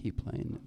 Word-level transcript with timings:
keep 0.00 0.16
playing 0.24 0.52
it. 0.54 0.62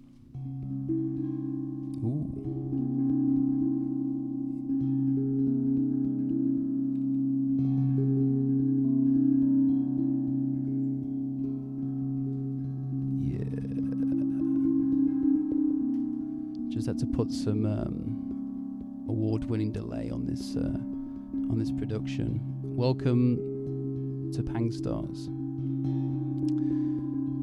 To 17.00 17.08
put 17.08 17.32
some 17.32 17.66
um, 17.66 19.06
award-winning 19.10 19.72
delay 19.72 20.12
on 20.12 20.28
this 20.28 20.56
uh, 20.56 20.78
on 21.52 21.58
this 21.58 21.72
production. 21.72 22.40
Welcome 22.62 24.32
to 24.32 24.44
Pang 24.44 24.72
Stars. 24.72 25.28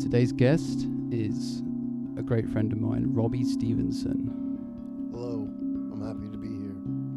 Today's 0.00 0.30
guest 0.30 0.86
is 1.10 1.62
a 2.20 2.22
great 2.22 2.46
friend 2.50 2.70
of 2.70 2.78
mine, 2.78 3.06
Robbie 3.14 3.44
Stevenson. 3.44 5.08
Hello, 5.10 5.48
I'm 5.90 6.02
happy 6.06 6.28
to 6.30 6.36
be 6.36 6.48
here. 6.48 6.76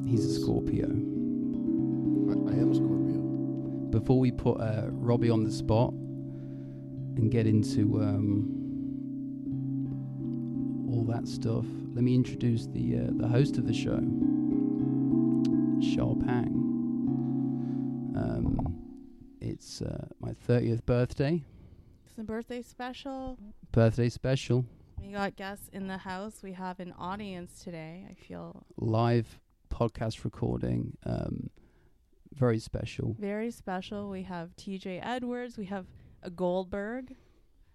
He's 0.09 0.25
a 0.25 0.39
Scorpio. 0.41 0.85
I, 0.85 0.89
I 2.49 2.53
am 2.61 2.71
a 2.71 2.75
Scorpio. 2.75 3.19
Before 3.99 4.17
we 4.17 4.31
put 4.31 4.61
uh, 4.61 4.85
Robbie 4.91 5.29
on 5.29 5.43
the 5.43 5.51
spot 5.51 5.91
and 5.91 7.29
get 7.29 7.45
into 7.47 8.01
um, 8.01 8.49
all 10.89 11.03
that 11.03 11.27
stuff, 11.27 11.65
let 11.93 12.03
me 12.05 12.15
introduce 12.15 12.67
the 12.67 12.99
uh, 12.99 13.07
the 13.17 13.27
host 13.27 13.57
of 13.57 13.67
the 13.67 13.73
show, 13.73 13.99
Shar 15.81 16.15
Pang. 16.15 16.61
Um, 18.15 18.79
it's 19.41 19.81
uh, 19.81 20.05
my 20.21 20.31
30th 20.47 20.85
birthday, 20.85 21.43
It's 22.05 22.17
a 22.17 22.23
birthday 22.23 22.61
special. 22.61 23.37
birthday 23.73 24.07
special, 24.07 24.59
We 24.61 24.82
got 25.13 25.35
guests 25.35 25.69
in 25.71 25.87
the 25.87 25.97
house. 25.97 26.41
We 26.43 26.53
have 26.53 26.79
an 26.79 26.93
audience 26.97 27.63
today. 27.63 28.05
I 28.09 28.13
feel 28.15 28.65
live 28.77 29.39
podcast 29.69 30.23
recording, 30.23 30.97
um, 31.05 31.49
very 32.33 32.59
special. 32.59 33.15
very 33.19 33.51
special. 33.51 34.09
We 34.09 34.23
have 34.23 34.55
TJ 34.55 34.99
Edwards. 35.03 35.57
We 35.57 35.65
have 35.65 35.85
a 36.21 36.29
Goldberg, 36.29 37.15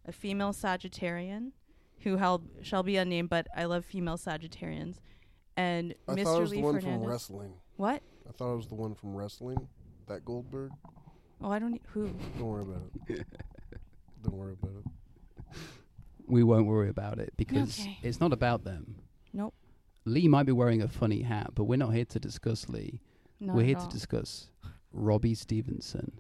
a 0.05 0.13
female 0.13 0.53
Sagittarian 0.53 1.53
who 2.01 2.17
held 2.17 2.49
shall 2.63 2.83
be 2.83 2.97
unnamed, 2.97 3.29
but 3.31 3.47
I 3.57 3.65
love 3.65 3.85
female 3.85 4.17
Sagittarians. 4.19 4.97
And 5.57 5.95
I 6.07 6.13
Mr. 6.15 6.25
thought 6.25 6.37
it 6.39 6.41
was 6.41 6.51
Lee 6.51 6.57
the 6.59 6.63
one 6.63 6.75
Fernandez. 6.81 7.01
from 7.03 7.11
wrestling. 7.11 7.53
what? 7.77 8.03
I 8.29 8.33
thought 8.33 8.53
it 8.53 8.57
was 8.57 8.69
the 8.69 8.75
one 8.77 8.95
from 8.95 9.15
wrestling. 9.15 9.69
That 10.07 10.25
Goldberg. 10.25 10.71
Oh, 11.41 11.51
I 11.51 11.59
don't. 11.59 11.75
e- 11.75 11.81
Who? 11.89 12.07
Don't 12.39 12.47
worry 12.47 12.63
about 12.63 12.83
it. 13.09 13.27
Don't 14.23 14.35
worry 14.37 14.55
about 14.61 14.73
it. 14.85 14.88
We 16.29 16.43
won't 16.43 16.67
worry 16.67 16.89
about 16.89 17.19
it 17.19 17.33
because 17.37 17.81
Okay. 17.81 17.99
it's 18.03 18.21
not 18.21 18.33
about 18.33 18.65
them. 18.65 18.97
Nope. 19.33 19.55
Lee 20.05 20.29
might 20.29 20.45
be 20.47 20.53
wearing 20.53 20.83
a 20.83 20.89
funny 20.89 21.23
hat, 21.23 21.51
but 21.55 21.65
we're 21.65 21.77
not 21.77 21.91
here 21.95 22.05
to 22.07 22.19
discuss 22.21 22.69
Lee. 22.69 23.01
Not 23.41 23.57
we're 23.57 23.65
here 23.65 23.77
all. 23.79 23.87
to 23.87 23.93
discuss 23.93 24.51
Robbie 24.93 25.35
Stevenson. 25.35 26.13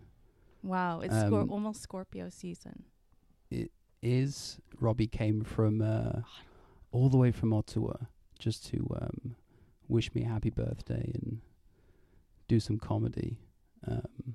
Wow, 0.62 1.00
it's 1.00 1.14
Scor- 1.14 1.42
Um, 1.42 1.50
almost 1.50 1.82
Scorpio 1.82 2.28
season. 2.30 2.84
It 3.50 3.70
is. 4.02 4.58
Robbie 4.80 5.06
came 5.06 5.42
from 5.42 5.80
uh, 5.80 6.22
all 6.92 7.08
the 7.08 7.16
way 7.16 7.30
from 7.32 7.52
Ottawa 7.52 7.94
just 8.38 8.66
to 8.66 8.86
um, 9.00 9.36
wish 9.88 10.14
me 10.14 10.22
a 10.24 10.28
happy 10.28 10.50
birthday 10.50 11.10
and 11.14 11.40
do 12.46 12.60
some 12.60 12.78
comedy. 12.78 13.38
Um, 13.86 14.34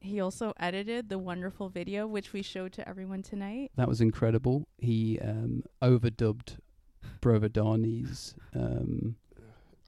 He 0.00 0.20
also 0.20 0.52
edited 0.58 1.08
the 1.10 1.18
wonderful 1.18 1.68
video 1.68 2.06
which 2.06 2.32
we 2.32 2.42
showed 2.42 2.72
to 2.74 2.88
everyone 2.88 3.22
tonight. 3.22 3.70
that 3.76 3.86
was 3.88 4.00
incredible. 4.00 4.66
He 4.78 5.18
um, 5.20 5.62
overdubbed 5.82 6.56
Brovadani's. 7.20 8.34
Um, 8.54 9.16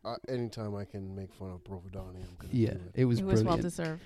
Uh, 0.05 0.17
anytime 0.28 0.75
I 0.75 0.84
can 0.84 1.15
make 1.15 1.33
fun 1.33 1.50
of 1.53 1.62
Provodani, 1.65 2.17
I'm 2.17 2.37
gonna 2.39 2.53
yeah, 2.53 2.75
do 2.75 2.81
it. 2.87 2.93
it 2.95 3.05
was 3.06 3.21
it 3.21 3.25
was 3.25 3.43
well 3.45 3.56
deserved. 3.56 4.03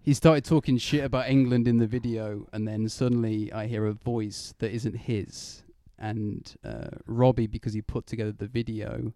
he 0.00 0.14
started 0.14 0.44
talking 0.44 0.78
shit 0.78 1.04
about 1.04 1.28
England 1.28 1.68
in 1.68 1.78
the 1.78 1.86
video, 1.86 2.46
and 2.52 2.66
then 2.66 2.88
suddenly 2.88 3.52
I 3.52 3.66
hear 3.66 3.86
a 3.86 3.92
voice 3.92 4.54
that 4.58 4.72
isn't 4.72 4.96
his. 4.96 5.62
And 5.98 6.52
uh, 6.64 6.88
Robbie, 7.06 7.46
because 7.46 7.74
he 7.74 7.82
put 7.82 8.06
together 8.06 8.32
the 8.32 8.48
video, 8.48 9.12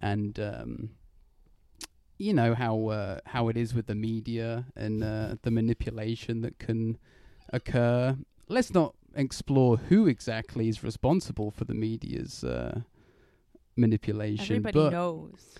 and 0.00 0.38
um, 0.40 0.90
you 2.18 2.32
know 2.32 2.54
how 2.54 2.86
uh, 2.88 3.18
how 3.26 3.48
it 3.48 3.56
is 3.56 3.74
with 3.74 3.86
the 3.86 3.94
media 3.94 4.66
and 4.76 5.02
uh, 5.02 5.36
the 5.42 5.50
manipulation 5.50 6.40
that 6.42 6.58
can 6.58 6.98
occur. 7.52 8.16
Let's 8.48 8.72
not 8.72 8.94
explore 9.16 9.76
who 9.76 10.06
exactly 10.06 10.68
is 10.68 10.82
responsible 10.84 11.50
for 11.50 11.64
the 11.64 11.74
media's 11.74 12.44
uh, 12.44 12.80
manipulation, 13.76 14.56
Everybody 14.56 14.78
but 14.78 14.92
knows. 14.92 15.58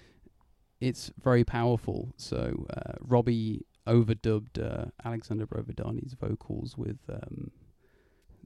it's 0.80 1.10
very 1.22 1.44
powerful. 1.44 2.12
So 2.16 2.66
uh, 2.70 2.92
Robbie 3.00 3.64
overdubbed 3.86 4.58
uh, 4.62 4.86
Alexander 5.04 5.46
Brovadani's 5.46 6.14
vocals 6.14 6.76
with 6.76 6.98
um, 7.08 7.50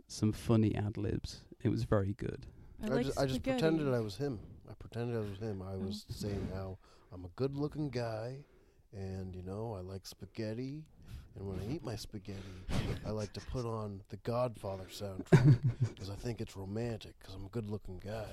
some 0.07 0.33
funny 0.33 0.75
ad 0.75 0.97
libs. 0.97 1.43
It 1.63 1.69
was 1.69 1.85
very 1.85 2.15
good. 2.15 2.47
I, 2.83 2.87
I 2.87 2.89
like 2.91 3.07
just, 3.07 3.19
I 3.19 3.27
just 3.27 3.43
pretended 3.43 3.93
I 3.93 4.01
was 4.01 4.17
him. 4.17 4.39
I 4.71 4.75
pretended 4.79 5.17
I 5.17 5.21
was 5.21 5.39
him. 5.39 5.63
I 5.63 5.73
Oh. 5.75 5.79
was 5.79 6.05
saying 6.11 6.49
how 6.55 6.79
I'm 7.13 7.25
a 7.25 7.31
good-looking 7.37 7.91
guy, 7.91 8.39
and 8.93 9.35
you 9.35 9.43
know 9.43 9.75
I 9.79 9.81
like 9.81 10.07
spaghetti. 10.07 10.85
And 11.37 11.47
when 11.47 11.59
I 11.61 11.73
eat 11.73 11.85
my 11.85 11.95
spaghetti, 11.95 12.41
I 13.07 13.11
like 13.11 13.33
to 13.35 13.41
put 13.41 13.65
on 13.65 14.01
the 14.09 14.17
Godfather 14.19 14.87
soundtrack 14.91 15.59
because 15.81 16.11
I 16.11 16.15
think 16.15 16.41
it's 16.41 16.57
romantic. 16.57 17.15
Because 17.19 17.35
I'm 17.35 17.47
a 17.47 17.49
good-looking 17.51 18.03
guy. 18.05 18.27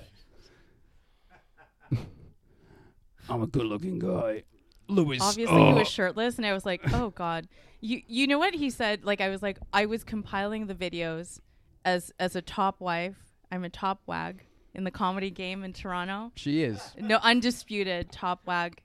I'm 3.28 3.42
a 3.42 3.46
good-looking 3.46 3.98
guy. 4.00 4.42
Louis. 4.88 5.20
Obviously, 5.20 5.56
he 5.56 5.70
oh. 5.70 5.74
was 5.74 5.88
shirtless, 5.88 6.36
and 6.36 6.46
I 6.46 6.52
was 6.52 6.66
like, 6.66 6.80
"Oh 6.92 7.10
God!" 7.10 7.48
You 7.80 8.02
you 8.06 8.26
know 8.26 8.38
what 8.38 8.54
he 8.54 8.70
said? 8.70 9.04
Like 9.04 9.20
I 9.20 9.28
was 9.28 9.42
like, 9.42 9.58
I 9.72 9.86
was 9.86 10.04
compiling 10.04 10.66
the 10.66 10.74
videos 10.74 11.40
as 11.84 12.12
as 12.18 12.36
a 12.36 12.42
top 12.42 12.80
wife. 12.80 13.16
I'm 13.50 13.64
a 13.64 13.70
top 13.70 14.00
wag 14.06 14.45
in 14.76 14.84
the 14.84 14.90
comedy 14.90 15.30
game 15.30 15.64
in 15.64 15.72
Toronto. 15.72 16.32
She 16.36 16.62
is. 16.62 16.94
No, 16.98 17.16
undisputed 17.22 18.12
top 18.12 18.40
wag, 18.46 18.80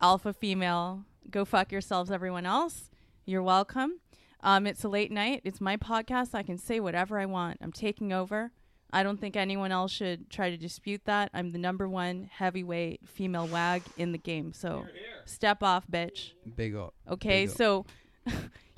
alpha 0.00 0.32
female. 0.32 1.04
Go 1.30 1.44
fuck 1.44 1.72
yourselves, 1.72 2.10
everyone 2.10 2.44
else. 2.46 2.90
You're 3.24 3.42
welcome. 3.42 3.98
Um, 4.40 4.66
it's 4.66 4.84
a 4.84 4.88
late 4.88 5.10
night. 5.10 5.40
It's 5.44 5.60
my 5.60 5.76
podcast. 5.76 6.34
I 6.34 6.42
can 6.42 6.58
say 6.58 6.80
whatever 6.80 7.18
I 7.18 7.26
want. 7.26 7.58
I'm 7.62 7.72
taking 7.72 8.12
over. 8.12 8.52
I 8.92 9.02
don't 9.02 9.18
think 9.18 9.36
anyone 9.36 9.72
else 9.72 9.90
should 9.90 10.28
try 10.28 10.50
to 10.50 10.56
dispute 10.58 11.02
that. 11.06 11.30
I'm 11.32 11.52
the 11.52 11.58
number 11.58 11.88
one 11.88 12.28
heavyweight 12.30 13.08
female 13.08 13.46
wag 13.46 13.82
in 13.96 14.12
the 14.12 14.18
game. 14.18 14.52
So 14.52 14.86
step 15.24 15.62
off, 15.62 15.86
bitch. 15.90 16.32
Big 16.56 16.74
up. 16.74 16.92
Okay, 17.10 17.44
Big 17.46 17.50
up. 17.50 17.56
so 17.56 17.86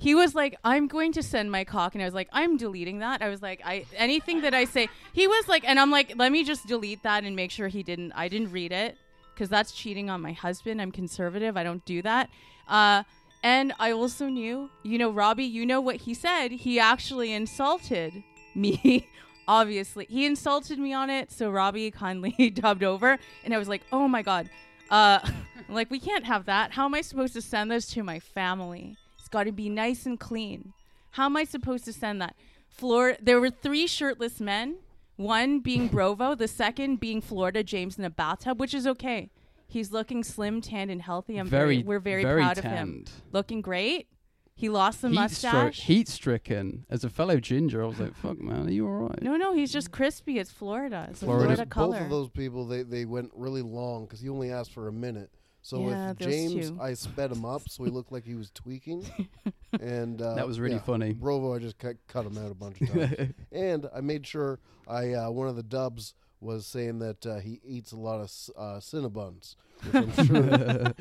he 0.05 0.13
was 0.13 0.35
like, 0.35 0.55
"I'm 0.63 0.85
going 0.85 1.13
to 1.13 1.23
send 1.23 1.51
my 1.51 1.63
cock," 1.63 1.95
and 1.95 2.01
I 2.03 2.05
was 2.05 2.13
like, 2.13 2.29
"I'm 2.31 2.57
deleting 2.57 2.99
that." 2.99 3.23
I 3.23 3.29
was 3.29 3.41
like, 3.41 3.59
"I 3.65 3.85
anything 3.95 4.41
that 4.41 4.53
I 4.53 4.65
say." 4.65 4.87
He 5.13 5.27
was 5.27 5.47
like, 5.47 5.67
and 5.67 5.79
I'm 5.79 5.89
like, 5.89 6.13
"Let 6.15 6.31
me 6.31 6.43
just 6.43 6.67
delete 6.67 7.01
that 7.01 7.23
and 7.23 7.35
make 7.35 7.49
sure 7.49 7.69
he 7.69 7.81
didn't. 7.81 8.11
I 8.11 8.27
didn't 8.27 8.51
read 8.51 8.71
it 8.71 8.99
because 9.33 9.49
that's 9.49 9.71
cheating 9.71 10.11
on 10.11 10.21
my 10.21 10.33
husband. 10.33 10.79
I'm 10.79 10.91
conservative. 10.91 11.57
I 11.57 11.63
don't 11.63 11.83
do 11.85 12.03
that." 12.03 12.29
Uh, 12.67 13.01
and 13.41 13.73
I 13.79 13.93
also 13.93 14.27
knew, 14.27 14.69
you 14.83 14.99
know, 14.99 15.09
Robbie, 15.09 15.45
you 15.45 15.65
know 15.65 15.81
what 15.81 15.95
he 15.95 16.13
said. 16.13 16.51
He 16.51 16.79
actually 16.79 17.33
insulted 17.33 18.13
me. 18.53 19.07
Obviously, 19.47 20.05
he 20.07 20.27
insulted 20.27 20.77
me 20.77 20.93
on 20.93 21.09
it. 21.09 21.31
So 21.31 21.49
Robbie 21.49 21.89
kindly 21.89 22.51
dubbed 22.53 22.83
over, 22.83 23.17
and 23.43 23.55
I 23.55 23.57
was 23.57 23.67
like, 23.67 23.81
"Oh 23.91 24.07
my 24.07 24.21
god." 24.21 24.51
Uh, 24.91 25.17
like, 25.67 25.89
we 25.89 25.99
can't 25.99 26.25
have 26.25 26.45
that. 26.45 26.73
How 26.73 26.85
am 26.85 26.93
I 26.93 27.01
supposed 27.01 27.33
to 27.33 27.41
send 27.41 27.71
this 27.71 27.87
to 27.87 28.03
my 28.03 28.19
family? 28.19 28.97
It's 29.25 29.29
got 29.31 29.45
to 29.45 29.51
be 29.51 29.69
nice 29.69 30.05
and 30.05 30.19
clean. 30.19 30.73
How 31.09 31.25
am 31.25 31.35
I 31.35 31.45
supposed 31.45 31.83
to 31.85 31.93
send 31.93 32.21
that? 32.21 32.35
Florida. 32.69 33.17
There 33.19 33.41
were 33.41 33.49
three 33.49 33.87
shirtless 33.87 34.39
men. 34.39 34.75
One 35.15 35.61
being 35.61 35.89
Brovo, 35.89 36.37
the 36.37 36.47
second 36.47 36.99
being 36.99 37.21
Florida 37.21 37.63
James 37.63 37.97
in 37.97 38.03
a 38.03 38.11
bathtub, 38.11 38.59
which 38.59 38.75
is 38.75 38.85
okay. 38.85 39.31
He's 39.65 39.91
looking 39.91 40.23
slim, 40.23 40.61
tanned, 40.61 40.91
and 40.91 41.01
healthy. 41.01 41.37
I'm 41.37 41.47
very, 41.47 41.77
very. 41.77 41.83
we're 41.83 41.99
very, 41.99 42.21
very 42.21 42.43
proud 42.43 42.59
of 42.59 42.65
him. 42.65 43.05
Looking 43.31 43.61
great. 43.61 44.09
He 44.53 44.69
lost 44.69 45.01
the 45.01 45.09
Heat, 45.09 45.15
stro- 45.15 45.21
mustache. 45.21 45.81
heat 45.81 46.07
stricken. 46.07 46.85
As 46.91 47.03
a 47.03 47.09
fellow 47.09 47.39
ginger, 47.39 47.83
I 47.83 47.87
was 47.87 47.99
like, 47.99 48.15
"Fuck, 48.15 48.39
man, 48.39 48.67
are 48.67 48.71
you 48.71 48.85
all 48.85 49.07
right?" 49.07 49.23
no, 49.23 49.37
no, 49.37 49.55
he's 49.55 49.71
just 49.71 49.91
crispy. 49.91 50.37
It's 50.37 50.51
Florida. 50.51 51.07
It's 51.09 51.23
a 51.23 51.25
Florida. 51.25 51.65
Florida 51.65 51.65
Both 51.65 51.99
of 51.99 52.09
those 52.11 52.29
people, 52.29 52.67
they, 52.67 52.83
they 52.83 53.05
went 53.05 53.31
really 53.33 53.63
long 53.63 54.05
because 54.05 54.19
he 54.19 54.29
only 54.29 54.51
asked 54.51 54.71
for 54.71 54.87
a 54.87 54.93
minute. 54.93 55.31
So 55.65 55.89
Yeah, 55.89 56.09
with 56.09 56.19
James, 56.19 56.69
two. 56.69 56.77
I 56.79 56.93
sped 56.93 57.31
him 57.31 57.43
up 57.43 57.67
so 57.67 57.83
he 57.85 57.89
looked 57.89 58.11
like 58.11 58.23
he 58.23 58.35
was 58.35 58.51
tweaking. 58.51 59.03
and 59.81 60.21
uh, 60.21 60.35
That 60.35 60.45
was 60.45 60.59
really 60.59 60.75
yeah, 60.75 60.81
funny. 60.81 61.11
Brovo, 61.15 61.55
I 61.55 61.59
just 61.59 61.79
cut, 61.79 61.95
cut 62.07 62.23
him 62.23 62.37
out 62.37 62.51
a 62.51 62.53
bunch 62.53 62.79
of 62.81 62.89
times. 62.91 63.33
and 63.51 63.87
I 63.91 64.01
made 64.01 64.27
sure 64.27 64.59
I 64.87 65.13
uh, 65.13 65.31
one 65.31 65.47
of 65.47 65.55
the 65.55 65.63
dubs 65.63 66.13
was 66.39 66.67
saying 66.67 66.99
that 66.99 67.25
uh, 67.25 67.39
he 67.39 67.61
eats 67.65 67.93
a 67.93 67.97
lot 67.97 68.21
of 68.21 68.29
c- 68.29 68.53
uh, 68.55 68.77
Cinnabons, 68.79 69.55
which 69.91 69.95
I'm 69.95 70.25
sure 70.27 70.93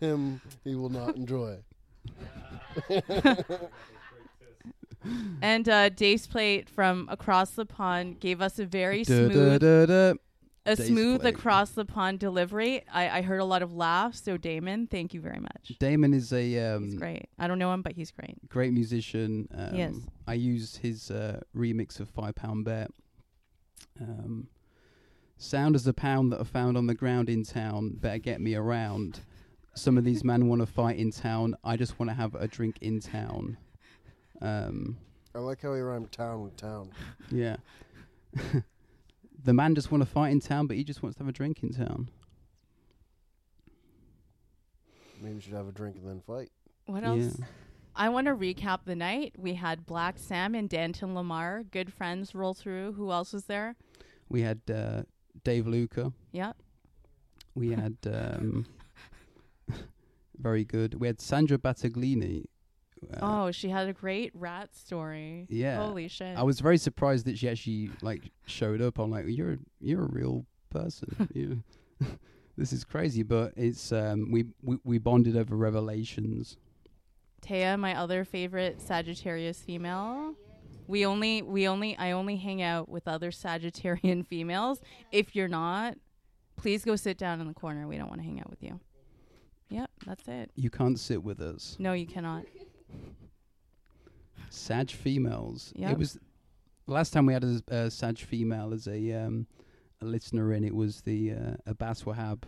him 0.00 0.40
he 0.64 0.74
will 0.74 0.88
not 0.88 1.16
enjoy. 1.16 1.58
and 5.42 5.68
uh, 5.68 5.90
Dace 5.90 6.26
Plate 6.26 6.70
from 6.70 7.06
across 7.10 7.50
the 7.50 7.66
pond 7.66 8.18
gave 8.18 8.40
us 8.40 8.58
a 8.58 8.64
very 8.64 9.02
Da, 9.02 9.28
da, 9.28 9.28
smooth, 9.28 9.60
da, 9.60 9.86
da. 9.86 10.14
A 10.66 10.76
smooth 10.76 11.20
Plate. 11.20 11.34
across 11.34 11.70
the 11.72 11.84
pond 11.84 12.18
delivery. 12.18 12.82
I, 12.92 13.18
I 13.18 13.22
heard 13.22 13.40
a 13.40 13.44
lot 13.44 13.62
of 13.62 13.72
laughs. 13.74 14.22
So 14.22 14.36
Damon, 14.36 14.86
thank 14.86 15.12
you 15.14 15.20
very 15.20 15.40
much. 15.40 15.72
Damon 15.78 16.14
is 16.14 16.32
a 16.32 16.58
um, 16.74 16.84
He's 16.84 16.94
great. 16.94 17.28
I 17.38 17.46
don't 17.46 17.58
know 17.58 17.72
him, 17.72 17.82
but 17.82 17.92
he's 17.92 18.10
great. 18.10 18.36
great 18.48 18.72
musician. 18.72 19.48
Um, 19.54 19.74
Yes. 19.74 19.94
I 20.26 20.34
used 20.34 20.78
his 20.78 21.10
uh, 21.10 21.40
remix 21.54 22.00
of 22.00 22.08
Five 22.08 22.34
Pound 22.34 22.64
Bet. 22.64 22.90
Um, 24.00 24.48
sound 25.36 25.74
as 25.74 25.86
a 25.86 25.92
pound 25.92 26.32
that 26.32 26.40
are 26.40 26.44
found 26.44 26.76
on 26.76 26.86
the 26.86 26.94
ground 26.94 27.28
in 27.28 27.44
town. 27.44 27.90
Better 28.00 28.18
get 28.18 28.40
me 28.40 28.54
around. 28.54 29.20
Some 29.74 29.98
of 29.98 30.04
these 30.04 30.24
men 30.24 30.48
want 30.48 30.60
to 30.60 30.66
fight 30.66 30.96
in 30.98 31.10
town. 31.10 31.56
I 31.64 31.76
just 31.76 31.98
want 31.98 32.08
to 32.10 32.14
have 32.14 32.34
a 32.36 32.46
drink 32.48 32.78
in 32.80 33.00
town. 33.00 33.56
Um, 34.40 34.96
I 35.34 35.40
like 35.40 35.60
how 35.62 35.74
he 35.74 35.80
rhymed 35.80 36.12
town 36.12 36.44
with 36.44 36.56
town. 36.56 36.90
yeah. 37.30 37.56
the 39.44 39.52
man 39.52 39.74
just 39.74 39.92
want 39.92 40.02
to 40.02 40.08
fight 40.08 40.32
in 40.32 40.40
town, 40.40 40.66
but 40.66 40.76
he 40.76 40.84
just 40.84 41.02
wants 41.02 41.16
to 41.18 41.22
have 41.22 41.28
a 41.28 41.32
drink 41.32 41.62
in 41.62 41.72
town. 41.72 42.08
Maybe 45.20 45.34
we 45.34 45.40
should 45.40 45.52
have 45.52 45.68
a 45.68 45.72
drink 45.72 45.96
and 45.96 46.08
then 46.08 46.20
fight. 46.26 46.50
What 46.86 47.04
else? 47.04 47.36
Yeah. 47.38 47.46
I 47.96 48.08
want 48.08 48.26
to 48.26 48.34
recap 48.34 48.80
the 48.84 48.96
night. 48.96 49.34
We 49.38 49.54
had 49.54 49.86
Black 49.86 50.18
Sam 50.18 50.54
and 50.54 50.68
Danton 50.68 51.14
Lamar, 51.14 51.62
good 51.70 51.92
friends, 51.92 52.34
roll 52.34 52.52
through. 52.52 52.92
Who 52.94 53.12
else 53.12 53.32
was 53.32 53.44
there? 53.44 53.76
We 54.28 54.42
had 54.42 54.60
uh, 54.68 55.02
Dave 55.44 55.66
Luca. 55.66 56.12
Yep. 56.32 56.56
We 57.54 57.70
had 57.70 57.96
um, 58.12 58.66
very 60.36 60.64
good. 60.64 60.94
We 60.94 61.06
had 61.06 61.20
Sandra 61.20 61.56
Battaglini. 61.56 62.46
Uh, 63.12 63.18
oh, 63.22 63.50
she 63.50 63.68
had 63.68 63.88
a 63.88 63.92
great 63.92 64.32
rat 64.34 64.74
story. 64.74 65.46
Yeah. 65.48 65.76
Holy 65.84 66.08
shit. 66.08 66.36
I 66.36 66.42
was 66.42 66.60
very 66.60 66.78
surprised 66.78 67.26
that 67.26 67.38
she 67.38 67.48
actually 67.48 67.90
like 68.02 68.30
showed 68.46 68.80
up. 68.80 68.98
I'm 68.98 69.10
like, 69.10 69.26
you're 69.28 69.58
you're 69.80 70.04
a 70.04 70.08
real 70.08 70.46
person. 70.70 71.28
you, 71.34 71.62
this 72.56 72.72
is 72.72 72.84
crazy, 72.84 73.22
but 73.22 73.52
it's 73.56 73.92
um 73.92 74.30
we, 74.30 74.46
we 74.62 74.78
we 74.84 74.98
bonded 74.98 75.36
over 75.36 75.56
revelations. 75.56 76.56
Taya, 77.42 77.78
my 77.78 77.94
other 77.98 78.24
favorite 78.24 78.80
Sagittarius 78.80 79.60
female. 79.60 80.34
We 80.86 81.06
only 81.06 81.42
we 81.42 81.66
only 81.68 81.96
I 81.96 82.12
only 82.12 82.36
hang 82.36 82.62
out 82.62 82.88
with 82.88 83.08
other 83.08 83.30
Sagittarian 83.30 84.26
females. 84.26 84.80
If 85.12 85.34
you're 85.34 85.48
not, 85.48 85.96
please 86.56 86.84
go 86.84 86.96
sit 86.96 87.18
down 87.18 87.40
in 87.40 87.48
the 87.48 87.54
corner. 87.54 87.86
We 87.86 87.96
don't 87.96 88.08
want 88.08 88.20
to 88.20 88.24
hang 88.26 88.40
out 88.40 88.50
with 88.50 88.62
you. 88.62 88.80
Yep, 89.70 89.90
that's 90.06 90.28
it. 90.28 90.50
You 90.54 90.70
can't 90.70 90.98
sit 90.98 91.22
with 91.22 91.40
us. 91.40 91.76
No, 91.78 91.94
you 91.94 92.06
cannot. 92.06 92.44
Sag 94.50 94.90
females. 94.90 95.72
Yep. 95.76 95.92
It 95.92 95.98
was 95.98 96.18
last 96.86 97.12
time 97.12 97.26
we 97.26 97.32
had 97.32 97.44
a, 97.44 97.60
a 97.68 97.90
Sag 97.90 98.18
female 98.18 98.72
as 98.72 98.86
a 98.86 99.12
um 99.12 99.46
a 100.00 100.04
listener 100.04 100.52
in. 100.52 100.64
It 100.64 100.74
was 100.74 101.00
the 101.02 101.32
uh, 101.32 101.56
Abbas 101.66 102.02
Wahab 102.04 102.42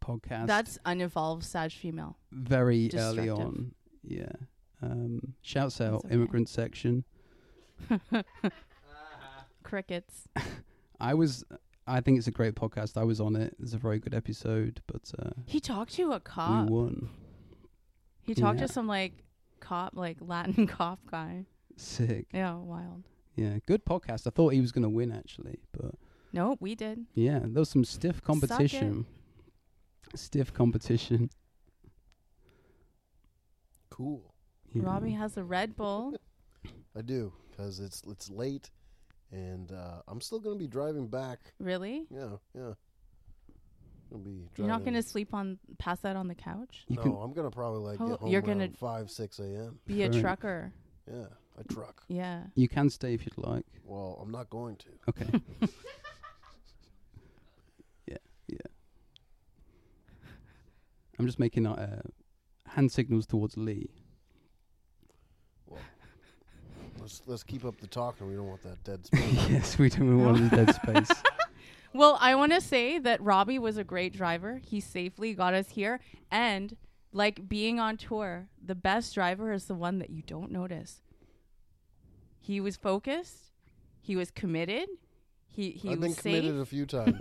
podcast. 0.00 0.46
That's 0.46 0.78
unevolved 0.84 1.44
Sag 1.44 1.72
female. 1.72 2.16
very 2.32 2.90
early 2.94 3.26
destructive. 3.26 3.38
on. 3.38 3.74
Yeah. 4.02 4.32
Um, 4.80 5.34
shouts 5.42 5.80
out 5.80 6.04
okay. 6.04 6.14
immigrant 6.14 6.48
section. 6.48 7.04
Crickets. 9.62 10.28
I 11.00 11.14
was. 11.14 11.44
I 11.86 12.00
think 12.00 12.18
it's 12.18 12.26
a 12.26 12.30
great 12.32 12.54
podcast. 12.54 12.96
I 12.96 13.04
was 13.04 13.20
on 13.20 13.34
it. 13.36 13.56
It's 13.60 13.72
a 13.72 13.78
very 13.78 13.98
good 13.98 14.14
episode, 14.14 14.80
but 14.86 15.10
uh, 15.18 15.30
He 15.46 15.58
talked 15.58 15.94
to 15.94 16.12
a 16.12 16.20
cop. 16.20 16.68
we 16.68 16.74
won. 16.74 17.08
He 18.22 18.34
talked 18.34 18.60
Yeah. 18.60 18.66
to 18.66 18.72
some 18.72 18.86
like 18.86 19.24
cop, 19.60 19.92
like 19.94 20.16
Latin 20.20 20.66
cop 20.78 21.00
guy. 21.10 21.44
Sick. 21.76 22.26
Yeah, 22.32 22.54
wild. 22.54 23.04
Yeah, 23.36 23.58
good 23.66 23.84
podcast. 23.84 24.26
I 24.26 24.30
thought 24.30 24.52
he 24.52 24.60
was 24.60 24.72
going 24.72 24.82
to 24.82 24.88
win 24.88 25.12
actually, 25.12 25.60
but 25.72 25.94
Nope, 26.32 26.58
we 26.60 26.74
did. 26.74 27.06
yeah, 27.14 27.38
there 27.42 27.60
was 27.60 27.68
some 27.70 27.84
stiff 27.84 28.22
competition. 28.22 29.06
Stiff 30.14 30.52
competition. 30.52 31.30
Cool. 33.90 34.34
Yeah. 34.74 34.82
Robbie 34.84 35.12
has 35.12 35.36
a 35.36 35.44
Red 35.44 35.76
Bull. 35.76 36.14
I 36.96 37.02
do 37.02 37.32
because 37.50 37.80
it's 37.80 38.02
it's 38.08 38.30
late, 38.30 38.70
and 39.32 39.70
uh, 39.72 40.02
I'm 40.08 40.20
still 40.20 40.40
gonna 40.40 40.56
be 40.56 40.66
driving 40.66 41.08
back. 41.08 41.38
really? 41.58 42.06
Yeah, 42.10 42.36
yeah. 42.54 42.72
Gonna 44.10 44.22
be. 44.24 44.48
You're 44.56 44.66
not 44.66 44.84
gonna 44.84 45.02
sleep 45.02 45.34
on, 45.34 45.58
pass 45.78 46.04
out 46.04 46.16
on 46.16 46.28
the 46.28 46.34
couch? 46.34 46.84
You 46.88 46.96
no, 46.96 47.02
can. 47.02 47.12
I'm 47.22 47.32
gonna 47.34 47.50
probably 47.50 47.80
like 47.80 48.00
Oh, 48.00 48.08
get 48.08 48.20
home 48.20 48.30
you're 48.30 48.40
gonna- 48.40 48.70
five 48.78 49.10
six 49.10 49.38
a.m. 49.38 49.78
Be 49.86 50.02
a 50.04 50.10
Fair. 50.10 50.20
trucker. 50.20 50.72
Yeah, 51.10 51.26
a 51.58 51.64
truck. 51.64 52.02
Yeah. 52.08 52.44
You 52.54 52.68
can 52.68 52.88
stay 52.90 53.14
if 53.14 53.24
you'd 53.26 53.36
like. 53.38 53.64
Well, 53.84 54.18
I'm 54.22 54.30
not 54.30 54.48
going 54.50 54.76
to. 54.76 54.86
Okay. 55.08 55.26
yeah, 58.06 58.16
yeah. 58.46 58.58
I'm 61.18 61.26
just 61.26 61.38
making 61.38 61.66
uh, 61.66 62.02
hand 62.66 62.92
signals 62.92 63.26
towards 63.26 63.56
Lee. 63.56 63.90
Let's 67.00 67.22
let's 67.26 67.42
keep 67.42 67.64
up 67.64 67.78
the 67.80 67.86
talking. 67.86 68.28
We 68.28 68.34
don't 68.34 68.48
want 68.48 68.62
that 68.64 68.82
dead 68.84 69.06
space. 69.06 69.48
yes, 69.48 69.78
we 69.78 69.88
don't 69.88 70.22
want 70.22 70.50
the 70.50 70.56
dead 70.56 70.74
space. 70.74 71.10
Well, 71.94 72.18
I 72.20 72.34
want 72.34 72.52
to 72.52 72.60
say 72.60 72.98
that 72.98 73.20
Robbie 73.22 73.58
was 73.58 73.76
a 73.76 73.84
great 73.84 74.12
driver. 74.12 74.60
He 74.64 74.80
safely 74.80 75.34
got 75.34 75.54
us 75.54 75.70
here. 75.70 76.00
And 76.30 76.76
like 77.12 77.48
being 77.48 77.80
on 77.80 77.96
tour, 77.96 78.48
the 78.64 78.74
best 78.74 79.14
driver 79.14 79.52
is 79.52 79.64
the 79.64 79.74
one 79.74 79.98
that 79.98 80.10
you 80.10 80.22
don't 80.22 80.50
notice. 80.50 81.00
He 82.40 82.60
was 82.60 82.76
focused. 82.76 83.52
He 84.00 84.16
was 84.16 84.30
committed. 84.30 84.88
He 85.50 85.70
he 85.70 85.90
I've 85.92 86.00
been 86.00 86.10
was 86.10 86.20
committed 86.20 86.52
safe. 86.54 86.62
a 86.62 86.66
few 86.66 86.86
times. 86.94 87.18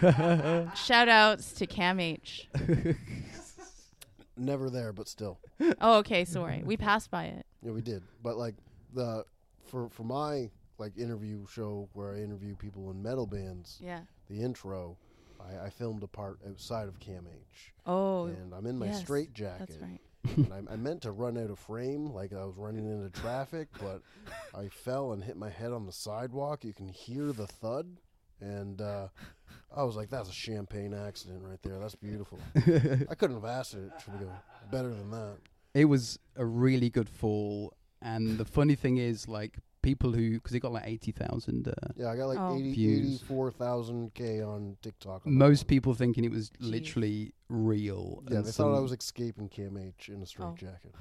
Shout 0.78 1.08
outs 1.08 1.52
to 1.54 1.66
CAMH. 1.66 2.46
Never 4.36 4.70
there, 4.70 4.92
but 4.92 5.08
still. 5.08 5.38
Oh, 5.80 5.98
okay, 5.98 6.24
sorry. 6.24 6.62
We 6.64 6.76
passed 6.76 7.10
by 7.10 7.24
it. 7.24 7.46
Yeah, 7.62 7.72
we 7.72 7.80
did. 7.82 8.02
But 8.22 8.36
like 8.36 8.54
the 8.94 9.24
for 9.66 9.88
for 9.90 10.04
my 10.04 10.50
like 10.82 10.98
interview 10.98 11.46
show 11.46 11.88
where 11.92 12.14
I 12.14 12.18
interview 12.18 12.56
people 12.56 12.90
in 12.90 13.02
metal 13.02 13.26
bands, 13.26 13.78
Yeah. 13.80 14.00
the 14.28 14.40
intro, 14.42 14.98
I, 15.40 15.66
I 15.66 15.70
filmed 15.70 16.02
a 16.02 16.08
part 16.08 16.38
outside 16.48 16.88
of 16.88 16.98
CAMH, 16.98 17.72
Oh, 17.86 18.26
and 18.26 18.52
I'm 18.54 18.66
in 18.66 18.78
my 18.78 18.86
yes, 18.86 19.00
straight 19.00 19.32
jacket. 19.32 19.68
that's 19.70 19.80
right. 19.80 20.00
and 20.36 20.52
I, 20.52 20.72
I 20.72 20.76
meant 20.76 21.02
to 21.02 21.12
run 21.12 21.36
out 21.38 21.50
of 21.50 21.58
frame, 21.58 22.06
like 22.12 22.32
I 22.32 22.44
was 22.44 22.56
running 22.56 22.86
into 22.90 23.10
traffic, 23.20 23.68
but 23.80 24.02
I 24.54 24.68
fell 24.68 25.12
and 25.12 25.22
hit 25.22 25.36
my 25.36 25.50
head 25.50 25.72
on 25.72 25.86
the 25.86 25.92
sidewalk. 25.92 26.64
You 26.64 26.72
can 26.72 26.88
hear 26.88 27.32
the 27.32 27.46
thud, 27.46 27.86
and 28.40 28.80
uh, 28.80 29.08
I 29.74 29.82
was 29.84 29.94
like, 29.96 30.10
"That's 30.10 30.28
a 30.30 30.32
champagne 30.32 30.94
accident 30.94 31.42
right 31.44 31.60
there. 31.62 31.78
That's 31.78 31.94
beautiful." 31.96 32.38
I 32.56 33.14
couldn't 33.14 33.36
have 33.40 33.44
asked 33.44 33.74
it 33.74 33.90
to 34.04 34.10
go 34.24 34.30
better 34.70 34.90
than 34.90 35.10
that. 35.12 35.36
it 35.74 35.86
was 35.86 36.18
a 36.36 36.44
really 36.44 36.90
good 36.90 37.08
fall, 37.08 37.72
and 38.00 38.38
the 38.38 38.44
funny 38.44 38.74
thing 38.76 38.98
is, 38.98 39.26
like 39.28 39.58
people 39.82 40.12
who, 40.12 40.32
because 40.34 40.54
it 40.54 40.60
got 40.60 40.72
like 40.72 40.86
eighty 40.86 41.12
thousand. 41.12 41.68
Uh, 41.68 41.72
Yeah, 41.96 42.08
I 42.08 42.16
got 42.16 42.26
like 42.26 42.38
Oh. 42.38 42.56
80, 42.56 42.72
Views. 42.72 43.22
84,000 43.22 44.14
k 44.14 44.40
on 44.42 44.76
TikTok. 44.82 45.26
on 45.26 45.34
most 45.34 45.66
people 45.66 45.92
thinking 45.94 46.24
it 46.24 46.30
was 46.30 46.50
Jeez. 46.50 46.70
literally 46.70 47.34
real. 47.48 48.22
Yeah, 48.30 48.36
and 48.38 48.46
they 48.46 48.50
thought 48.52 48.76
I 48.76 48.80
was 48.80 48.92
escaping 48.92 49.48
CAMH 49.48 50.08
in 50.08 50.22
a 50.22 50.26
straight 50.26 50.46
Oh. 50.46 50.54
jacket. 50.56 50.94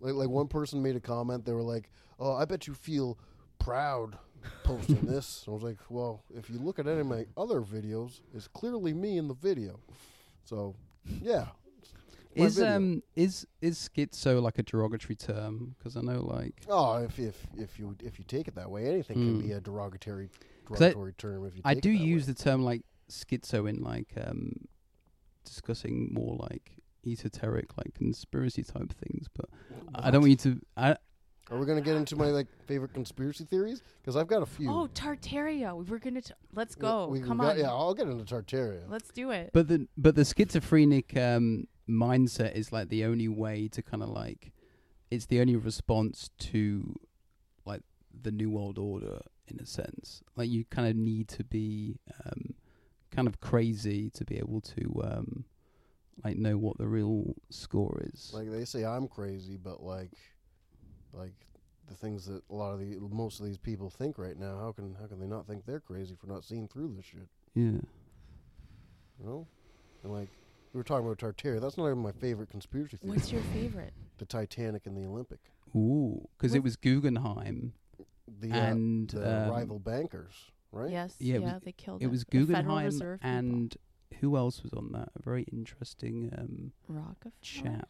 Like, 0.00 0.14
like 0.14 0.28
one 0.28 0.48
person 0.48 0.82
made 0.82 0.96
a 0.96 1.00
comment. 1.00 1.44
They 1.44 1.52
were 1.52 1.62
like, 1.62 1.90
"Oh, 2.18 2.32
I 2.34 2.44
bet 2.44 2.66
you 2.66 2.74
feel 2.74 3.18
proud 3.58 4.18
posting 4.64 5.00
this." 5.06 5.44
I 5.46 5.52
was 5.52 5.62
like, 5.62 5.78
"Well, 5.88 6.24
if 6.34 6.50
you 6.50 6.58
look 6.58 6.78
at 6.78 6.86
any 6.88 7.00
of 7.00 7.06
my 7.06 7.26
other 7.36 7.60
videos, 7.60 8.20
it's 8.34 8.48
clearly 8.48 8.92
me 8.92 9.16
in 9.18 9.28
the 9.28 9.34
video." 9.34 9.78
So, 10.44 10.74
yeah. 11.20 11.48
It's 12.34 12.38
my 12.38 12.44
Is 12.46 12.56
video. 12.56 12.76
um 12.76 13.02
is 13.16 13.46
is 13.60 13.88
schizo 13.94 14.40
like 14.42 14.58
a 14.58 14.62
derogatory 14.62 15.16
term? 15.16 15.74
Because 15.78 15.96
I 15.96 16.00
know 16.00 16.22
like 16.24 16.62
oh, 16.68 16.96
if 16.96 17.18
if 17.18 17.46
if 17.56 17.78
you 17.78 17.96
if 18.02 18.18
you 18.18 18.24
take 18.24 18.48
it 18.48 18.54
that 18.54 18.70
way, 18.70 18.86
anything 18.86 19.16
can 19.16 19.38
Mm. 19.40 19.42
be 19.42 19.52
a 19.52 19.60
derogatory 19.60 20.30
'Cause 20.64 20.80
I- 20.80 20.92
derogatory 20.92 21.12
term. 21.14 21.46
If 21.46 21.56
you, 21.56 21.62
I 21.64 21.74
do 21.74 21.90
it 21.90 21.98
that 21.98 22.04
use 22.04 22.26
way. 22.26 22.32
the 22.32 22.42
term 22.42 22.62
like 22.64 22.82
schizo 23.10 23.68
in 23.68 23.82
like 23.82 24.12
um 24.16 24.52
discussing 25.44 26.12
more 26.12 26.36
like 26.36 26.72
esoteric 27.06 27.76
like 27.76 27.94
conspiracy 27.94 28.62
type 28.62 28.92
things, 28.92 29.26
but 29.34 29.46
I 29.94 30.10
don't 30.10 30.20
want 30.22 30.30
you 30.30 30.36
to. 30.54 30.60
I 30.76 30.96
Are 31.50 31.58
we 31.58 31.66
gonna 31.66 31.80
get 31.80 31.96
into 31.96 32.14
my 32.16 32.26
like 32.28 32.46
favorite 32.66 32.94
conspiracy 32.94 33.44
theories? 33.44 33.82
Because 34.00 34.16
I've 34.16 34.28
got 34.28 34.42
a 34.42 34.46
few. 34.46 34.70
Oh, 34.70 34.88
Tartaria. 34.94 35.76
We 35.76 35.84
were 35.84 35.98
gonna. 35.98 36.22
T- 36.22 36.32
let's 36.54 36.74
go. 36.76 37.08
we- 37.08 37.20
we 37.20 37.26
Come 37.26 37.38
got- 37.38 37.52
on. 37.54 37.58
Yeah, 37.58 37.70
I'll 37.70 37.92
get 37.94 38.06
into 38.08 38.24
Tartaria. 38.24 38.88
Let's 38.88 39.10
do 39.10 39.30
it. 39.30 39.50
but 39.52 39.66
the 39.68 39.88
but 39.96 40.14
the 40.14 40.24
schizophrenic 40.24 41.16
um 41.16 41.66
mindset 41.88 42.54
is 42.54 42.72
like 42.72 42.88
the 42.88 43.04
only 43.04 43.28
way 43.28 43.68
to 43.68 43.82
kind 43.82 44.02
of 44.02 44.08
like 44.08 44.52
it's 45.10 45.26
the 45.26 45.40
only 45.40 45.56
response 45.56 46.30
to 46.38 46.98
like 47.64 47.82
the 48.22 48.30
new 48.30 48.50
world 48.50 48.78
order 48.78 49.20
in 49.48 49.60
a 49.60 49.66
sense. 49.66 50.22
Like 50.36 50.48
you 50.48 50.64
kind 50.64 50.88
of 50.88 50.96
need 50.96 51.28
to 51.28 51.44
be 51.44 51.98
um 52.24 52.54
kind 53.10 53.28
of 53.28 53.40
crazy 53.40 54.10
to 54.10 54.24
be 54.24 54.38
able 54.38 54.60
to 54.60 55.02
um 55.04 55.44
like 56.24 56.36
know 56.36 56.56
what 56.56 56.78
the 56.78 56.86
real 56.86 57.34
score 57.50 58.00
is. 58.12 58.30
Like 58.34 58.50
they 58.50 58.64
say 58.64 58.84
I'm 58.84 59.08
crazy, 59.08 59.56
but 59.56 59.82
like, 59.82 60.12
like 61.12 61.34
the 61.88 61.94
things 61.94 62.26
that 62.26 62.42
a 62.48 62.54
lot 62.54 62.72
of 62.72 62.80
the 62.80 62.98
most 63.10 63.40
of 63.40 63.46
these 63.46 63.58
people 63.58 63.90
think 63.90 64.18
right 64.18 64.38
now. 64.38 64.58
How 64.58 64.72
can 64.72 64.94
how 65.00 65.06
can 65.06 65.20
they 65.20 65.26
not 65.26 65.46
think 65.46 65.66
they're 65.66 65.80
crazy 65.80 66.14
for 66.14 66.26
not 66.26 66.44
seeing 66.44 66.68
through 66.68 66.94
this 66.96 67.04
shit? 67.04 67.28
yeah. 67.54 67.80
You 69.20 69.26
know, 69.26 69.46
and 70.02 70.12
like 70.12 70.28
we 70.72 70.78
were 70.78 70.84
talking 70.84 71.06
about 71.06 71.18
Tartaria. 71.18 71.60
That's 71.60 71.76
not 71.76 71.86
even 71.86 71.98
my 71.98 72.12
favorite 72.12 72.50
conspiracy 72.50 72.96
theory. 72.96 73.10
What's 73.16 73.32
your 73.32 73.42
favorite? 73.54 73.92
the 74.18 74.24
Titanic 74.26 74.86
and 74.86 74.96
the 74.96 75.04
Olympic. 75.06 75.38
Ooh, 75.76 76.28
because 76.38 76.54
it 76.54 76.62
was 76.62 76.76
Guggenheim 76.76 77.72
The 78.40 78.50
uh, 78.52 78.56
and 78.56 79.08
the 79.10 79.44
um, 79.44 79.50
rival 79.50 79.78
bankers, 79.78 80.32
right? 80.70 80.90
Yes. 80.90 81.14
Yeah, 81.18 81.34
Yeah, 81.34 81.38
it 81.38 81.42
was- 81.54 81.62
they 81.64 81.72
killed 81.72 82.02
It 82.02 82.06
was 82.08 82.24
The 82.24 82.38
Federal 82.46 82.46
Guggenheim 82.76 82.84
Reserve 82.84 83.20
people. 83.20 83.36
and 83.38 83.76
who 84.20 84.36
else 84.36 84.62
was 84.62 84.72
on 84.74 84.92
that? 84.92 85.08
A 85.18 85.22
very 85.22 85.44
interesting 85.52 86.30
um, 86.36 86.72
Rockefeller. 86.88 87.32
chap. 87.40 87.88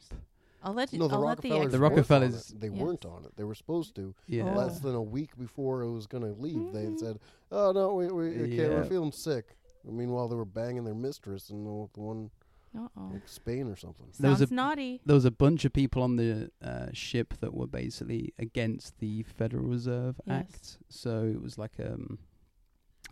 I'll 0.64 0.72
let 0.74 0.92
you. 0.92 1.00
No, 1.00 1.08
the 1.08 1.16
I'll 1.16 1.20
let 1.22 1.42
the 1.42 1.48
Rockefellers. 1.50 1.72
The 1.72 1.80
weren't 1.80 1.92
on 1.92 1.96
Rockefellers- 1.98 2.50
it. 2.50 2.60
They 2.60 2.68
Yes. 2.68 2.76
weren't 2.78 3.04
on 3.04 3.24
it. 3.24 3.32
They 3.36 3.42
were 3.44 3.56
supposed 3.56 3.96
to. 3.96 4.14
Yeah. 4.28 4.44
Oh. 4.52 4.56
Less 4.56 4.78
than 4.78 4.94
a 4.94 5.02
week 5.02 5.36
before 5.36 5.82
it 5.82 5.90
was 5.90 6.06
going 6.06 6.22
to 6.22 6.40
leave, 6.40 6.72
they 6.72 6.84
had 6.84 6.92
Mhm. 6.92 7.00
said, 7.00 7.18
"Oh 7.50 7.72
no, 7.72 7.94
we 7.96 8.06
we 8.06 8.28
okay, 8.42 8.46
Yeah. 8.54 8.68
we're 8.68 8.84
feeling 8.84 9.10
sick." 9.10 9.56
Meanwhile, 9.84 10.28
they 10.28 10.36
were 10.36 10.44
banging 10.44 10.84
their 10.84 10.94
mistress 10.94 11.50
and 11.50 11.66
the, 11.66 11.88
the 11.94 12.00
one 12.00 12.30
Uh 12.76 12.88
oh. 12.96 13.10
like 13.12 13.28
Spain 13.28 13.68
or 13.68 13.76
something. 13.76 14.06
There 14.18 14.30
was 14.30 14.38
Sounds 14.40 14.50
a- 14.50 14.54
naughty. 14.54 15.00
There 15.04 15.14
was 15.14 15.24
a 15.26 15.30
bunch 15.30 15.64
of 15.64 15.72
people 15.72 16.02
on 16.02 16.16
the 16.16 16.50
uh, 16.64 16.86
ship 16.92 17.34
that 17.40 17.52
were 17.52 17.66
basically 17.66 18.32
against 18.38 18.98
the 18.98 19.22
Federal 19.24 19.64
Reserve 19.64 20.20
Yes. 20.26 20.36
Act, 20.40 20.78
so 20.88 21.24
it 21.24 21.40
was 21.42 21.58
like 21.58 21.72
um, 21.80 22.18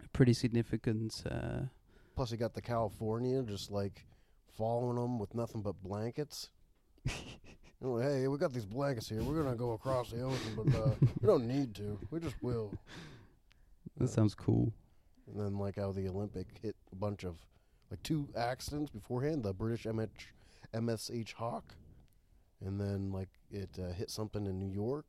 a 0.02 0.08
pretty 0.14 0.32
significant. 0.32 1.22
Uh, 1.30 1.62
Plus, 2.16 2.30
you 2.32 2.38
got 2.38 2.54
the 2.54 2.62
California 2.62 3.42
just 3.42 3.70
like 3.70 4.06
following 4.56 4.96
them 4.96 5.18
with 5.18 5.34
nothing 5.34 5.60
but 5.62 5.74
blankets. 5.82 6.50
You 7.82 7.98
hey, 8.00 8.28
we 8.28 8.38
got 8.38 8.52
these 8.52 8.66
blankets 8.66 9.08
here. 9.08 9.22
We're 9.22 9.42
gonna 9.42 9.56
go 9.56 9.72
across 9.72 10.10
the 10.10 10.22
ocean, 10.22 10.52
but 10.56 10.74
uh, 10.74 10.90
we 11.20 11.26
don't 11.26 11.46
need 11.46 11.74
to. 11.76 11.98
We 12.10 12.20
just 12.20 12.36
will. 12.42 12.72
that 13.98 14.04
Yeah. 14.06 14.10
sounds 14.10 14.34
cool. 14.34 14.72
And 15.26 15.38
then 15.40 15.58
like 15.58 15.76
how 15.76 15.92
the 15.92 16.08
Olympic 16.08 16.46
hit 16.62 16.76
a 16.92 16.96
bunch 16.96 17.24
of 17.24 17.36
like 17.90 18.02
two 18.02 18.28
accidents 18.36 18.90
beforehand. 18.90 19.42
The 19.42 19.52
British 19.52 19.84
MH, 19.84 20.08
MSH 20.74 21.32
Hawke, 21.34 21.74
and 22.64 22.80
then 22.80 23.12
like 23.12 23.30
it 23.50 23.70
uh, 23.78 23.92
hit 23.92 24.10
something 24.10 24.46
in 24.46 24.58
New 24.58 24.72
York 24.72 25.06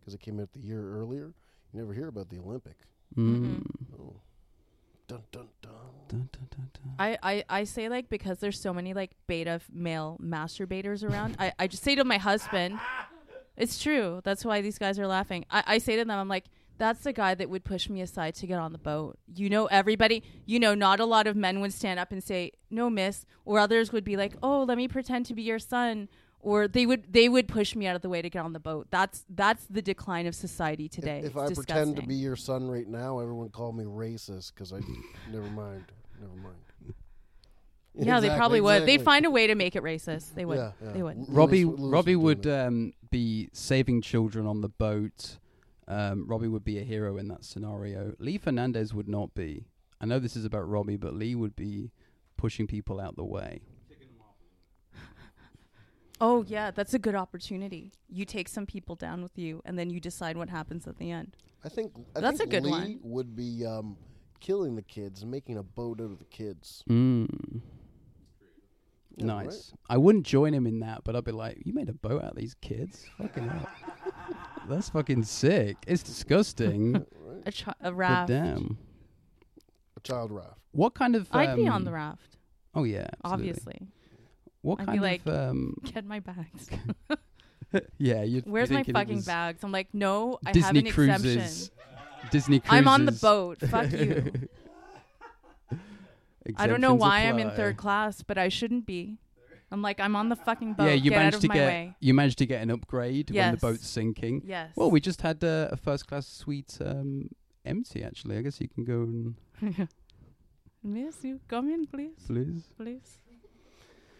because 0.00 0.14
it 0.14 0.20
came 0.20 0.40
out 0.40 0.52
the 0.52 0.60
year 0.60 0.82
earlier. 0.82 1.34
You 1.72 1.80
never 1.80 1.92
hear 1.92 2.08
about 2.08 2.30
the 2.30 2.38
Olympic. 2.38 2.76
Mm. 3.16 3.62
Oh, 3.98 4.20
dun 5.08 5.22
dun 5.30 5.48
dun. 5.60 5.72
Dun, 6.08 6.28
dun, 6.32 6.48
dun, 6.50 6.70
dun. 6.72 6.94
I, 6.98 7.18
I, 7.22 7.44
I 7.48 7.64
say 7.64 7.88
like 7.88 8.08
because 8.08 8.38
there's 8.38 8.60
so 8.60 8.72
many 8.72 8.94
like 8.94 9.10
beta 9.26 9.60
male 9.72 10.18
masturbators 10.22 11.08
around. 11.08 11.36
I, 11.38 11.52
I 11.58 11.66
just 11.66 11.82
say 11.82 11.96
to 11.96 12.04
my 12.04 12.18
husband, 12.18 12.78
it's 13.56 13.82
true. 13.82 14.20
That's 14.24 14.44
why 14.44 14.60
these 14.60 14.78
guys 14.78 14.98
are 14.98 15.06
laughing. 15.06 15.44
I, 15.50 15.64
I 15.66 15.78
say 15.78 15.96
to 15.96 16.04
them, 16.04 16.10
I'm 16.10 16.28
like, 16.28 16.44
that's 16.78 17.00
the 17.04 17.12
guy 17.12 17.34
that 17.34 17.48
would 17.48 17.64
push 17.64 17.88
me 17.88 18.00
aside 18.00 18.34
to 18.36 18.46
get 18.46 18.58
on 18.58 18.72
the 18.72 18.78
boat. 18.78 19.18
You 19.34 19.48
know, 19.50 19.66
everybody, 19.66 20.22
you 20.44 20.58
know, 20.58 20.74
not 20.74 21.00
a 21.00 21.04
lot 21.04 21.26
of 21.26 21.36
men 21.36 21.60
would 21.60 21.72
stand 21.72 21.98
up 21.98 22.12
and 22.12 22.22
say, 22.22 22.52
no, 22.70 22.90
miss, 22.90 23.24
or 23.44 23.58
others 23.58 23.92
would 23.92 24.04
be 24.04 24.16
like, 24.16 24.34
oh, 24.42 24.62
let 24.62 24.76
me 24.76 24.88
pretend 24.88 25.26
to 25.26 25.34
be 25.34 25.42
your 25.42 25.58
son. 25.58 26.08
Or 26.40 26.68
they 26.68 26.86
would 26.86 27.12
they 27.12 27.28
would 27.28 27.48
push 27.48 27.74
me 27.74 27.86
out 27.88 27.96
of 27.96 28.02
the 28.02 28.08
way 28.08 28.22
to 28.22 28.30
get 28.30 28.44
on 28.44 28.52
the 28.52 28.60
boat. 28.60 28.86
That's 28.90 29.24
that's 29.28 29.64
the 29.68 29.82
decline 29.82 30.26
of 30.26 30.34
society 30.34 30.88
today. 30.88 31.20
If, 31.24 31.36
if 31.36 31.50
It's 31.50 31.50
I 31.52 31.54
pretend 31.54 31.96
to 31.96 32.02
be 32.02 32.14
your 32.14 32.36
son 32.36 32.68
right 32.68 32.86
now, 32.86 33.18
everyone 33.18 33.48
call 33.48 33.72
me 33.72 33.84
racist 33.84 34.52
because 34.54 34.72
I. 34.72 34.78
never 35.32 35.48
mind. 35.50 35.84
Never 36.20 36.34
mind. 36.36 36.54
yeah, 37.94 38.20
they 38.20 38.26
Exactly, 38.26 38.38
probably 38.38 38.60
would. 38.60 38.82
They 38.82 38.94
exactly. 38.94 39.04
find 39.04 39.26
a 39.26 39.30
way 39.30 39.46
to 39.48 39.54
make 39.56 39.74
it 39.74 39.82
racist. 39.82 40.34
They 40.34 40.44
would. 40.44 40.58
Yeah, 40.58 40.72
yeah. 40.84 40.92
They 40.92 41.02
would. 41.02 41.18
L- 41.18 41.26
Robbie 41.28 41.64
Lewis- 41.64 41.80
Lewis 41.80 41.92
Robbie 41.92 42.16
would 42.16 42.46
um, 42.46 42.92
be 43.10 43.48
saving 43.52 44.02
children 44.02 44.46
on 44.46 44.60
the 44.60 44.68
boat. 44.68 45.38
Um, 45.88 46.26
Robbie 46.26 46.48
would 46.48 46.64
be 46.64 46.78
a 46.78 46.82
hero 46.84 47.16
in 47.16 47.28
that 47.28 47.44
scenario. 47.44 48.14
Lee 48.18 48.38
Fernandez 48.38 48.92
would 48.92 49.08
not 49.08 49.34
be. 49.34 49.66
I 50.00 50.06
know 50.06 50.18
this 50.18 50.36
is 50.36 50.44
about 50.44 50.68
Robbie, 50.68 50.96
but 50.96 51.14
Lee 51.14 51.34
would 51.34 51.54
be 51.56 51.90
pushing 52.36 52.66
people 52.66 53.00
out 53.00 53.16
the 53.16 53.24
way. 53.24 53.60
Oh 56.18 56.44
yeah, 56.48 56.70
that's 56.70 56.94
a 56.94 56.98
good 56.98 57.14
opportunity. 57.14 57.92
You 58.08 58.24
take 58.24 58.48
some 58.48 58.64
people 58.64 58.94
down 58.94 59.22
with 59.22 59.36
you, 59.36 59.60
and 59.66 59.78
then 59.78 59.90
you 59.90 60.00
decide 60.00 60.38
what 60.38 60.48
happens 60.48 60.86
at 60.86 60.96
the 60.96 61.10
end. 61.10 61.36
I 61.62 61.68
think 61.68 61.92
I 62.16 62.20
That's 62.20 62.38
think 62.38 62.54
a 62.54 62.56
good 62.56 62.64
Lee 62.64 62.70
one. 62.70 62.98
would 63.02 63.36
be 63.36 63.66
um, 63.66 63.98
killing 64.40 64.76
the 64.76 64.82
kids 64.82 65.20
and 65.20 65.30
making 65.30 65.58
a 65.58 65.62
boat 65.62 66.00
out 66.00 66.10
of 66.12 66.18
the 66.18 66.24
kids. 66.24 66.82
Mm. 66.88 67.60
Yeah, 69.16 69.24
Nice. 69.26 69.72
I 69.90 69.98
wouldn't 69.98 70.24
join 70.24 70.54
him 70.54 70.66
in 70.66 70.80
that, 70.80 71.02
but 71.04 71.16
I'd 71.16 71.24
be 71.24 71.32
like, 71.32 71.58
"You 71.66 71.74
made 71.74 71.90
a 71.90 71.94
boat 71.94 72.22
out 72.24 72.30
of 72.30 72.36
these 72.36 72.54
kids? 72.62 73.04
Fucking 73.18 73.48
hell. 73.48 73.68
That's 74.68 74.88
fucking 74.90 75.24
sick. 75.24 75.76
It's 75.86 76.02
disgusting. 76.02 77.04
A, 77.46 77.52
ch- 77.52 77.64
a 77.68 77.74
but 77.80 77.94
raft. 77.94 78.28
damn. 78.28 78.76
A 79.96 80.00
child 80.00 80.32
raft. 80.32 80.58
What 80.72 80.94
kind 80.94 81.14
of? 81.14 81.28
I'd 81.32 81.54
be 81.56 81.68
on 81.68 81.76
um, 81.76 81.84
the 81.84 81.92
raft, 81.92 82.36
Oh 82.74 82.82
yeah, 82.84 83.06
absolutely. 83.24 83.50
obviously. 83.50 83.86
What 84.62 84.80
I'd 84.80 84.86
be 84.86 84.92
kind 84.92 85.02
like, 85.02 85.26
of? 85.26 85.50
Um, 85.50 85.74
Get 85.84 86.04
my 86.04 86.18
bags. 86.20 86.68
yeah, 87.98 88.22
you'd. 88.24 88.46
Where's 88.46 88.70
my 88.70 88.82
fucking 88.82 89.16
was 89.16 89.26
bags? 89.26 89.62
I'm 89.62 89.70
like, 89.70 89.88
no, 89.92 90.38
I 90.44 90.48
have 90.48 90.54
Disney 90.54 90.80
an 90.80 90.90
cruises. 90.92 91.24
exemption. 91.36 91.70
Disney 92.32 92.60
cruises. 92.60 92.78
I'm 92.78 92.88
on 92.88 93.06
the 93.06 93.12
boat. 93.12 93.58
Fuck 93.70 93.92
you. 93.92 94.32
I 96.56 96.66
don't 96.66 96.80
know 96.80 96.94
Exemptions 96.94 97.00
why 97.00 97.20
I'm 97.20 97.38
in 97.38 97.46
apply. 97.48 97.56
third 97.56 97.76
class, 97.76 98.22
but 98.22 98.38
I 98.38 98.48
shouldn't 98.48 98.86
be. 98.86 99.18
I'm 99.70 99.82
like, 99.82 99.98
I'm 99.98 100.14
on 100.14 100.28
the 100.28 100.36
fucking 100.36 100.74
boat. 100.74 100.86
Yeah, 100.86 100.92
you 100.92 101.10
get 101.10 101.16
out 101.16 101.18
managed 101.18 101.36
of 101.36 101.40
to 101.42 101.48
get 101.48 101.66
way. 101.66 101.96
you 101.98 102.14
managed 102.14 102.38
to 102.38 102.46
get 102.46 102.62
an 102.62 102.70
upgrade 102.70 103.30
when 103.30 103.50
the 103.50 103.56
boat's 103.56 103.88
sinking. 103.88 104.42
Yes. 104.44 104.72
Well, 104.76 104.90
we 104.90 105.00
just 105.00 105.22
had 105.22 105.42
uh, 105.42 105.68
a 105.72 105.76
first 105.76 106.06
class 106.06 106.26
suite 106.26 106.78
um, 106.84 107.30
empty. 107.64 108.04
Actually, 108.04 108.38
I 108.38 108.42
guess 108.42 108.60
you 108.60 108.68
can 108.68 108.84
go 108.84 109.02
and 109.02 109.34
Miss, 110.84 111.24
you 111.24 111.40
come 111.48 111.68
in, 111.68 111.86
please, 111.86 112.14
please. 112.26 112.68
please, 112.76 113.18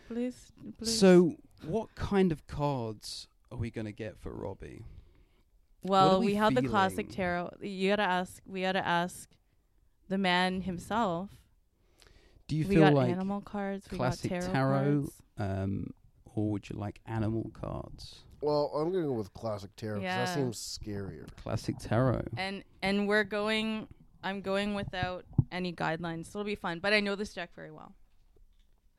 please, 0.09 0.53
please. 0.77 0.99
So, 0.99 1.37
what 1.65 1.95
kind 1.95 2.33
of 2.33 2.47
cards 2.49 3.29
are 3.53 3.59
we 3.59 3.71
gonna 3.71 3.93
get 3.93 4.19
for 4.19 4.33
Robbie? 4.33 4.85
Well, 5.83 6.19
we 6.19 6.27
we, 6.27 6.35
had 6.35 6.57
the 6.57 6.63
classic 6.63 7.09
tarot. 7.09 7.55
You 7.61 7.91
gotta 7.91 8.03
ask. 8.03 8.43
We 8.47 8.63
gotta 8.63 8.85
ask 8.85 9.31
the 10.09 10.19
man 10.19 10.63
himself. 10.63 11.31
Do 12.49 12.57
you 12.57 12.65
we 12.67 12.75
feel 12.77 12.85
got 12.85 12.95
like 12.95 13.11
animal 13.11 13.41
cards. 13.41 13.87
We 13.91 13.97
classic 13.99 14.31
got 14.31 14.43
tarot, 14.43 14.53
tarot? 14.53 14.83
cards. 14.83 15.23
um, 15.39 15.91
or 16.35 16.51
would 16.51 16.69
you 16.69 16.77
like 16.77 17.01
animal 17.07 17.51
cards? 17.53 18.21
Well, 18.41 18.71
I'm 18.75 18.93
gonna 18.93 19.07
go 19.07 19.13
with 19.13 19.33
classic 19.35 19.75
tarot 19.77 20.01
because 20.01 20.03
Yeah. 20.05 20.25
that 20.27 20.35
seems 20.35 20.59
scarier. 20.59 21.27
Classic 21.43 21.77
tarot. 21.79 22.27
and 22.37 22.63
and 22.83 23.09
we're 23.09 23.25
going. 23.25 23.89
I'm 24.23 24.41
going 24.41 24.75
without 24.75 25.25
any 25.53 25.73
guidelines, 25.73 26.27
so 26.27 26.41
it'll 26.41 26.47
be 26.47 26.55
fun. 26.57 26.81
But 26.81 26.93
I 26.93 27.01
know 27.01 27.15
this 27.15 27.33
deck 27.33 27.51
very 27.55 27.71
well, 27.71 27.95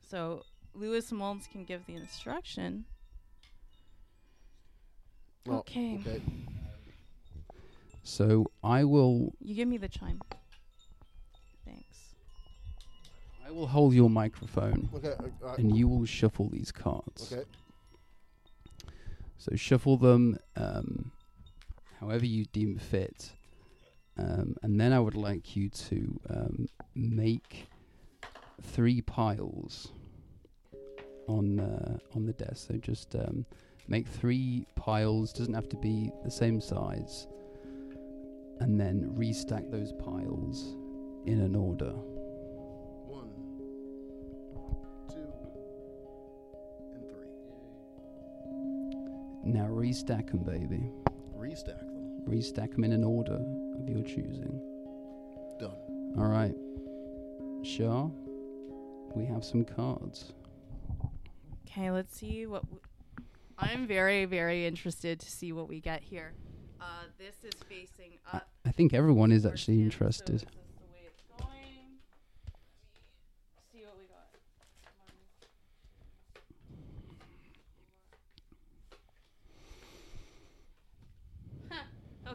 so 0.02 0.42
Lewis 0.74 1.12
Molds 1.12 1.46
can 1.46 1.64
give 1.64 1.84
the 1.86 1.94
instruction. 1.94 2.84
Oh, 5.48 5.56
okay. 5.58 5.98
Okay. 6.06 6.22
So 8.02 8.50
I 8.64 8.84
will 8.84 9.32
you 9.40 9.54
give 9.54 9.68
me 9.68 9.76
the 9.76 9.88
chime. 9.88 10.20
I 13.48 13.50
will 13.50 13.66
hold 13.66 13.94
your 13.94 14.10
microphone 14.10 14.90
Okay. 14.94 15.14
uh, 15.44 15.54
and 15.54 15.74
you 15.74 15.88
will 15.88 16.04
shuffle 16.04 16.48
these 16.50 16.70
cards. 16.70 17.32
okay. 17.32 17.44
So 19.38 19.56
shuffle 19.56 19.96
them 19.96 20.36
um, 20.56 21.12
however 21.98 22.26
you 22.26 22.44
deem 22.46 22.76
fit. 22.76 23.32
Um, 24.18 24.56
and 24.62 24.78
then 24.80 24.92
I 24.92 24.98
would 25.00 25.14
like 25.14 25.56
you 25.56 25.70
to 25.70 26.20
um, 26.28 26.66
make 26.94 27.68
three 28.60 29.00
piles 29.00 29.92
on 31.28 31.60
uh, 31.60 31.98
on 32.16 32.26
the 32.26 32.32
desk. 32.32 32.66
So 32.68 32.74
just 32.74 33.14
um, 33.14 33.46
make 33.86 34.06
three 34.08 34.66
piles. 34.74 35.32
Doesn't 35.32 35.54
have 35.54 35.68
to 35.68 35.76
be 35.76 36.10
the 36.24 36.30
same 36.30 36.60
size. 36.60 37.28
And 38.60 38.78
then 38.78 39.14
restack 39.16 39.70
those 39.70 39.92
piles 39.92 40.74
in 41.26 41.40
an 41.40 41.54
order. 41.54 41.94
Now 49.48 49.64
restack 49.64 50.26
them, 50.30 50.40
baby. 50.44 50.90
Restack 51.34 51.78
them. 51.78 52.20
Restack 52.28 52.72
them 52.72 52.84
in 52.84 52.92
an 52.92 53.02
order 53.02 53.40
of 53.80 53.88
your 53.88 54.02
choosing. 54.02 54.60
Done. 55.58 56.14
All 56.18 56.26
right. 56.26 56.54
Sure. 57.64 58.12
we 59.14 59.24
have 59.24 59.42
some 59.42 59.64
cards. 59.64 60.32
Okay, 61.66 61.90
let's 61.90 62.14
see 62.14 62.46
what. 62.46 62.62
W- 62.62 62.80
I'm 63.58 63.86
very, 63.86 64.26
very 64.26 64.66
interested 64.66 65.18
to 65.20 65.30
see 65.30 65.52
what 65.52 65.66
we 65.66 65.80
get 65.80 66.02
here. 66.02 66.34
Uh, 66.78 66.84
this 67.18 67.36
is 67.42 67.58
facing 67.68 68.18
up. 68.32 68.46
I 68.66 68.70
think 68.70 68.92
everyone 68.92 69.32
is 69.32 69.46
actually 69.46 69.80
interested. 69.82 70.26
so 70.26 70.32
interested. 70.34 70.36
this 70.36 70.42
is 70.42 70.78
the 70.78 70.92
way 70.92 71.00
it's 71.06 71.22
going. 71.38 71.48
Let 73.56 73.56
me 73.56 73.62
see 73.72 73.84
what 73.86 73.96
we 73.98 74.04
got. 74.04 74.28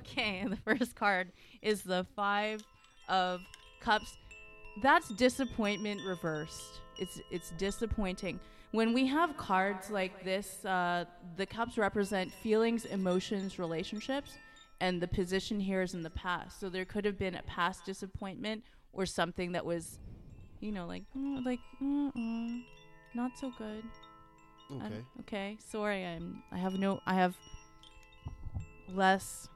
Okay, 0.05 0.39
and 0.39 0.51
the 0.51 0.57
first 0.57 0.95
card 0.95 1.31
is 1.61 1.81
the 1.83 2.05
Five 2.15 2.63
of 3.09 3.41
Cups. 3.79 4.17
That's 4.81 5.09
disappointment 5.09 6.01
reversed. 6.05 6.79
It's 6.97 7.19
it's 7.31 7.51
disappointing. 7.57 8.39
When 8.71 8.93
we 8.93 9.05
have 9.07 9.37
cards 9.37 9.91
like 9.91 10.23
this, 10.23 10.65
uh, 10.65 11.05
the 11.37 11.45
cups 11.45 11.77
represent 11.77 12.31
feelings, 12.41 12.85
emotions, 12.85 13.59
relationships, 13.59 14.31
and 14.81 14.99
the 14.99 15.07
position 15.07 15.59
here 15.59 15.83
is 15.83 15.93
in 15.93 16.01
the 16.01 16.09
past. 16.09 16.59
So 16.59 16.69
there 16.69 16.85
could 16.85 17.05
have 17.05 17.19
been 17.19 17.35
a 17.35 17.43
past 17.43 17.85
disappointment 17.85 18.63
or 18.91 19.05
something 19.05 19.51
that 19.51 19.63
was, 19.65 19.99
you 20.59 20.71
know, 20.71 20.87
like 20.87 21.03
mm, 21.15 21.45
like 21.45 21.59
mm-mm, 21.81 22.63
not 23.13 23.31
so 23.37 23.51
good. 23.57 23.83
Okay. 24.71 24.89
don't- 24.89 25.05
okay. 25.21 25.57
Sorry, 25.59 26.03
I'm. 26.05 26.41
I 26.51 26.57
have 26.57 26.73
no. 26.79 26.99
I 27.05 27.13
have 27.13 27.35
less 28.89 29.47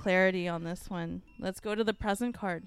clarity 0.00 0.48
on 0.48 0.64
this 0.64 0.88
one. 0.88 1.22
Let's 1.38 1.60
go 1.60 1.74
to 1.74 1.84
the 1.84 1.94
present 1.94 2.34
card. 2.34 2.66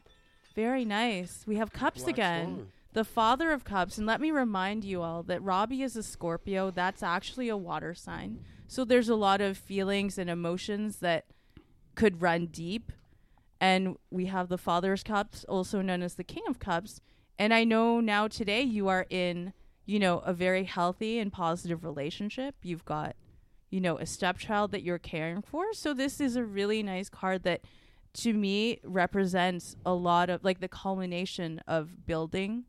Very 0.56 0.86
nice. 0.86 1.44
We 1.48 1.56
have 1.56 1.74
cups 1.74 2.04
Black 2.04 2.16
again. 2.16 2.46
Swan. 2.46 2.68
The 2.94 3.04
father 3.04 3.52
of 3.52 3.64
cups. 3.64 3.98
And 3.98 4.06
let 4.06 4.22
me 4.22 4.30
remind 4.30 4.84
you 4.84 5.02
all 5.02 5.24
that 5.24 5.42
Robbie 5.42 5.82
is 5.82 5.96
a 5.96 6.04
Scorpio. 6.04 6.70
That's 6.70 7.02
actually 7.02 7.50
a 7.50 7.58
water 7.58 7.96
sign. 7.96 8.46
So 8.68 8.86
there's 8.86 9.10
a 9.10 9.16
lot 9.16 9.42
of 9.42 9.58
feelings 9.58 10.20
and 10.20 10.30
emotions 10.30 10.98
that 10.98 11.26
could 11.96 12.22
run 12.22 12.46
deep. 12.48 12.92
And 13.60 13.98
we 14.12 14.26
have 14.26 14.50
the 14.50 14.58
father's 14.58 15.02
cups, 15.04 15.44
also 15.46 15.82
known 15.82 16.04
as 16.04 16.16
the 16.16 16.24
king 16.24 16.44
of 16.48 16.60
cups. 16.60 17.02
And 17.40 17.52
I 17.52 17.64
know 17.64 18.00
now 18.00 18.28
today 18.28 18.62
you 18.62 18.90
are 18.90 19.08
in, 19.10 19.54
you 19.86 19.98
know, 19.98 20.20
a 20.20 20.34
very 20.34 20.66
healthy 20.66 21.18
and 21.18 21.34
positive 21.34 21.84
relationship. 21.84 22.56
You've 22.62 22.86
got, 22.86 23.16
you 23.74 23.82
know, 23.82 23.98
a 23.98 24.06
stepchild 24.06 24.70
that 24.70 24.84
you're 24.84 25.00
caring 25.00 25.42
for. 25.42 25.74
So 25.74 25.96
this 25.96 26.22
is 26.22 26.36
a 26.36 26.44
really 26.44 26.84
nice 26.84 27.10
card 27.10 27.42
that 27.42 27.62
to 28.14 28.32
me 28.32 28.80
represents 28.84 29.76
a 29.84 29.94
lot 29.94 30.30
of 30.30 30.44
like 30.44 30.60
the 30.60 30.68
culmination 30.68 31.60
of 31.68 32.06
building 32.06 32.66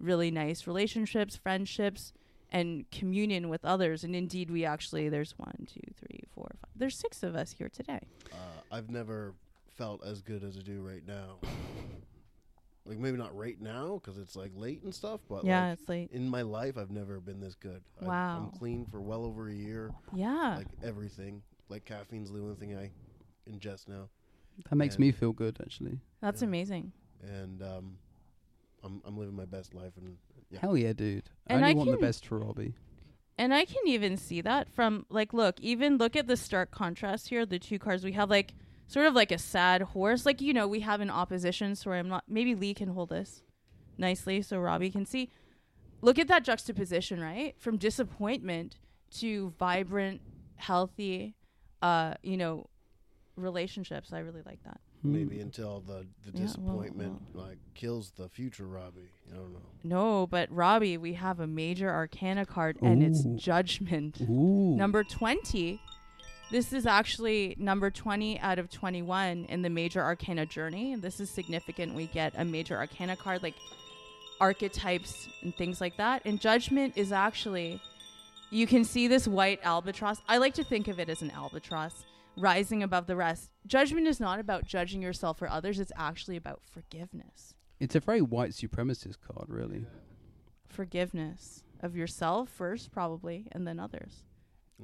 really 0.00 0.30
nice 0.30 0.66
relationships, 0.66 1.36
friendships, 1.36 2.14
and 2.50 2.90
communion 2.90 3.50
with 3.50 3.62
others. 3.62 4.04
And 4.04 4.16
indeed, 4.16 4.50
we 4.50 4.64
actually, 4.64 5.10
there's 5.10 5.34
one, 5.36 5.68
two, 5.70 5.82
three, 6.00 6.22
four, 6.34 6.48
five. 6.62 6.70
There's 6.74 6.96
six 6.96 7.22
of 7.22 7.34
us 7.34 7.52
here 7.52 7.68
today. 7.68 8.00
Uh, 8.32 8.36
I've 8.72 8.88
never 8.88 9.34
felt 9.76 10.02
as 10.02 10.22
good 10.22 10.44
as 10.44 10.56
I 10.56 10.60
do 10.60 10.80
right 10.80 11.06
now. 11.06 11.36
Like 12.88 12.98
maybe 12.98 13.18
not 13.18 13.36
right 13.36 13.60
now 13.60 14.00
because 14.02 14.18
it's 14.18 14.34
like 14.34 14.52
late 14.54 14.82
and 14.82 14.94
stuff, 14.94 15.20
but 15.28 15.44
yeah, 15.44 15.68
like 15.70 15.78
it's 15.80 15.88
late. 15.88 16.10
in 16.12 16.28
my 16.28 16.42
life 16.42 16.78
I've 16.78 16.90
never 16.90 17.20
been 17.20 17.38
this 17.40 17.54
good. 17.54 17.82
I, 18.00 18.04
Wow. 18.06 18.50
I'm 18.52 18.58
clean 18.58 18.86
for 18.90 19.00
well 19.00 19.24
over 19.24 19.48
a 19.48 19.54
year. 19.54 19.92
Yeah. 20.14 20.56
Like 20.56 20.68
everything. 20.82 21.42
Like 21.68 21.84
caffeine's 21.84 22.30
the 22.32 22.38
only 22.40 22.54
thing 22.54 22.76
I 22.76 22.90
ingest 23.50 23.88
now, 23.88 24.08
That 24.70 24.76
makes 24.76 24.94
And- 24.94 25.00
me 25.04 25.12
feel 25.12 25.32
good, 25.32 25.58
actually. 25.60 26.00
That's 26.22 26.40
yeah. 26.42 26.48
amazing. 26.48 26.92
and 27.22 27.62
um, 27.62 27.98
I'm 28.82 29.02
I'm 29.04 29.18
living 29.18 29.36
my 29.36 29.44
best 29.44 29.74
life. 29.74 29.92
And 29.98 30.16
yeah, 30.50 30.60
Hell 30.60 30.76
yeah, 30.76 30.92
dude. 30.94 31.28
I 31.48 31.54
And 31.54 31.62
only 31.64 31.74
I 31.74 31.76
want 31.76 31.90
the 31.90 31.96
best 31.98 32.24
for 32.26 32.38
Robbie. 32.38 32.74
And 33.36 33.52
I 33.54 33.64
can 33.66 33.86
even 33.86 34.16
see 34.16 34.40
that 34.40 34.68
from 34.72 35.04
like 35.10 35.32
look, 35.34 35.60
even 35.60 35.98
look 35.98 36.16
at 36.16 36.26
the 36.26 36.36
stark 36.36 36.70
contrast 36.70 37.28
here, 37.28 37.44
the 37.44 37.58
two 37.58 37.78
cars 37.78 38.02
we 38.02 38.12
have 38.12 38.30
like 38.30 38.54
sort 38.88 39.06
of 39.06 39.14
like 39.14 39.30
a 39.30 39.38
sad 39.38 39.82
horse. 39.82 40.26
Like, 40.26 40.40
you 40.40 40.52
know, 40.52 40.66
we 40.66 40.80
have 40.80 41.00
an 41.00 41.10
opposition, 41.10 41.76
so 41.76 41.92
I'm 41.92 42.08
not 42.08 42.24
maybe 42.28 42.54
Lee 42.56 42.74
can 42.74 42.88
hold 42.88 43.10
this 43.10 43.42
nicely 43.96 44.42
so 44.42 44.58
Robbie 44.58 44.90
can 44.90 45.06
see. 45.06 45.30
Look 46.00 46.18
at 46.18 46.26
that 46.28 46.44
juxtaposition, 46.44 47.20
right? 47.20 47.54
From 47.58 47.76
disappointment 47.76 48.76
to 49.18 49.52
vibrant, 49.58 50.20
healthy, 50.56 51.34
uh, 51.82 52.14
you 52.22 52.36
know, 52.36 52.66
relationships. 53.36 54.12
I 54.12 54.18
really 54.20 54.42
like 54.44 54.62
that. 54.64 54.80
maybe 55.04 55.36
Hmm. 55.36 55.42
until 55.42 55.80
the 55.80 56.06
the 56.24 56.32
Yeah, 56.32 56.40
well, 56.40 56.42
disappointment 56.46 57.22
like 57.32 57.58
kills 57.74 58.10
the 58.16 58.28
future 58.28 58.66
Robbie. 58.66 59.12
I 59.30 59.36
don't 59.36 59.52
know. 59.52 59.60
No, 59.84 60.26
but 60.26 60.50
Robbie, 60.50 60.96
we 60.98 61.12
have 61.14 61.38
a 61.38 61.46
major 61.46 61.88
arcana 61.88 62.44
card 62.44 62.78
and 62.82 63.00
it's 63.04 63.22
judgment. 63.36 64.20
Ooh. 64.22 64.74
Number 64.76 65.04
20. 65.04 65.80
This 66.50 66.72
is 66.72 66.86
actually 66.86 67.56
number 67.58 67.90
20 67.90 68.40
out 68.40 68.58
of 68.58 68.70
21 68.70 69.44
in 69.50 69.60
the 69.60 69.68
major 69.68 70.02
arcana 70.02 70.46
journey. 70.46 70.94
And 70.94 71.02
this 71.02 71.20
is 71.20 71.28
significant. 71.28 71.94
We 71.94 72.06
get 72.06 72.32
a 72.36 72.44
major 72.44 72.76
arcana 72.76 73.16
card 73.16 73.42
like 73.42 73.54
archetypes 74.40 75.28
and 75.42 75.54
things 75.54 75.80
like 75.80 75.98
that. 75.98 76.22
And 76.24 76.40
judgment 76.40 76.94
is 76.96 77.12
actually, 77.12 77.82
you 78.50 78.66
can 78.66 78.84
see 78.84 79.08
this 79.08 79.28
white 79.28 79.60
albatross. 79.62 80.22
I 80.26 80.38
like 80.38 80.54
to 80.54 80.64
think 80.64 80.88
of 80.88 80.98
it 80.98 81.10
as 81.10 81.20
an 81.20 81.30
albatross 81.32 82.06
rising 82.34 82.82
above 82.82 83.06
the 83.06 83.16
rest. 83.16 83.50
Judgment 83.66 84.06
is 84.06 84.18
not 84.18 84.40
about 84.40 84.64
judging 84.64 85.02
yourself 85.02 85.42
or 85.42 85.48
others, 85.48 85.78
it's 85.78 85.92
actually 85.96 86.36
about 86.36 86.62
forgiveness. 86.70 87.54
It's 87.80 87.94
a 87.94 88.00
very 88.00 88.22
white 88.22 88.52
supremacist 88.52 89.16
card, 89.20 89.48
really. 89.48 89.86
Forgiveness 90.66 91.62
of 91.80 91.94
yourself 91.94 92.48
first, 92.48 92.90
probably, 92.90 93.48
and 93.52 93.66
then 93.66 93.78
others. 93.78 94.24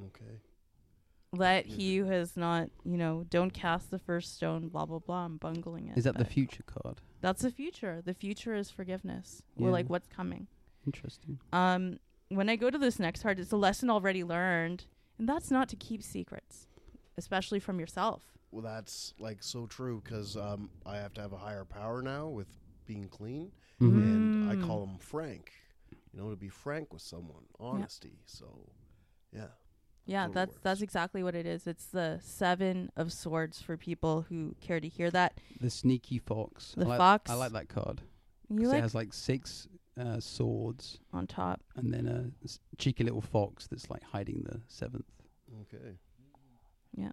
Okay. 0.07 0.39
Let 1.37 1.65
he 1.65 1.97
who 1.97 2.05
has 2.05 2.35
not, 2.37 2.69
you 2.83 2.97
know, 2.97 3.25
don't 3.29 3.51
cast 3.53 3.91
the 3.91 3.99
first 3.99 4.35
stone, 4.35 4.69
blah, 4.69 4.85
blah, 4.85 4.99
blah. 4.99 5.25
I'm 5.25 5.37
bungling 5.37 5.89
it. 5.89 5.97
Is 5.97 6.03
that 6.05 6.17
the 6.17 6.25
future 6.25 6.63
card? 6.63 7.01
That's 7.21 7.41
the 7.41 7.51
future. 7.51 8.01
The 8.03 8.13
future 8.13 8.55
is 8.55 8.69
forgiveness. 8.69 9.41
Or 9.57 9.67
Yeah. 9.67 9.73
like 9.73 9.89
what's 9.89 10.07
coming. 10.07 10.47
Interesting. 10.85 11.39
Um, 11.51 11.99
when 12.29 12.49
I 12.49 12.55
go 12.55 12.69
to 12.69 12.77
this 12.77 12.99
next 12.99 13.23
card, 13.23 13.39
it's 13.39 13.51
a 13.51 13.57
lesson 13.57 13.89
already 13.89 14.23
learned, 14.23 14.85
and 15.17 15.27
that's 15.27 15.51
not 15.51 15.67
to 15.69 15.75
keep 15.75 16.01
secrets, 16.03 16.67
especially 17.17 17.59
from 17.59 17.79
yourself. 17.79 18.37
Well, 18.51 18.61
that's 18.63 19.13
like 19.19 19.43
so 19.43 19.65
true 19.65 20.01
because 20.03 20.37
um, 20.37 20.69
I 20.85 20.97
have 20.97 21.13
to 21.15 21.21
have 21.21 21.33
a 21.33 21.37
higher 21.37 21.65
power 21.65 22.01
now 22.01 22.27
with 22.29 22.47
being 22.85 23.09
clean, 23.09 23.51
Mhm. 23.81 23.97
and 24.13 24.35
I 24.49 24.55
Mm. 24.55 24.61
call 24.61 24.83
him 24.85 24.97
frank. 24.99 25.51
You 26.13 26.21
know, 26.21 26.29
to 26.29 26.35
be 26.37 26.47
frank 26.49 26.93
with 26.93 27.01
someone, 27.01 27.43
honesty. 27.59 28.19
So, 28.25 28.71
yeah. 29.33 29.49
Yeah, 30.07 30.27
Totally 30.27 30.33
that's 30.35 30.57
that's 30.61 30.81
exactly 30.81 31.23
what 31.23 31.33
it 31.35 31.45
is. 31.45 31.65
It's 31.67 31.87
the 31.87 32.19
seven 32.23 32.91
of 32.95 33.11
swords 33.11 33.61
for 33.61 33.75
people 33.77 34.25
who 34.29 34.55
care 34.61 34.79
to 34.79 34.87
hear 34.87 35.09
that. 35.11 35.39
The 35.59 35.69
sneaky 35.69 36.19
fox. 36.19 36.73
The 36.77 36.85
I 36.85 36.87
like, 36.89 36.97
fox. 36.99 37.31
I 37.31 37.33
like 37.33 37.51
that 37.53 37.69
card. 37.69 38.01
You 38.49 38.59
'Cause 38.59 38.67
like 38.69 38.77
it 38.77 38.81
has 38.81 38.95
like 38.95 39.13
six 39.13 39.67
uh, 39.99 40.19
swords 40.19 40.99
on 41.11 41.25
top. 41.25 41.61
and 41.75 41.91
then 41.93 42.05
a 42.07 42.29
s- 42.43 42.59
cheeky 42.77 43.03
little 43.03 43.21
fox 43.21 43.65
that's 43.67 43.89
like 43.89 44.03
hiding 44.03 44.43
the 44.43 44.61
seventh. 44.67 45.05
Okay. 45.61 45.97
Yeah. 46.95 47.11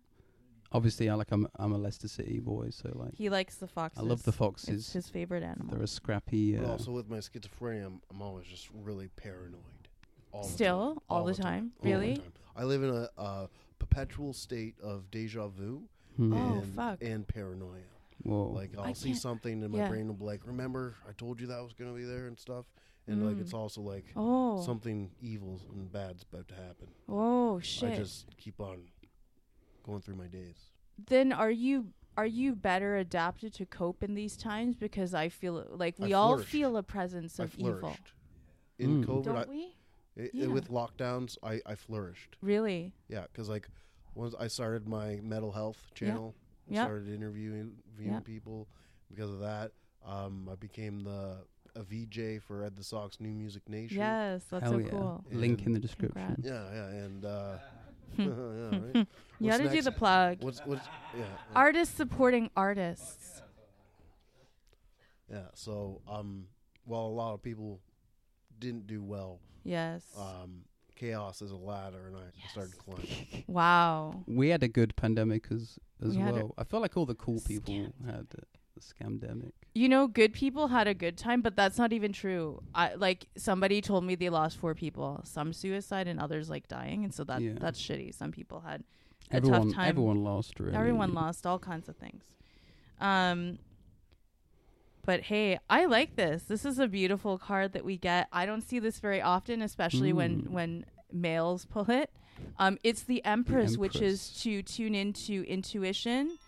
Obviously, 0.73 1.09
I 1.09 1.15
like 1.15 1.31
I'm 1.33 1.47
I'm 1.57 1.73
a 1.73 1.79
Leicester 1.79 2.09
City 2.09 2.41
boy, 2.41 2.71
so 2.71 2.91
like 2.95 3.15
He 3.15 3.29
likes 3.31 3.57
the 3.57 3.69
foxes. 3.69 3.99
I 4.03 4.07
love 4.07 4.23
the 4.25 4.33
foxes. 4.33 4.69
It's 4.69 4.87
foxes. 4.87 4.93
his 4.93 5.09
favorite 5.11 5.43
animal. 5.43 5.73
They're 5.75 5.83
a 5.83 5.87
scrappy. 5.87 6.57
But 6.57 6.67
Uh, 6.67 6.73
also 6.73 6.93
with 6.93 7.09
my 7.09 7.19
schizophrenia, 7.19 7.87
I'm, 7.87 8.01
I'm 8.11 8.21
always 8.23 8.47
just 8.47 8.69
really 8.75 9.09
paranoid. 9.09 9.82
All 10.33 10.43
the 10.43 10.49
Still? 10.49 10.95
time. 10.95 11.03
All 11.09 11.25
the 11.25 11.35
time? 11.35 11.73
All 11.79 11.83
the 11.85 11.91
Really? 11.91 12.17
time. 12.17 12.33
I 12.57 12.65
live 12.65 12.83
in 12.83 12.91
a 12.91 13.09
uh, 13.21 13.47
perpetual 13.79 14.33
state 14.33 14.75
of 14.83 15.11
deja 15.11 15.49
vu 15.49 15.83
hmm. 16.17 16.33
Oh, 16.33 16.59
and, 16.63 16.75
fuck. 16.75 17.03
and 17.03 17.27
paranoia. 17.27 17.81
Whoa. 18.23 18.45
Like 18.51 18.71
I'll 18.79 18.85
I 18.85 18.93
see 18.93 19.15
something 19.15 19.63
and 19.63 19.73
my 19.73 19.79
yeah. 19.79 19.89
brain 19.89 20.07
will 20.07 20.15
be 20.15 20.25
like, 20.25 20.41
"Remember, 20.47 20.95
I 21.09 21.13
told 21.13 21.41
you 21.41 21.47
that 21.49 21.63
was 21.63 21.73
gonna 21.73 21.93
be 21.93 22.05
there 22.05 22.27
and 22.29 22.39
stuff." 22.39 22.67
And 23.09 23.27
like 23.27 23.37
Mm. 23.37 23.41
it's 23.41 23.53
also 23.55 23.81
like 23.81 24.05
oh, 24.15 24.63
something 24.63 25.11
evil 25.21 25.61
and 25.73 25.91
bad's 25.91 26.23
about 26.23 26.47
to 26.49 26.55
happen. 26.55 26.87
oh 27.09 27.59
shit! 27.59 27.93
I 27.93 27.97
just 27.97 28.27
keep 28.37 28.61
on 28.61 28.83
going 29.83 30.01
through 30.03 30.15
my 30.17 30.29
days. 30.29 30.71
then 31.09 31.33
are 31.33 31.51
you 31.51 31.89
are 32.17 32.27
you 32.27 32.55
better 32.55 32.97
adapted 32.97 33.53
to 33.55 33.67
cope 33.67 34.03
in 34.05 34.15
these 34.15 34.37
times? 34.37 34.77
Because 34.77 35.15
I 35.15 35.29
feel 35.31 35.67
like 35.71 35.99
we 35.99 36.13
I 36.15 36.17
all 36.17 36.39
feel 36.39 36.77
a 36.77 36.83
presence 36.85 37.41
I 37.41 37.45
of 37.45 37.55
evil. 37.59 37.97
in 38.79 39.03
Mm. 39.03 39.07
COVID. 39.07 39.25
Don't 39.25 39.37
I, 39.39 39.45
we? 39.49 39.75
I- 40.19 40.23
i- 40.23 40.31
Yeah. 40.33 40.47
with 40.49 40.69
lockdowns, 40.69 41.39
I, 41.43 41.61
I 41.67 41.75
flourished. 41.75 42.37
Really? 42.43 42.93
Yeah, 43.09 43.23
because 43.33 43.49
like 43.49 43.69
once 44.15 44.35
I 44.39 44.47
started 44.49 44.87
my 44.89 45.21
mental 45.23 45.53
health 45.53 45.91
channel, 45.95 46.35
and 46.67 46.77
Yeah. 46.77 46.85
started 46.85 47.09
interviewing 47.09 47.77
viewing 47.97 48.13
Yeah. 48.15 48.21
people. 48.21 48.69
Because 49.09 49.31
of 49.31 49.41
that, 49.41 49.73
um, 50.05 50.49
I 50.51 50.55
became 50.55 51.01
the 51.01 51.45
a 51.75 51.83
VJ 51.83 52.39
for 52.39 52.63
Ed 52.65 52.77
the 52.77 52.85
Sock's 52.85 53.19
New 53.21 53.33
Music 53.33 53.67
Nation. 53.69 53.97
Yes, 53.99 54.45
that's 54.51 54.63
Hell 54.65 54.73
so 54.73 54.79
yeah. 54.79 54.89
cool. 54.91 55.25
Link 55.33 55.65
in 55.65 55.73
the 55.73 55.79
description. 55.79 56.35
Congrats. 56.35 56.45
Yeah, 56.45 56.75
yeah, 56.75 57.05
and 57.05 57.25
uh, 57.25 57.59
yeah, 58.19 58.27
right. 58.27 59.07
You 59.41 59.49
What's 59.49 59.59
got 59.59 59.65
to 59.71 59.71
do 59.75 59.83
the 59.83 59.93
plug. 59.93 60.43
What's 60.43 60.61
what's 60.67 60.87
yeah, 61.15 61.21
yeah, 61.21 61.27
Artists 61.55 61.95
supporting 61.97 62.51
artists. 62.57 63.43
yeah. 65.31 65.47
So 65.55 66.01
um, 66.09 66.47
while 66.85 67.07
a 67.07 67.15
lot 67.15 67.35
of 67.35 67.43
people 67.43 67.81
didn't 68.59 68.87
do 68.87 69.03
well, 69.03 69.41
Yes. 69.65 70.03
um, 70.19 70.63
chaos 70.97 71.43
is 71.43 71.51
a 71.51 71.57
ladder, 71.57 72.07
and 72.07 72.17
I 72.17 72.49
started 72.51 72.77
climbing. 72.79 73.45
wow. 73.47 74.23
We 74.27 74.49
had 74.51 74.63
a 74.63 74.69
good 74.69 74.95
pandemic 74.97 75.47
as 75.51 75.79
as 76.05 76.17
We 76.17 76.23
well. 76.23 76.55
I 76.59 76.65
feel 76.65 76.81
like 76.81 76.97
all 76.97 77.07
the 77.07 77.15
cool 77.15 77.41
people 77.41 77.73
Scam. 77.75 77.93
had 78.07 78.27
a, 78.35 78.43
a 78.77 78.81
scamdemic. 78.81 79.53
You 79.75 79.89
know, 79.89 80.07
good 80.09 80.33
people 80.33 80.69
had 80.69 80.87
a 80.89 80.95
good 80.95 81.17
time, 81.17 81.41
but 81.43 81.55
that's 81.57 81.79
not 81.79 81.93
even 81.93 82.13
true. 82.13 82.63
I 82.75 82.95
like 82.95 83.27
somebody 83.37 83.81
told 83.81 84.05
me 84.05 84.15
they 84.17 84.29
lost 84.29 84.57
four 84.59 84.75
people, 84.75 85.21
some 85.25 85.53
suicide 85.53 86.09
and 86.09 86.19
others 86.21 86.51
like 86.51 86.67
dying, 86.69 87.05
and 87.05 87.15
so 87.15 87.25
that 87.25 87.41
Yeah. 87.41 87.53
that's 87.59 87.81
shitty. 87.81 88.15
Some 88.15 88.33
people 88.33 88.61
had 88.61 88.83
a 89.31 89.37
everyone, 89.37 89.67
tough 89.69 89.75
time. 89.75 89.89
everyone 89.89 90.25
lost. 90.25 90.59
Really, 90.61 90.77
Everyone 90.77 91.15
lost 91.15 91.47
all 91.47 91.59
kinds 91.59 91.89
of 91.89 91.97
things. 91.97 92.25
Um, 93.01 93.59
but 95.05 95.21
hey, 95.23 95.59
I 95.69 95.85
like 95.87 96.17
this. 96.17 96.45
This 96.45 96.65
is 96.65 96.79
a 96.79 96.87
beautiful 96.89 97.39
card 97.39 97.73
that 97.73 97.85
we 97.85 97.97
get. 97.97 98.29
I 98.33 98.47
don't 98.47 98.63
see 98.63 98.79
this 98.79 99.01
very 99.01 99.21
often, 99.21 99.63
especially 99.63 100.13
when 100.13 100.43
Mm. 100.43 100.51
when 100.51 100.85
males 101.13 101.65
pull 101.67 101.91
it. 101.91 102.11
Um, 102.59 102.79
it's 102.83 103.03
the 103.03 103.25
Empress, 103.25 103.77
which 103.77 104.01
is 104.01 104.31
to 104.43 104.63
tune 104.63 104.95
into 104.95 105.45
intuition, 105.45 106.39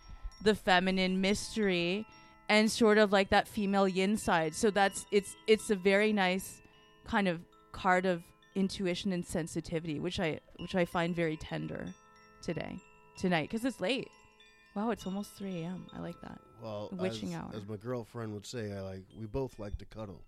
the 0.42 0.54
feminine 0.54 1.20
mystery, 1.20 2.06
and 2.48 2.70
sort 2.70 2.98
of 2.98 3.12
like 3.12 3.30
that 3.30 3.46
female 3.48 3.86
yin 3.88 4.16
side. 4.16 4.54
So 4.54 4.70
that's 4.70 5.06
it's 5.10 5.36
it's 5.46 5.70
a 5.70 5.76
very 5.76 6.12
nice 6.12 6.60
kind 7.06 7.28
of 7.28 7.40
card 7.72 8.06
of 8.06 8.22
intuition 8.54 9.12
and 9.12 9.26
sensitivity, 9.26 9.98
which 10.00 10.18
I 10.20 10.40
which 10.58 10.74
I 10.74 10.84
find 10.84 11.14
very 11.14 11.36
tender 11.36 11.86
today 12.42 12.78
tonight 13.16 13.48
because 13.50 13.64
it's 13.64 13.80
late. 13.80 14.08
Wow, 14.74 14.90
it's 14.90 15.06
almost 15.06 15.32
3 15.36 15.62
a.m. 15.62 15.86
I 15.96 16.00
like 16.00 16.20
that. 16.22 16.38
Well, 16.62 16.88
Witching 16.92 17.34
as, 17.34 17.40
hour. 17.40 17.50
as 17.54 17.66
my 17.68 17.76
girlfriend 17.76 18.32
would 18.34 18.46
say, 18.46 18.72
I 18.72 18.80
like 18.80 19.04
we 19.18 19.26
both 19.26 19.58
like 19.58 19.78
to 19.78 19.84
cuddle. 19.84 20.22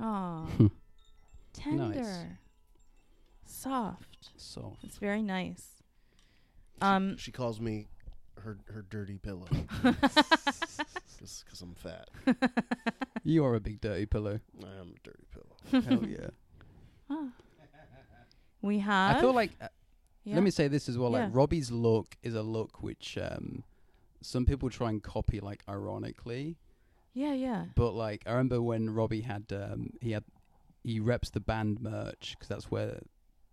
Aw, 0.00 0.44
Hmm. 0.56 0.66
tender, 1.52 2.38
soft. 3.44 4.30
So 4.36 4.76
It's 4.82 4.96
very 4.98 5.22
nice. 5.22 5.82
She- 6.76 6.80
Um, 6.86 7.16
she 7.18 7.30
calls 7.32 7.60
me 7.60 7.88
her 8.42 8.56
her 8.72 8.82
dirty 8.88 9.18
pillow 9.18 9.46
because 9.82 11.60
I'm 11.60 11.74
fat. 11.74 12.08
you 13.22 13.44
are 13.44 13.54
a 13.54 13.60
big 13.60 13.80
dirty 13.82 14.06
pillow. 14.06 14.40
I 14.64 14.80
am 14.80 14.94
a 14.96 15.00
dirty 15.08 15.26
pillow. 15.34 15.82
Hell 15.88 16.06
yeah! 16.08 16.30
Ah. 17.10 17.28
We 18.62 18.78
have. 18.78 19.16
I 19.16 19.20
feel 19.20 19.34
like 19.34 19.50
uh, 19.60 19.68
yeah. 20.24 20.34
let 20.36 20.44
me 20.44 20.50
say 20.50 20.68
this 20.68 20.88
as 20.88 20.96
well. 20.96 21.10
Yeah. 21.12 21.24
Like 21.24 21.34
Robbie's 21.34 21.70
look 21.70 22.16
is 22.22 22.34
a 22.34 22.42
look 22.42 22.82
which 22.82 23.18
um, 23.20 23.64
some 24.22 24.44
people 24.46 24.68
try 24.70 24.88
and 24.90 25.02
copy, 25.02 25.40
like 25.40 25.62
ironically. 25.68 26.56
Yeah, 27.14 27.32
yeah. 27.34 27.64
But 27.74 27.92
like 27.92 28.22
I 28.26 28.30
remember 28.32 28.62
when 28.62 28.90
Robbie 28.90 29.22
had 29.22 29.44
um, 29.52 29.90
he 30.00 30.12
had 30.12 30.24
he 30.84 31.00
reps 31.00 31.30
the 31.30 31.40
band 31.40 31.80
merch 31.80 32.34
because 32.38 32.48
that's 32.48 32.70
where 32.70 33.00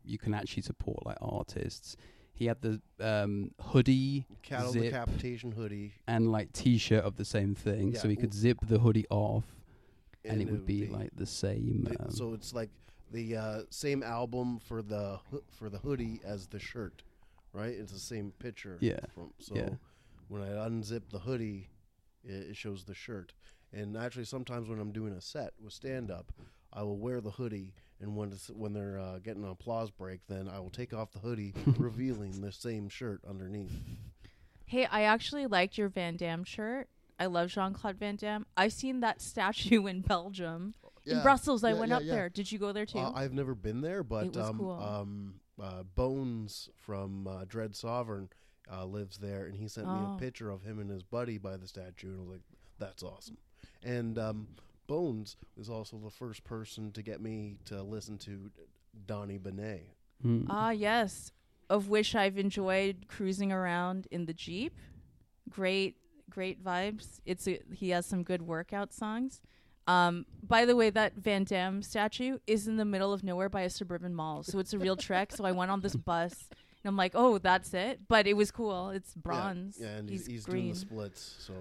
you 0.06 0.17
can 0.17 0.34
actually 0.34 0.63
support 0.63 1.06
like 1.06 1.17
artists. 1.21 1.97
He 2.34 2.45
had 2.45 2.62
the 2.62 2.80
um, 2.99 3.51
hoodie 3.60 4.27
Cattle 4.43 4.71
Zip. 4.71 4.84
decapitation 4.84 5.51
hoodie, 5.51 5.93
and 6.08 6.32
like 6.32 6.53
t-shirt 6.53 7.03
of 7.03 7.15
the 7.15 7.25
same 7.25 7.56
thing, 7.56 7.95
so 7.95 8.08
he 8.08 8.15
could 8.15 8.32
zip 8.34 8.60
the 8.62 8.77
hoodie 8.77 9.08
off, 9.10 9.43
and, 10.23 10.39
it 10.39 10.49
would 10.51 10.65
be, 10.67 10.86
like 10.86 11.10
the 11.15 11.25
same. 11.25 11.86
the- 11.89 11.99
Um, 11.99 12.12
so 12.12 12.34
it's 12.36 12.53
like 12.53 12.69
the 13.12 13.36
uh, 13.38 13.62
same 13.71 14.03
album 14.03 14.60
for 14.60 14.84
the 14.84 15.19
hoo- 15.32 15.43
for 15.49 15.67
the 15.69 15.80
hoodie 15.80 16.21
as 16.23 16.45
the 16.45 16.60
shirt, 16.60 17.01
right? 17.53 17.73
It's 17.75 17.91
the 17.91 17.97
same 17.99 18.32
picture. 18.38 18.77
Yeah, 18.82 18.99
From, 19.15 19.34
so 19.39 19.56
yeah. 19.56 19.69
When 20.27 20.41
I 20.41 20.49
unzip 20.67 21.09
the 21.11 21.19
hoodie, 21.19 21.69
it, 22.23 22.49
it 22.51 22.55
shows 22.57 22.83
the 22.85 22.93
shirt. 22.93 23.33
And 23.73 23.97
actually, 23.97 24.25
sometimes 24.25 24.69
when 24.69 24.79
I'm 24.79 24.91
doing 24.91 25.13
a 25.13 25.21
set 25.21 25.51
with 25.61 25.73
stand 25.73 26.09
up, 26.11 26.31
I 26.73 26.83
will 26.83 26.97
wear 26.97 27.21
the 27.21 27.31
hoodie, 27.31 27.73
and 27.99 28.15
when 28.15 28.31
it's, 28.31 28.49
when 28.49 28.73
they're 28.73 28.99
uh, 28.99 29.19
getting 29.19 29.43
an 29.43 29.49
applause 29.49 29.89
break, 29.91 30.21
then 30.27 30.47
I 30.47 30.59
will 30.59 30.69
take 30.69 30.93
off 30.93 31.11
the 31.11 31.19
hoodie, 31.19 31.53
revealing 31.77 32.39
the 32.41 32.51
same 32.51 32.87
shirt 32.89 33.21
underneath. 33.27 33.71
Hey, 34.65 34.85
I 34.85 35.03
actually 35.03 35.47
liked 35.47 35.77
your 35.77 35.89
Van 35.89 36.15
Damme 36.17 36.43
shirt. 36.43 36.87
I 37.19 37.25
love 37.25 37.49
Jean 37.49 37.73
Claude 37.73 37.97
Van 37.97 38.15
Damme. 38.15 38.45
I've 38.55 38.73
seen 38.73 38.99
that 38.99 39.21
statue 39.31 39.85
in 39.87 40.01
Belgium. 40.01 40.75
In 41.05 41.17
Yeah. 41.17 41.23
Brussels, 41.23 41.63
I 41.63 41.71
Yeah, 41.71 41.79
went 41.79 41.89
yeah, 41.89 41.95
up 41.97 42.03
yeah. 42.03 42.13
there. 42.15 42.29
Did 42.29 42.51
you 42.51 42.59
go 42.59 42.71
there 42.73 42.85
too? 42.85 42.99
Uh, 42.99 43.11
I've 43.15 43.33
never 43.33 43.55
been 43.55 43.81
there, 43.81 44.03
but 44.03 44.35
was 44.35 44.49
um, 44.49 44.57
cool. 44.57 44.71
um, 44.81 45.33
uh, 45.61 45.83
Bones 45.83 46.69
from 46.75 47.27
uh, 47.27 47.45
Dread 47.47 47.75
Sovereign 47.75 48.29
uh, 48.71 48.86
lives 48.86 49.17
there, 49.17 49.45
and 49.45 49.56
he 49.56 49.67
sent 49.67 49.88
me 49.88 49.93
Oh. 49.97 50.15
a 50.15 50.19
picture 50.19 50.49
of 50.49 50.62
him 50.63 50.80
and 50.80 50.89
his 50.89 51.03
buddy 51.03 51.38
by 51.38 51.58
the 51.58 51.67
statue, 51.67 52.08
and 52.10 52.17
I 52.17 52.19
was 52.21 52.30
like, 52.30 52.41
"That's 52.80 53.03
awesome." 53.03 53.38
And 53.84 54.17
um, 54.17 54.47
Bones 54.88 55.36
was 55.56 55.69
also 55.69 55.97
the 55.97 56.10
first 56.10 56.43
person 56.43 56.91
to 56.93 57.01
get 57.01 57.21
me 57.21 57.58
to 57.65 57.82
listen 57.84 58.17
to 58.19 58.49
Donnie 59.06 59.38
Benet. 59.38 59.93
mm. 60.25 60.45
Ah, 60.49 60.71
yes. 60.71 61.32
Of 61.69 61.89
which 61.89 62.15
I've 62.15 62.38
enjoyed 62.38 63.06
cruising 63.10 63.51
around 63.51 64.08
in 64.12 64.25
the 64.25 64.34
Jeep. 64.34 64.73
Great, 65.49 65.97
great 66.30 66.63
vibes. 66.63 67.19
It's 67.25 67.47
a, 67.47 67.60
he 67.73 67.89
has 67.89 68.06
some 68.06 68.23
good 68.23 68.41
workout 68.41 68.93
songs. 68.93 69.41
Um, 69.86 70.25
by 70.45 70.65
the 70.65 70.75
way, 70.75 70.89
that 70.89 71.15
Van 71.15 71.43
Damme 71.45 71.82
statue 71.82 72.39
is 72.47 72.67
in 72.67 72.75
the 72.77 72.84
middle 72.86 73.13
of 73.13 73.23
nowhere 73.23 73.47
by 73.49 73.62
a 73.62 73.69
suburban 73.69 74.13
mall, 74.13 74.43
so 74.43 74.60
it's 74.60 74.73
a 74.73 74.80
real 74.80 74.95
trek. 74.97 75.32
So 75.34 75.45
I 75.45 75.51
went 75.53 75.71
on 75.71 75.80
this 75.82 75.95
bus, 75.95 76.49
and 76.88 76.93
I'm 76.93 76.97
like, 76.97 77.12
"Oh, 77.15 77.38
that's 77.38 77.73
it." 77.73 78.00
But 78.08 78.26
it 78.28 78.34
was 78.34 78.50
cool. 78.52 78.89
It's 78.91 79.13
bronze. 79.13 79.78
Yeah, 79.80 79.88
and 79.97 80.10
he's, 80.10 80.26
he's, 80.26 80.36
he's 80.36 80.45
doing 80.45 80.69
the 80.69 80.76
splits. 80.76 81.36
So 81.39 81.54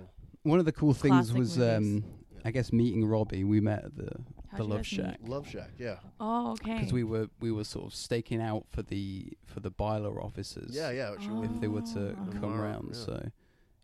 One 0.44 0.58
of 0.60 0.64
the 0.64 0.72
cool 0.72 0.94
things 0.94 1.12
Classic 1.32 1.36
was, 1.36 1.58
movies. 1.58 1.76
um, 1.76 2.04
I 2.44 2.50
guess, 2.52 2.72
meeting 2.72 3.04
Robbie. 3.04 3.42
We 3.44 3.60
met 3.60 3.84
at 3.84 3.96
the 3.96 4.10
How'd 4.52 4.60
the 4.60 4.64
Love 4.64 4.86
Shack 4.86 5.20
meet? 5.20 5.28
Love 5.28 5.48
Shack, 5.48 5.70
yeah, 5.78 5.96
Oh, 6.20 6.52
okay. 6.52 6.74
because 6.74 6.92
we 6.92 7.02
were 7.02 7.28
we 7.40 7.50
were 7.50 7.64
sort 7.64 7.86
of 7.86 7.94
staking 7.94 8.40
out 8.40 8.64
for 8.70 8.82
the 8.82 9.32
for 9.46 9.58
the 9.60 9.70
bylaw 9.72 10.22
officers. 10.24 10.70
yeah, 10.74 10.90
yeah. 10.90 11.14
sure. 11.20 11.44
If 11.44 11.60
they 11.60 11.66
were 11.68 11.82
to 11.82 12.16
Oh, 12.16 12.40
come 12.40 12.54
around, 12.60 12.90
yeah. 12.92 13.04
so 13.04 13.28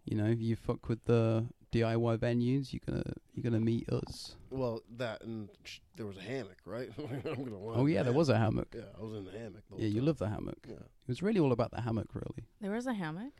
you 0.05 0.17
know, 0.17 0.27
you 0.29 0.55
fuck 0.57 0.89
with 0.89 1.05
the 1.07 1.45
DIY 1.73 2.19
venues, 2.19 2.73
you're 2.73 2.81
gonna 2.87 3.03
you're 3.35 3.43
gonna 3.43 3.61
meet 3.61 3.89
us. 3.89 4.37
Well, 4.51 4.83
that 4.99 5.23
and 5.23 5.49
sh- 5.65 5.79
there 5.97 6.07
was 6.07 6.17
a 6.19 6.23
hammock, 6.23 6.59
right? 6.67 6.91
I'm 6.99 7.45
gonna. 7.45 7.57
Oh 7.59 7.87
yeah, 7.87 8.03
there 8.03 8.13
was 8.13 8.29
a 8.29 8.39
hammock. 8.39 8.69
Yeah, 8.75 8.83
I 8.99 9.03
was 9.03 9.15
in 9.15 9.25
the 9.25 9.33
hammock. 9.33 9.63
The 9.71 9.83
Yeah, 9.83 9.89
you 9.89 10.01
time. 10.01 10.07
love 10.07 10.19
the 10.19 10.29
hammock. 10.29 10.67
Yeah. 10.69 10.75
It 10.75 11.09
was 11.09 11.23
really 11.23 11.41
all 11.41 11.53
about 11.53 11.71
the 11.71 11.81
hammock, 11.81 12.09
really. 12.15 12.45
there 12.61 12.71
was 12.71 12.87
a 12.87 12.95
hammock 12.95 13.33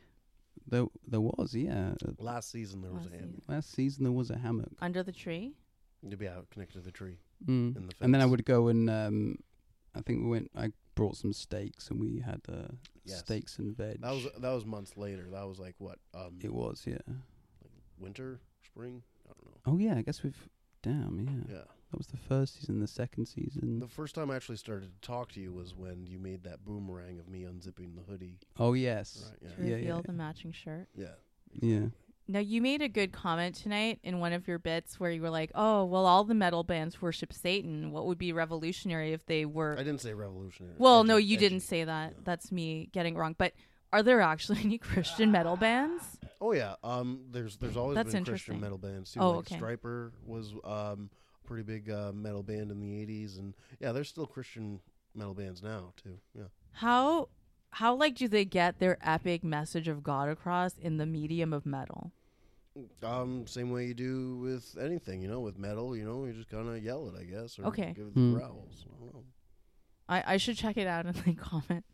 There, 0.67 0.85
there 1.07 1.21
was, 1.21 1.53
yeah. 1.55 1.93
Last 2.19 2.51
season 2.51 2.81
there 2.81 2.91
was 2.91 3.03
Last 3.03 3.13
a 3.13 3.15
hammock. 3.17 3.29
season. 3.35 3.41
Last 3.47 3.71
season 3.73 4.03
there 4.03 4.11
was 4.13 4.29
a 4.31 4.37
hammock. 4.37 4.71
under 4.81 5.03
the 5.03 5.11
tree. 5.11 5.53
To 6.09 6.17
be 6.17 6.27
out 6.27 6.49
connected 6.49 6.79
to 6.79 6.83
the 6.83 6.91
tree. 6.91 7.17
Mm. 7.45 7.77
In 7.77 7.87
the 7.87 7.93
And 8.01 8.13
then 8.13 8.21
I 8.21 8.25
would 8.25 8.43
go 8.45 8.67
and 8.67 8.89
um, 8.89 9.37
I 9.95 10.01
think 10.01 10.23
we 10.23 10.29
went. 10.29 10.51
I 10.55 10.71
brought 10.95 11.15
some 11.17 11.31
steaks 11.33 11.89
and 11.89 11.99
we 11.99 12.19
had 12.19 12.41
uh, 12.49 12.67
Yes. 13.05 13.19
steaks 13.19 13.57
and 13.59 13.75
veg. 13.77 14.01
That 14.01 14.11
was 14.11 14.27
that 14.39 14.51
was 14.51 14.65
months 14.65 14.97
later. 14.97 15.27
That 15.31 15.47
was 15.47 15.59
like 15.59 15.75
what? 15.77 15.99
Um, 16.13 16.39
it 16.41 16.53
was, 16.53 16.83
yeah. 16.85 16.97
Winter, 18.03 18.39
spring. 18.65 19.01
I 19.27 19.31
don't 19.33 19.45
know. 19.45 19.61
Oh 19.65 19.77
yeah, 19.77 19.97
I 19.97 20.01
guess 20.01 20.21
we've. 20.23 20.37
Damn, 20.83 21.17
yeah. 21.47 21.55
Yeah. 21.55 21.61
That 21.91 21.97
was 21.97 22.07
the 22.07 22.17
first 22.17 22.59
season. 22.59 22.79
The 22.81 22.87
second 22.87 23.27
season. 23.27 23.79
The 23.79 23.87
first 23.87 24.15
time 24.15 24.29
I 24.31 24.35
actually 24.35 24.57
started 24.57 24.89
to 25.01 25.07
talk 25.07 25.31
to 25.33 25.39
you 25.39 25.53
was 25.53 25.73
when 25.75 26.05
you 26.07 26.19
made 26.19 26.43
that 26.43 26.65
boomerang 26.65 27.19
of 27.19 27.29
me 27.29 27.43
unzipping 27.43 27.95
the 27.95 28.01
hoodie. 28.09 28.39
oh 28.59 28.73
yes. 28.73 29.31
Right. 29.31 29.39
To 29.55 29.61
Yeah. 29.61 29.67
Yeah, 29.69 29.75
reveal 29.75 29.95
yeah. 29.97 30.01
the 30.05 30.13
matching 30.13 30.51
shirt. 30.51 30.87
Yeah. 30.95 31.15
Yeah. 31.61 31.85
Now 32.27 32.39
you 32.39 32.61
made 32.61 32.81
a 32.81 32.87
good 32.89 33.11
comment 33.11 33.53
tonight 33.55 33.99
in 34.03 34.19
one 34.19 34.31
of 34.33 34.47
your 34.47 34.57
bits 34.57 34.97
where 34.99 35.11
you 35.11 35.21
were 35.21 35.29
like, 35.29 35.51
"Oh, 35.55 35.83
well, 35.85 36.05
all 36.05 36.23
the 36.23 36.33
metal 36.33 36.63
bands 36.63 37.01
worship 37.01 37.31
Satan. 37.33 37.91
What 37.91 38.05
would 38.07 38.17
be 38.17 38.31
revolutionary 38.33 39.11
if 39.13 39.25
they 39.25 39.45
were?" 39.45 39.73
I 39.77 39.83
didn't 39.83 39.99
say 40.01 40.13
revolutionary. 40.13 40.75
well, 40.77 41.01
Edgy- 41.01 41.07
no, 41.09 41.17
you 41.17 41.35
edgy. 41.37 41.45
didn't 41.49 41.59
say 41.61 41.83
that. 41.83 42.13
Yeah. 42.13 42.19
That's 42.23 42.51
me 42.51 42.89
getting 42.93 43.15
wrong. 43.15 43.35
But 43.37 43.53
are 43.93 44.03
there 44.03 44.19
actually 44.19 44.59
any 44.63 44.77
Christian 44.77 45.31
metal 45.31 45.55
bands? 45.55 46.03
Oh 46.41 46.51
yeah. 46.51 46.75
Um. 46.83 47.27
There's 47.31 47.55
there's 47.57 47.77
always 47.77 47.95
That's 47.95 48.11
been 48.13 48.25
Christian 48.25 48.59
metal 48.59 48.77
bands 48.77 49.11
too. 49.11 49.21
Oh, 49.21 49.29
like 49.31 49.39
okay. 49.51 49.55
Stryper 49.57 50.11
was 50.25 50.51
um 50.65 51.09
a 51.43 51.47
pretty 51.47 51.63
big 51.63 51.89
uh, 51.89 52.11
metal 52.13 52.43
band 52.43 52.71
in 52.71 52.79
the 52.81 52.87
'80s, 53.05 53.39
and 53.39 53.53
yeah, 53.79 53.91
there's 53.93 54.09
still 54.09 54.25
Christian 54.25 54.81
metal 55.15 55.33
bands 55.33 55.63
now 55.63 55.93
too. 56.03 56.17
Yeah. 56.35 56.43
How 56.73 57.29
how 57.69 57.95
like 57.95 58.15
do 58.15 58.27
they 58.27 58.43
get 58.45 58.79
their 58.79 58.97
epic 59.01 59.43
message 59.43 59.87
of 59.87 60.03
God 60.03 60.27
across 60.27 60.77
in 60.77 60.97
the 60.97 61.05
medium 61.05 61.53
of 61.53 61.65
metal? 61.65 62.11
Um, 63.03 63.45
same 63.45 63.69
way 63.69 63.85
you 63.85 63.93
do 63.93 64.37
with 64.37 64.75
anything, 64.81 65.21
you 65.21 65.27
know, 65.27 65.41
with 65.41 65.59
metal, 65.59 65.95
you 65.95 66.03
know, 66.05 66.25
you 66.25 66.33
just 66.33 66.49
kind 66.49 66.67
of 66.67 66.83
yell 66.83 67.07
it, 67.07 67.13
I 67.19 67.23
guess, 67.23 67.59
or 67.59 67.67
Okay. 67.67 67.93
give 67.95 68.07
it 68.07 68.15
the 68.15 68.19
Hmm. 68.19 68.33
growls. 68.33 68.85
I 68.87 68.99
don't 68.99 69.13
know. 69.13 69.23
I, 70.09 70.23
I 70.33 70.37
should 70.37 70.57
check 70.57 70.77
it 70.77 70.87
out 70.87 71.05
and 71.05 71.15
then 71.15 71.35
comment 71.51 71.85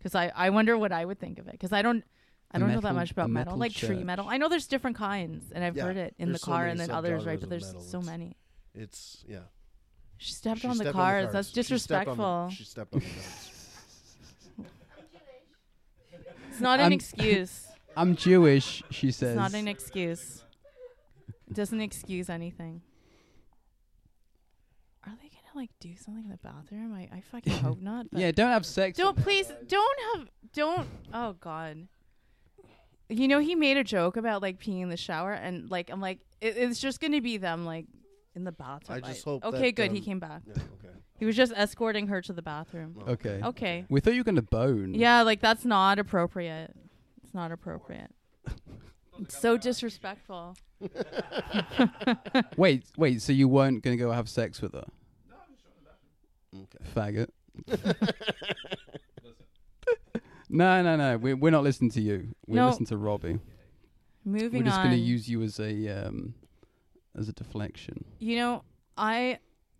because 0.00 0.14
I, 0.14 0.32
I 0.34 0.50
wonder 0.50 0.76
what 0.76 0.90
I 0.92 1.04
would 1.04 1.18
think 1.20 1.38
of 1.38 1.46
it 1.46 1.52
because 1.52 1.72
I 1.72 1.82
don't 1.82 2.02
I 2.50 2.56
A 2.56 2.60
don't 2.60 2.72
know 2.72 2.80
that 2.80 2.94
much 2.94 3.10
about 3.12 3.30
metal, 3.30 3.52
metal 3.52 3.58
like 3.58 3.72
tree 3.72 4.02
metal. 4.02 4.26
I 4.28 4.36
know 4.38 4.48
there's 4.48 4.66
different 4.66 4.96
kinds 4.96 5.52
and 5.52 5.62
I've 5.62 5.76
Yeah, 5.76 5.84
heard 5.84 5.96
it 5.96 6.14
in 6.18 6.28
the 6.28 6.32
there's 6.32 6.40
so 6.42 6.46
car 6.46 6.66
and 6.66 6.80
then 6.80 6.90
others, 6.90 7.24
right? 7.26 7.38
But 7.38 7.48
there's 7.50 7.66
metal. 7.66 7.80
so 7.82 8.00
many. 8.02 8.36
It's 8.74 9.24
yeah. 9.28 9.40
She 10.18 10.32
stepped 10.32 10.60
She 10.62 10.66
on 10.68 10.76
the 10.78 10.84
stepped 10.84 10.96
cars. 10.96 11.32
That's 11.32 11.48
She 11.52 11.62
stepped 11.78 12.08
on 12.08 12.16
the- 12.16 12.22
disrespectful. 12.24 12.50
She 12.50 12.64
stepped 12.64 12.94
on 12.94 13.00
the 13.00 13.06
cards. 13.06 13.46
It's 16.50 16.60
not 16.60 16.78
an 16.80 16.84
I'm- 16.86 16.92
excuse. 16.92 17.66
I'm 17.96 18.14
Jewish, 18.16 18.82
she 18.90 19.10
says. 19.10 19.30
It's 19.30 19.36
not 19.36 19.54
an 19.54 19.66
excuse. 19.68 20.42
It 21.48 21.54
doesn't 21.54 21.80
excuse 21.80 22.28
anything. 22.30 22.82
Are 25.60 25.62
they 25.62 25.66
gonna 25.66 25.68
like 25.68 25.70
do 25.80 25.96
something 25.96 26.24
in 26.24 26.30
the 26.30 26.36
bathroom? 26.38 26.94
I, 26.94 27.08
I 27.16 27.20
fucking 27.20 27.52
hope 27.64 27.80
not. 27.80 28.06
But 28.10 28.20
yeah, 28.20 28.30
don't 28.32 28.50
have 28.50 28.64
sex. 28.66 28.96
Don't 28.96 29.16
please 29.16 29.52
don't 29.66 29.98
have 30.14 30.28
don't 30.52 30.88
oh 31.12 31.32
god. 31.34 31.86
You 33.08 33.26
know 33.28 33.40
he 33.40 33.54
made 33.54 33.76
a 33.76 33.84
joke 33.84 34.16
about 34.16 34.42
like 34.42 34.58
peeing 34.60 34.82
in 34.82 34.88
the 34.88 34.96
shower 34.96 35.32
and 35.32 35.70
like 35.70 35.90
I'm 35.90 36.00
like 36.00 36.20
it, 36.40 36.56
it's 36.56 36.80
just 36.80 37.00
gonna 37.00 37.20
be 37.20 37.36
them 37.36 37.66
like 37.66 37.86
in 38.34 38.44
the 38.44 38.52
bathroom. 38.52 39.00
I 39.04 39.08
just 39.08 39.24
hope 39.24 39.44
Okay, 39.44 39.70
that, 39.70 39.72
good. 39.72 39.92
he 39.92 39.98
um, 39.98 40.04
came 40.04 40.18
back. 40.20 40.42
Yeah, 40.46 40.52
okay. 40.54 40.94
He 41.18 41.26
was 41.26 41.36
just 41.36 41.52
escorting 41.54 42.06
her 42.06 42.22
to 42.22 42.32
the 42.32 42.42
bathroom. 42.42 42.96
Oh, 43.06 43.12
Okay. 43.12 43.40
Okay. 43.44 43.84
We 43.88 44.00
thought 44.00 44.14
you 44.14 44.20
were 44.20 44.24
gonna 44.24 44.42
bone. 44.42 44.94
Yeah, 44.94 45.22
like 45.22 45.40
that's 45.40 45.64
not 45.64 45.98
appropriate. 45.98 46.74
It's 47.22 47.34
not 47.34 47.52
appropriate. 47.52 48.10
it's 49.20 49.38
so 49.38 49.56
disrespectful. 49.56 50.56
Wait, 52.56 52.84
wait. 52.96 53.20
So 53.20 53.32
you 53.32 53.48
weren't 53.48 53.82
gonna 53.82 53.96
go 53.98 54.10
have 54.12 54.28
sex 54.28 54.62
with 54.62 54.72
her, 54.72 54.86
Okay. 56.54 56.84
faggot? 56.94 57.28
no, 60.48 60.82
no, 60.82 60.96
no. 60.96 61.16
We're 61.18 61.36
we're 61.36 61.50
not 61.50 61.62
listening 61.62 61.90
to 61.92 62.00
you. 62.00 62.34
We're 62.46 62.56
No. 62.56 62.68
listening 62.68 62.86
to 62.86 62.96
Robbie. 62.96 63.38
Moving 64.24 64.60
we're 64.60 64.64
just 64.66 64.78
on. 64.78 64.86
gonna 64.86 64.96
use 64.96 65.28
you 65.28 65.42
as 65.42 65.58
a 65.60 65.88
um 65.88 66.34
as 67.16 67.28
a 67.28 67.32
deflection. 67.32 68.04
You 68.18 68.36
know, 68.36 68.64
I 68.96 69.38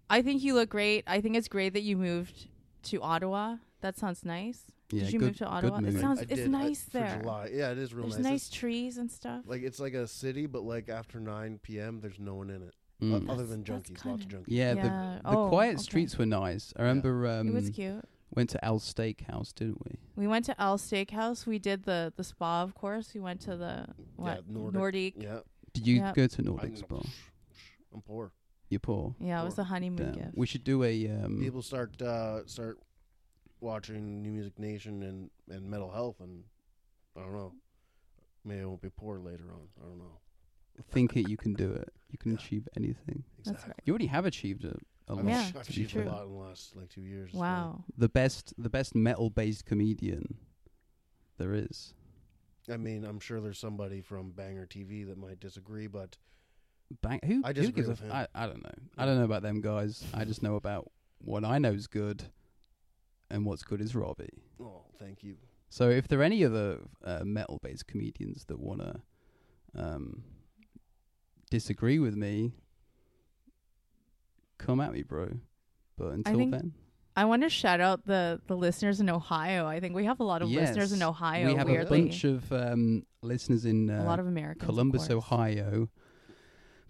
I 0.08 0.22
think 0.22 0.42
you 0.42 0.54
look 0.54 0.68
great. 0.70 1.04
I 1.06 1.20
think 1.20 1.36
it's 1.36 1.48
great 1.48 1.74
that 1.74 1.82
you 1.82 1.96
moved 1.96 2.48
to 2.84 3.00
Ottawa. 3.02 3.56
That 3.80 3.98
sounds 3.98 4.24
nice. 4.24 4.62
Yeah, 4.92 5.04
Did 5.04 5.12
you 5.12 5.18
good, 5.20 5.24
move 5.26 5.36
to 5.38 5.46
Ottawa? 5.46 5.76
It 5.78 5.82
move. 5.82 6.00
sounds 6.00 6.18
I 6.18 6.22
it's 6.22 6.34
did, 6.34 6.44
I- 6.46 6.48
nice 6.48 6.82
for 6.84 6.90
there. 6.98 7.18
July. 7.20 7.50
Yeah, 7.52 7.70
it 7.70 7.78
is 7.78 7.94
real 7.94 8.06
There's 8.08 8.16
nice. 8.18 8.24
nice 8.32 8.46
It's- 8.48 8.58
trees 8.58 8.96
and 8.98 9.10
stuff. 9.10 9.44
like 9.46 9.62
it's 9.62 9.78
like 9.78 9.94
a 9.94 10.06
city, 10.08 10.46
but 10.46 10.62
like 10.62 10.88
after 10.88 11.20
9 11.20 11.60
p.m., 11.62 12.00
there's 12.00 12.18
no 12.18 12.34
one 12.34 12.50
in 12.50 12.62
it 12.62 12.74
Mm. 13.00 13.28
o- 13.28 13.32
other 13.32 13.46
than 13.46 13.62
that's 13.64 13.90
junkies. 13.90 14.04
Lots 14.04 14.22
of 14.24 14.28
junkies. 14.28 14.44
Yeah, 14.48 14.74
Yeah. 14.74 14.82
the 15.22 15.30
the 15.30 15.36
Oh, 15.36 15.48
quiet 15.48 15.74
okay. 15.74 15.82
streets 15.82 16.18
were 16.18 16.26
nice. 16.26 16.72
I 16.76 16.82
remember 16.82 17.26
um 17.26 17.48
it 17.48 17.54
was 17.54 17.70
cute. 17.70 18.04
went 18.34 18.50
to 18.50 18.64
Al's 18.64 18.92
Steakhouse, 18.92 19.54
didn't 19.54 19.84
we? 19.84 19.98
We 20.16 20.26
went 20.26 20.44
to 20.46 20.60
Al 20.60 20.78
Steakhouse. 20.78 21.46
We 21.46 21.58
did 21.58 21.84
the 21.84 22.12
the 22.16 22.24
spa, 22.24 22.62
of 22.62 22.74
course. 22.74 23.12
We 23.14 23.20
went 23.20 23.40
to 23.42 23.56
the 23.56 23.86
what 24.16 24.48
Nordic. 24.48 24.74
Nordic. 24.74 25.14
Yeah, 25.16 25.40
Did 25.72 25.86
you 25.86 25.96
Yep. 25.96 26.14
go 26.14 26.26
to 26.26 26.38
I'm, 26.40 26.44
Nordic 26.44 26.76
Spa? 26.76 27.02
I'm 27.94 28.02
poor. 28.02 28.32
You're 28.68 28.80
poor. 28.80 29.14
Yeah, 29.18 29.40
it 29.42 29.44
was 29.44 29.54
Sure. 29.56 29.62
a 29.62 29.64
honeymoon 29.64 30.12
Damn. 30.12 30.14
gift. 30.24 30.36
We 30.36 30.46
should 30.46 30.62
do 30.64 30.84
a 30.84 31.08
um 31.08 31.40
People 31.40 31.62
start 31.62 32.00
uh, 32.02 32.46
start 32.46 32.78
watching 33.60 34.22
New 34.22 34.30
Music 34.30 34.58
Nation 34.58 35.02
and 35.02 35.30
and 35.48 35.68
Metal 35.68 35.90
Health, 35.90 36.20
and 36.20 36.44
I 37.16 37.20
don't 37.20 37.32
know. 37.32 37.52
Maybe 38.44 38.60
I 38.62 38.64
won't 38.64 38.80
be 38.80 38.90
poor 38.90 39.18
later 39.18 39.50
on. 39.52 39.68
I 39.82 39.86
don't 39.88 39.98
know. 39.98 40.18
Think 40.90 41.16
it. 41.16 41.28
You 41.28 41.36
can 41.36 41.54
do 41.54 41.72
it. 41.72 41.88
You 42.10 42.18
can 42.18 42.32
Yeah. 42.32 42.38
achieve 42.38 42.68
anything. 42.76 43.24
That's 43.44 43.66
right. 43.66 43.76
You 43.84 43.92
already 43.92 44.06
have 44.06 44.26
achieved 44.26 44.64
a, 44.64 44.76
a 45.08 45.12
I've, 45.12 45.16
lot. 45.18 45.26
Yeah, 45.26 45.48
ach- 45.48 45.56
I've 45.56 45.66
to 45.66 45.72
be 45.72 45.84
achieved 45.84 45.92
fair. 45.92 46.02
a 46.04 46.06
lot 46.06 46.24
in 46.24 46.32
the 46.32 46.38
last 46.38 46.76
like 46.76 46.88
two 46.88 47.02
years. 47.02 47.32
so- 47.32 47.38
Wow. 47.38 47.84
The 47.96 48.08
best, 48.08 48.54
the 48.58 48.70
best 48.70 48.94
metal-based 48.94 49.64
comedian 49.64 50.36
there 51.38 51.54
is. 51.54 51.94
I 52.68 52.76
mean, 52.76 53.04
I'm 53.04 53.20
sure 53.20 53.40
there's 53.40 53.58
somebody 53.58 54.00
from 54.00 54.30
Banger 54.32 54.66
TV 54.66 55.06
that 55.08 55.16
might 55.18 55.40
disagree, 55.40 55.86
but 55.86 56.16
Bang. 57.02 57.20
Who? 57.24 57.40
I 57.44 57.48
who 57.48 57.54
disagree 57.54 57.72
gives 57.76 57.88
a 57.88 57.90
with 57.92 58.00
f- 58.02 58.06
him. 58.06 58.12
I, 58.12 58.26
I 58.34 58.46
don't 58.46 58.62
know. 58.64 58.74
I 58.98 59.06
don't 59.06 59.16
know 59.18 59.24
about 59.24 59.42
them 59.42 59.60
guys. 59.60 60.04
I 60.12 60.24
just 60.24 60.42
know 60.42 60.56
about 60.56 60.90
what 61.18 61.44
I 61.44 61.58
know 61.58 61.70
is 61.72 61.86
good, 61.86 62.24
and 63.30 63.46
what's 63.46 63.62
good 63.62 63.80
is 63.80 63.94
Robbie. 63.94 64.42
oh, 64.60 64.82
thank 64.98 65.22
you. 65.22 65.36
So 65.68 65.88
if 65.88 66.08
there 66.08 66.18
are 66.18 66.24
any 66.24 66.44
other 66.44 66.78
uh, 67.04 67.20
metal-based 67.24 67.86
comedians 67.86 68.44
that 68.46 68.58
wanna 68.58 69.02
um, 69.76 70.24
disagree 71.50 71.98
with 71.98 72.16
me, 72.16 72.52
come 74.58 74.80
at 74.80 74.92
me, 74.92 75.02
bro. 75.02 75.30
But 75.96 76.12
until 76.12 76.36
think 76.36 76.52
then, 76.52 76.72
I 77.16 77.24
want 77.24 77.42
to 77.42 77.50
shout 77.50 77.80
out 77.80 78.06
the 78.06 78.40
the 78.46 78.56
listeners 78.56 79.00
in 79.00 79.10
Ohio. 79.10 79.66
I 79.66 79.80
think 79.80 79.94
we 79.94 80.04
have 80.04 80.20
a 80.20 80.24
lot 80.24 80.42
of 80.42 80.48
listeners 80.48 80.92
in 80.92 81.02
Ohio. 81.02 81.46
we 81.46 81.54
have 81.54 81.66
weirdly, 81.68 81.98
a 81.98 82.02
bunch 82.02 82.24
of 82.24 82.50
um, 82.52 83.04
listeners 83.22 83.64
in 83.64 83.90
uh, 83.90 84.02
a 84.02 84.04
lot 84.04 84.20
of 84.20 84.26
Americans. 84.26 84.64
Columbus, 84.64 85.08
course. 85.08 85.24
Ohio. 85.24 85.88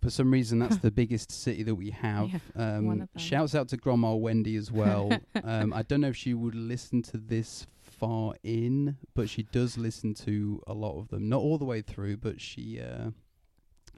For 0.00 0.08
some 0.08 0.30
reason, 0.30 0.58
that's 0.60 0.78
the 0.78 0.90
biggest 0.90 1.30
city 1.30 1.62
that 1.64 1.74
we 1.74 1.90
have. 2.02 2.30
Yeah, 2.30 2.38
um, 2.76 3.08
of. 3.14 3.20
Shouts 3.20 3.54
out 3.54 3.68
to 3.68 3.76
Grandma 3.76 4.14
Wendy 4.14 4.56
as 4.56 4.72
well. 4.72 5.10
um, 5.44 5.74
I 5.74 5.82
don't 5.82 6.00
know 6.00 6.08
if 6.08 6.16
she 6.16 6.32
would 6.32 6.54
listen 6.54 7.02
to 7.02 7.18
this 7.18 7.66
far 7.82 8.34
in, 8.42 8.96
but 9.14 9.28
she 9.28 9.42
does 9.42 9.76
listen 9.76 10.14
to 10.14 10.62
a 10.66 10.72
lot 10.72 10.98
of 10.98 11.08
them. 11.08 11.28
Not 11.28 11.40
all 11.40 11.58
the 11.58 11.66
way 11.66 11.82
through, 11.82 12.16
but 12.16 12.40
she 12.40 12.80
uh, 12.80 13.10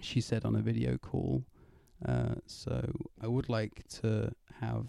she 0.00 0.20
said 0.20 0.44
on 0.44 0.54
a 0.56 0.60
video 0.60 0.96
call. 0.98 1.44
Uh, 2.04 2.34
so 2.46 2.90
I 3.20 3.28
would 3.28 3.48
like 3.48 3.86
to 4.00 4.32
have 4.60 4.86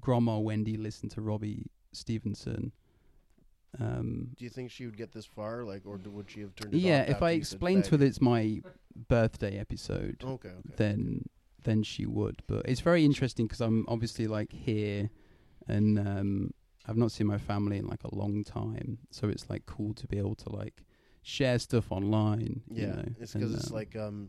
Grandma 0.00 0.38
Wendy 0.38 0.76
listen 0.76 1.08
to 1.10 1.20
Robbie 1.20 1.66
Stevenson. 1.92 2.72
Um, 3.80 4.28
Do 4.36 4.44
you 4.44 4.50
think 4.50 4.70
she 4.70 4.86
would 4.86 4.96
get 4.96 5.12
this 5.12 5.26
far, 5.26 5.64
like, 5.64 5.82
or 5.84 5.98
d- 5.98 6.10
would 6.10 6.30
she 6.30 6.40
have 6.40 6.54
turned? 6.54 6.74
It 6.74 6.78
yeah, 6.78 7.02
if 7.02 7.22
I 7.22 7.30
explained 7.32 7.84
to 7.84 7.90
her 7.92 7.96
that 7.98 8.06
it's 8.06 8.20
my 8.20 8.60
birthday 9.08 9.58
episode, 9.58 10.22
Okay, 10.24 10.48
okay. 10.48 10.74
then 10.76 11.24
then 11.64 11.82
she 11.82 12.06
would. 12.06 12.42
But 12.46 12.66
it's 12.68 12.80
very 12.80 13.04
interesting 13.04 13.46
because 13.46 13.60
I'm 13.60 13.84
obviously 13.88 14.26
like 14.26 14.52
here, 14.52 15.10
and 15.66 15.98
um, 15.98 16.50
I've 16.86 16.96
not 16.96 17.10
seen 17.10 17.26
my 17.26 17.38
family 17.38 17.78
in 17.78 17.86
like 17.86 18.04
a 18.04 18.14
long 18.14 18.44
time, 18.44 18.98
so 19.10 19.28
it's 19.28 19.48
like 19.50 19.66
cool 19.66 19.94
to 19.94 20.06
be 20.06 20.18
able 20.18 20.34
to 20.36 20.50
like 20.54 20.84
share 21.24 21.58
stuff 21.58 21.90
online. 21.90 22.62
Yeah, 22.70 22.80
you 22.82 22.86
know, 22.92 23.04
it's 23.20 23.32
because 23.32 23.52
it's 23.54 23.70
um, 23.70 23.74
like 23.76 23.96
um, 23.96 24.28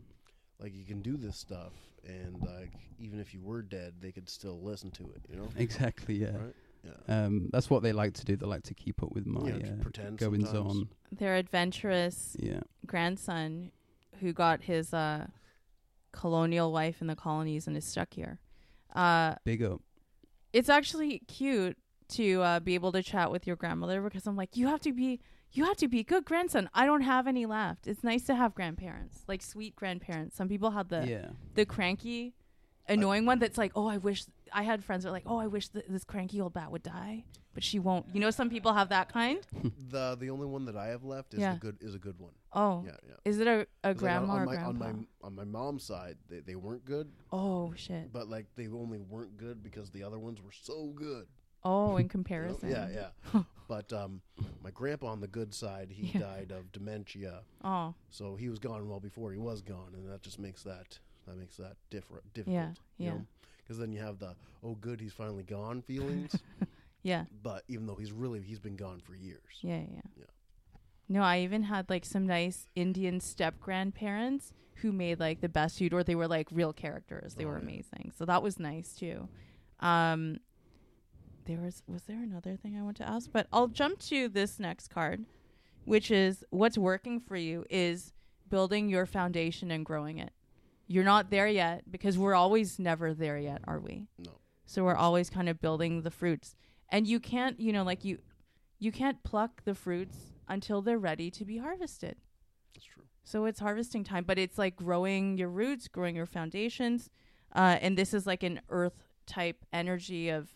like 0.58 0.74
you 0.74 0.84
can 0.84 1.02
do 1.02 1.16
this 1.16 1.36
stuff, 1.36 1.72
and 2.04 2.42
like 2.42 2.72
even 2.98 3.20
if 3.20 3.32
you 3.32 3.40
were 3.40 3.62
dead, 3.62 3.94
they 4.00 4.10
could 4.10 4.28
still 4.28 4.60
listen 4.62 4.90
to 4.92 5.04
it. 5.04 5.22
You 5.30 5.36
know, 5.36 5.48
exactly 5.56 6.16
yeah. 6.16 6.36
right? 6.36 6.54
Yeah. 6.82 7.24
Um, 7.24 7.50
that's 7.52 7.68
what 7.68 7.82
they 7.82 7.92
like 7.92 8.14
to 8.14 8.24
do. 8.24 8.36
They 8.36 8.46
like 8.46 8.62
to 8.64 8.74
keep 8.74 9.02
up 9.02 9.12
with 9.12 9.26
my 9.26 9.48
Yeah, 9.48 9.58
just 9.58 9.72
uh, 9.72 9.82
pretend 9.82 10.18
goings 10.18 10.50
sometimes. 10.50 10.76
on. 10.76 10.88
Their 11.12 11.34
adventurous 11.36 12.36
Yeah, 12.38 12.60
grandson, 12.86 13.72
who 14.20 14.32
got 14.32 14.62
his 14.62 14.94
uh, 14.94 15.26
colonial 16.12 16.70
life 16.70 17.00
in 17.00 17.06
the 17.08 17.16
colonies 17.16 17.66
and 17.66 17.76
is 17.76 17.84
stuck 17.84 18.14
here. 18.14 18.38
Uh, 18.94 19.34
big 19.44 19.62
up. 19.62 19.82
it's 20.52 20.68
actually 20.70 21.18
cute 21.28 21.76
to 22.08 22.40
uh, 22.40 22.60
be 22.60 22.74
able 22.74 22.92
to 22.92 23.02
chat 23.02 23.30
with 23.30 23.46
your 23.46 23.56
grandmother 23.56 24.00
because 24.00 24.26
I'm 24.26 24.36
like, 24.36 24.56
you 24.56 24.68
have 24.68 24.80
to 24.82 24.92
be, 24.92 25.20
you 25.52 25.64
have 25.64 25.76
to 25.78 25.88
be 25.88 26.00
a 26.00 26.04
good 26.04 26.24
grandson. 26.24 26.68
I 26.74 26.86
don't 26.86 27.02
have 27.02 27.26
any 27.26 27.46
left. 27.46 27.86
It's 27.86 28.04
nice 28.04 28.24
to 28.24 28.34
have 28.34 28.54
grandparents, 28.54 29.20
like 29.26 29.42
sweet 29.42 29.74
grandparents. 29.76 30.36
Some 30.36 30.48
people 30.48 30.70
have 30.72 30.88
the 30.88 31.06
yeah, 31.06 31.28
the 31.54 31.64
cranky, 31.64 32.34
annoying 32.88 33.26
one 33.26 33.38
that's 33.38 33.56
like, 33.58 33.72
oh, 33.74 33.86
I 33.88 33.96
wish 33.98 34.24
I 34.52 34.62
had 34.62 34.84
friends 34.84 35.04
that 35.04 35.10
are 35.10 35.12
like, 35.12 35.24
oh, 35.26 35.38
I 35.38 35.46
wish 35.46 35.68
th- 35.68 35.86
this 35.88 36.04
cranky 36.04 36.40
old 36.40 36.52
bat 36.52 36.70
would 36.70 36.82
die, 36.82 37.24
but 37.54 37.64
she 37.64 37.78
won't. 37.78 38.06
You 38.12 38.20
know, 38.20 38.30
some 38.30 38.50
people 38.50 38.72
have 38.74 38.90
that 38.90 39.08
kind. 39.12 39.38
The 39.88 40.16
the 40.16 40.30
only 40.30 40.46
one 40.46 40.64
that 40.66 40.76
I 40.76 40.88
have 40.88 41.04
left 41.04 41.32
is 41.32 41.40
Yeah. 41.40 41.54
the 41.54 41.60
good 41.60 41.76
is 41.80 41.94
a 41.94 41.98
good 41.98 42.18
one. 42.18 42.32
Oh, 42.52 42.82
Yeah, 42.86 42.92
yeah. 43.08 43.14
is 43.24 43.38
it 43.38 43.46
a, 43.46 43.60
a 43.60 43.64
'Cause, 43.64 43.66
like, 43.84 43.96
grandma 43.98 44.32
on, 44.34 44.42
or 44.42 44.44
my, 44.46 44.52
grandpa? 44.52 44.68
on 44.68 44.78
my 44.78 45.26
on 45.26 45.34
my 45.34 45.44
mom's 45.44 45.84
side, 45.84 46.16
they, 46.28 46.40
they 46.40 46.54
weren't 46.56 46.84
good, 46.84 47.10
oh 47.32 47.72
shit. 47.76 48.12
but 48.12 48.28
like 48.28 48.46
they 48.56 48.66
only 48.68 48.98
weren't 48.98 49.36
good 49.38 49.62
because 49.62 49.90
the 49.90 50.02
other 50.02 50.18
ones 50.18 50.42
were 50.42 50.52
so 50.52 50.92
good. 50.94 51.26
Oh, 51.66 51.96
in 51.96 52.08
comparison. 52.16 52.70
Yeah, 52.70 52.88
yeah. 53.34 53.42
but 53.68 53.92
um, 53.92 54.20
my 54.62 54.70
grandpa 54.70 55.08
on 55.08 55.20
the 55.20 55.26
good 55.28 55.52
side, 55.54 55.90
he 55.90 56.06
Yeah. 56.14 56.20
died 56.20 56.52
of 56.52 56.70
dementia, 56.72 57.40
Oh, 57.64 57.94
so 58.10 58.36
he 58.36 58.48
was 58.48 58.58
gone 58.58 58.88
well 58.88 59.00
before 59.00 59.32
he 59.32 59.38
was 59.38 59.62
gone, 59.62 59.92
and 59.94 60.08
that 60.10 60.22
just 60.22 60.38
makes 60.38 60.62
that 60.62 60.98
that 61.26 61.36
makes 61.36 61.56
that 61.56 61.76
different 61.90 62.32
difficult. 62.34 62.78
Yeah, 62.98 63.12
yeah. 63.12 63.18
Because 63.62 63.78
then 63.78 63.90
you 63.92 64.00
have 64.00 64.18
the 64.18 64.36
oh 64.62 64.76
good 64.80 65.00
he's 65.00 65.12
finally 65.12 65.42
gone 65.42 65.82
feelings, 65.82 66.36
yeah. 67.02 67.24
but 67.42 67.64
even 67.68 67.86
though 67.86 67.96
he's 67.96 68.12
really 68.12 68.40
he's 68.40 68.60
been 68.60 68.76
gone 68.76 69.00
for 69.00 69.14
years. 69.16 69.58
Yeah, 69.60 69.80
yeah. 69.92 70.00
Yeah. 70.16 70.24
No, 71.08 71.22
I 71.22 71.40
even 71.40 71.64
had 71.64 71.88
like 71.90 72.04
some 72.04 72.26
nice 72.26 72.66
Indian 72.76 73.20
step 73.20 73.58
grandparents 73.60 74.52
who 74.76 74.92
made 74.92 75.18
like 75.18 75.40
the 75.40 75.48
best 75.48 75.78
food, 75.78 75.92
or 75.92 76.04
they 76.04 76.14
were 76.14 76.28
like 76.28 76.48
real 76.52 76.72
characters. 76.72 77.34
They 77.34 77.44
Oh, 77.44 77.48
were 77.48 77.56
yeah. 77.58 77.62
amazing. 77.64 78.12
So 78.16 78.24
that 78.24 78.42
was 78.42 78.58
nice 78.60 78.92
too. 78.94 79.28
Um, 79.80 80.38
there 81.46 81.58
was 81.60 81.82
was 81.86 82.02
there 82.04 82.22
another 82.22 82.56
thing 82.56 82.76
I 82.78 82.82
want 82.82 82.96
to 82.98 83.08
ask, 83.08 83.30
but 83.32 83.46
I'll 83.52 83.68
jump 83.68 83.98
to 84.00 84.28
this 84.28 84.58
next 84.58 84.88
card, 84.88 85.24
which 85.84 86.10
is 86.10 86.44
what's 86.50 86.78
working 86.78 87.20
for 87.20 87.36
you 87.36 87.64
is 87.70 88.12
building 88.48 88.88
your 88.88 89.06
foundation 89.06 89.70
and 89.70 89.84
growing 89.84 90.18
it. 90.18 90.32
You're 90.86 91.04
not 91.04 91.30
there 91.30 91.48
yet 91.48 91.90
because 91.90 92.16
we're 92.16 92.34
always 92.34 92.78
never 92.78 93.12
there 93.12 93.38
yet, 93.38 93.62
are 93.64 93.80
we? 93.80 94.06
No. 94.18 94.32
So 94.66 94.84
we're 94.84 94.96
always 94.96 95.30
kind 95.30 95.48
of 95.48 95.60
building 95.60 96.02
the 96.02 96.10
fruits. 96.10 96.54
And 96.90 97.06
you 97.06 97.18
can't, 97.18 97.58
you 97.58 97.72
know, 97.72 97.82
like 97.82 98.04
you 98.04 98.18
you 98.78 98.92
can't 98.92 99.22
pluck 99.22 99.64
the 99.64 99.74
fruits 99.74 100.16
until 100.48 100.82
they're 100.82 100.98
ready 100.98 101.30
to 101.30 101.44
be 101.44 101.58
harvested. 101.58 102.16
That's 102.74 102.86
true. 102.86 103.04
So 103.24 103.46
it's 103.46 103.60
harvesting 103.60 104.04
time, 104.04 104.24
but 104.24 104.38
it's 104.38 104.58
like 104.58 104.76
growing 104.76 105.38
your 105.38 105.48
roots, 105.48 105.88
growing 105.88 106.14
your 106.14 106.26
foundations. 106.26 107.10
Uh, 107.54 107.78
and 107.80 107.96
this 107.96 108.12
is 108.12 108.26
like 108.26 108.42
an 108.42 108.60
earth 108.68 109.08
type 109.26 109.64
energy 109.72 110.28
of 110.28 110.48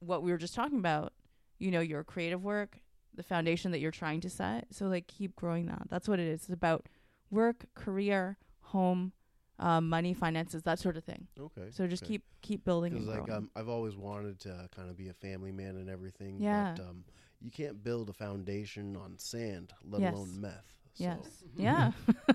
what 0.00 0.22
we 0.22 0.30
were 0.30 0.38
just 0.38 0.54
talking 0.54 0.78
about. 0.78 1.12
You 1.58 1.70
know, 1.70 1.80
your 1.80 2.04
creative 2.04 2.44
work, 2.44 2.78
the 3.14 3.22
foundation 3.22 3.70
that 3.72 3.78
you're 3.80 3.90
trying 3.90 4.20
to 4.20 4.30
set. 4.30 4.66
So 4.72 4.86
like 4.86 5.06
keep 5.06 5.34
growing 5.36 5.66
that. 5.66 5.84
That's 5.88 6.08
what 6.08 6.18
it 6.20 6.26
is. 6.28 6.42
It's 6.44 6.52
about 6.52 6.86
work, 7.30 7.64
career, 7.74 8.36
home, 8.60 9.12
uh, 9.58 9.80
money, 9.80 10.12
finances, 10.12 10.62
that 10.64 10.78
sort 10.78 10.98
of 10.98 11.04
thing. 11.04 11.26
Okay. 11.40 11.68
So 11.70 11.86
just 11.86 12.02
okay. 12.02 12.14
keep 12.14 12.22
keep 12.42 12.64
building 12.64 12.92
because 12.92 13.06
like 13.08 13.30
um, 13.30 13.50
I've 13.56 13.68
always 13.70 13.96
wanted 13.96 14.38
to 14.40 14.68
kind 14.76 14.90
of 14.90 14.96
be 14.98 15.08
a 15.08 15.14
family 15.14 15.50
man 15.52 15.76
and 15.76 15.88
everything. 15.88 16.36
Yeah. 16.40 16.74
But 16.76 16.82
um, 16.84 17.04
you 17.40 17.50
can't 17.50 17.82
build 17.82 18.10
a 18.10 18.12
foundation 18.12 18.96
on 18.96 19.18
sand, 19.18 19.72
let 19.88 20.02
Yes. 20.02 20.12
alone 20.14 20.40
meth. 20.40 20.72
So 20.94 21.04
yes. 21.04 21.18
Yeah. 21.56 21.92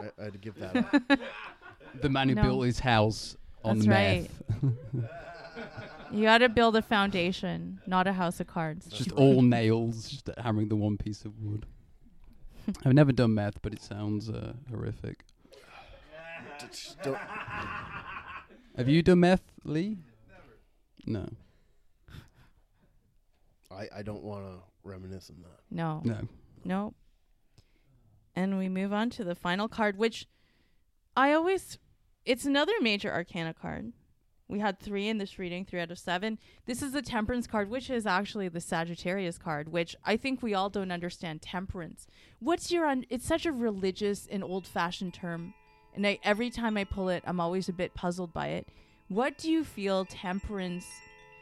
I, 0.00 0.10
I 0.20 0.24
had 0.24 0.32
to 0.32 0.38
give 0.38 0.56
that 0.56 0.76
up. 1.10 1.18
the 2.02 2.08
man 2.08 2.28
who 2.28 2.34
No. 2.34 2.42
built 2.42 2.64
his 2.66 2.80
house 2.80 3.36
on 3.64 3.78
meth. 3.86 3.86
That's 3.88 4.62
right. 4.64 5.04
Meth. 6.10 6.18
you 6.18 6.24
got 6.24 6.38
to 6.38 6.48
build 6.48 6.76
a 6.76 6.82
foundation, 6.82 7.80
not 7.86 8.06
a 8.06 8.12
house 8.12 8.40
of 8.40 8.46
cards. 8.46 8.86
It's 8.86 8.98
just 8.98 9.12
all 9.12 9.42
nails, 9.42 10.08
just 10.08 10.30
hammering 10.38 10.68
the 10.68 10.76
one 10.76 10.96
piece 10.96 11.24
of 11.24 11.38
wood. 11.40 11.66
I've 12.84 12.94
never 12.94 13.12
done 13.12 13.34
meth, 13.34 13.62
but 13.62 13.72
it 13.72 13.82
sounds 13.82 14.28
uh, 14.28 14.54
horrific. 14.70 15.24
Have 18.76 18.88
you 18.88 19.02
done 19.02 19.20
meth, 19.20 19.42
Lee? 19.64 19.98
No. 21.06 21.28
I, 23.70 23.88
I 23.96 24.02
don't 24.02 24.22
want 24.22 24.44
to 24.46 24.54
reminisce 24.82 25.30
on 25.30 25.42
that. 25.42 25.60
No. 25.70 26.00
No. 26.04 26.28
Nope. 26.64 26.94
And 28.34 28.58
we 28.58 28.68
move 28.68 28.92
on 28.92 29.10
to 29.10 29.24
the 29.24 29.34
final 29.34 29.68
card, 29.68 29.96
which 29.96 30.26
I 31.16 31.32
always. 31.32 31.78
It's 32.24 32.44
another 32.44 32.72
major 32.80 33.12
arcana 33.12 33.54
card. 33.54 33.92
We 34.48 34.60
had 34.60 34.78
three 34.78 35.08
in 35.08 35.18
this 35.18 35.38
reading, 35.38 35.64
three 35.64 35.80
out 35.80 35.90
of 35.90 35.98
seven. 35.98 36.38
This 36.66 36.80
is 36.80 36.92
the 36.92 37.02
temperance 37.02 37.46
card, 37.46 37.68
which 37.68 37.90
is 37.90 38.06
actually 38.06 38.48
the 38.48 38.60
Sagittarius 38.60 39.38
card, 39.38 39.72
which 39.72 39.96
I 40.04 40.16
think 40.16 40.40
we 40.42 40.54
all 40.54 40.70
don't 40.70 40.92
understand 40.92 41.42
temperance. 41.42 42.06
What's 42.38 42.70
your. 42.70 42.86
Un- 42.86 43.06
it's 43.10 43.26
such 43.26 43.44
a 43.44 43.52
religious 43.52 44.26
and 44.30 44.44
old 44.44 44.66
fashioned 44.66 45.14
term. 45.14 45.54
And 45.94 46.06
I, 46.06 46.18
every 46.22 46.50
time 46.50 46.76
I 46.76 46.84
pull 46.84 47.08
it, 47.08 47.24
I'm 47.26 47.40
always 47.40 47.68
a 47.68 47.72
bit 47.72 47.94
puzzled 47.94 48.32
by 48.32 48.48
it. 48.48 48.68
What 49.08 49.38
do 49.38 49.50
you 49.50 49.64
feel 49.64 50.04
temperance. 50.04 50.86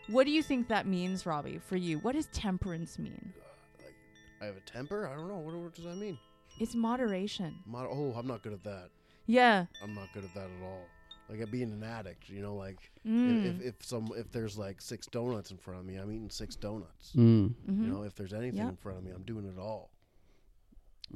What 0.09 0.25
do 0.25 0.31
you 0.31 0.43
think 0.43 0.69
that 0.69 0.87
means, 0.87 1.27
Robbie, 1.27 1.59
for 1.59 1.77
you? 1.77 1.99
What 1.99 2.15
does 2.15 2.27
temperance 2.27 2.99
mean? 2.99 3.33
Uh, 3.37 3.85
like, 3.85 3.95
I 4.41 4.45
have 4.47 4.57
a 4.57 4.61
temper? 4.61 5.09
I 5.09 5.17
don't 5.17 5.29
know. 5.29 5.39
What, 5.39 5.55
what 5.55 5.75
does 5.75 5.85
that 5.85 5.97
mean? 5.97 6.19
It's 6.61 6.75
moderation. 6.75 7.57
Mod- 7.67 7.89
oh, 7.91 8.15
I'm 8.17 8.27
not 8.27 8.43
good 8.43 8.53
at 8.53 8.63
that. 8.65 8.91
Yeah. 9.27 9.67
I'm 9.83 9.95
not 9.95 10.13
good 10.13 10.25
at 10.25 10.35
that 10.35 10.45
at 10.45 10.63
all. 10.63 10.87
Like 11.29 11.41
at 11.41 11.51
being 11.51 11.73
an 11.73 11.83
addict, 11.83 12.29
you 12.29 12.43
know, 12.43 12.55
like 12.55 12.91
Mm. 13.07 13.45
if, 13.47 13.61
if 13.61 13.67
if 13.67 13.85
some 13.85 14.13
if 14.17 14.31
there's 14.31 14.57
like 14.59 14.81
six 14.81 15.07
donuts 15.07 15.51
in 15.51 15.57
front 15.57 15.81
of 15.81 15.87
me, 15.87 15.97
I'm 15.97 16.11
eating 16.13 16.31
six 16.31 16.55
donuts. 16.57 17.13
Mm, 17.17 17.55
Mhm. 17.69 17.83
You 17.83 17.89
know, 17.93 18.03
if 18.03 18.15
there's 18.15 18.33
anything 18.35 18.59
Yeah. 18.59 18.69
in 18.69 18.77
front 18.77 18.99
of 18.99 19.05
me, 19.05 19.11
I'm 19.11 19.23
doing 19.23 19.47
it 19.47 19.59
all. 19.59 19.91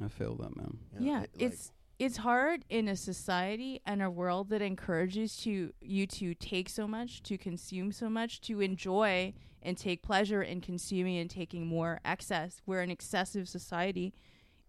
I 0.03 0.07
feel 0.07 0.35
that, 0.35 0.55
man. 0.55 0.77
You 0.93 0.99
know, 0.99 1.05
yeah, 1.05 1.23
it- 1.23 1.31
like, 1.33 1.41
it's 1.51 1.71
it's 1.99 2.17
hard 2.17 2.63
in 2.69 2.87
a 2.87 2.95
society 2.95 3.81
and 3.85 4.01
a 4.01 4.09
world 4.09 4.47
that 4.49 4.61
encourages 4.61 5.35
to 5.35 5.73
you 5.81 6.07
to 6.07 6.33
take 6.33 6.69
so 6.69 6.87
much, 6.87 7.21
to 7.23 7.37
consume 7.37 7.91
so 7.91 8.09
much, 8.09 8.39
to 8.39 8.61
enjoy 8.61 9.33
and 9.61 9.77
take 9.77 10.01
pleasure 10.01 10.41
in 10.41 10.61
consuming 10.61 11.17
and 11.17 11.29
taking 11.29 11.67
more 11.67 11.99
excess. 12.05 12.61
We're 12.65 12.79
an 12.81 12.89
excessive 12.89 13.49
society. 13.49 14.13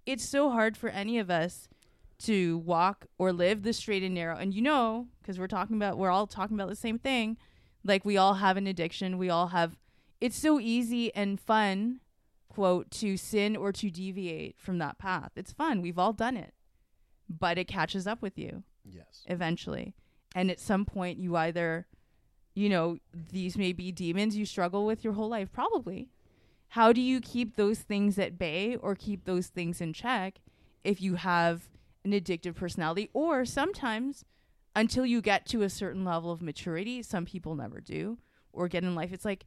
It's 0.06 0.28
so 0.28 0.50
hard 0.50 0.76
for 0.76 0.88
any 0.88 1.18
of 1.20 1.30
us 1.30 1.68
to 2.20 2.58
walk 2.58 3.06
or 3.18 3.32
live 3.32 3.62
the 3.62 3.72
straight 3.72 4.02
and 4.02 4.14
narrow. 4.14 4.36
And 4.36 4.54
you 4.54 4.62
know, 4.62 5.08
because 5.20 5.38
we're 5.38 5.46
talking 5.46 5.76
about, 5.76 5.98
we're 5.98 6.10
all 6.10 6.26
talking 6.26 6.56
about 6.56 6.68
the 6.68 6.76
same 6.76 6.98
thing. 6.98 7.36
Like 7.84 8.04
we 8.04 8.16
all 8.16 8.34
have 8.34 8.56
an 8.56 8.66
addiction. 8.66 9.18
We 9.18 9.30
all 9.30 9.48
have. 9.48 9.76
It's 10.20 10.36
so 10.36 10.60
easy 10.60 11.14
and 11.14 11.40
fun, 11.40 12.00
quote, 12.48 12.90
to 12.92 13.16
sin 13.16 13.56
or 13.56 13.72
to 13.72 13.90
deviate 13.90 14.58
from 14.58 14.78
that 14.78 14.98
path. 14.98 15.32
It's 15.34 15.52
fun. 15.52 15.80
We've 15.80 15.98
all 15.98 16.12
done 16.12 16.36
it, 16.36 16.52
but 17.28 17.56
it 17.56 17.68
catches 17.68 18.06
up 18.06 18.20
with 18.20 18.36
you 18.36 18.64
yes. 18.84 19.24
eventually. 19.26 19.94
And 20.34 20.50
at 20.50 20.60
some 20.60 20.84
point, 20.84 21.18
you 21.18 21.36
either, 21.36 21.86
you 22.54 22.68
know, 22.68 22.98
these 23.32 23.56
may 23.56 23.72
be 23.72 23.90
demons 23.92 24.36
you 24.36 24.44
struggle 24.44 24.84
with 24.84 25.02
your 25.02 25.14
whole 25.14 25.28
life, 25.28 25.50
probably. 25.50 26.10
How 26.68 26.92
do 26.92 27.00
you 27.00 27.20
keep 27.20 27.56
those 27.56 27.78
things 27.80 28.18
at 28.18 28.38
bay 28.38 28.76
or 28.76 28.94
keep 28.94 29.24
those 29.24 29.48
things 29.48 29.80
in 29.80 29.94
check 29.94 30.40
if 30.84 31.00
you 31.00 31.14
have 31.16 31.69
an 32.04 32.12
addictive 32.12 32.54
personality? 32.54 33.10
Or 33.12 33.44
sometimes, 33.44 34.24
until 34.74 35.04
you 35.06 35.20
get 35.20 35.46
to 35.46 35.62
a 35.62 35.68
certain 35.70 36.04
level 36.04 36.30
of 36.30 36.40
maturity, 36.42 37.02
some 37.02 37.24
people 37.26 37.54
never 37.54 37.80
do, 37.80 38.18
or 38.52 38.68
get 38.68 38.84
in 38.84 38.94
life, 38.94 39.12
it's 39.12 39.24
like, 39.24 39.44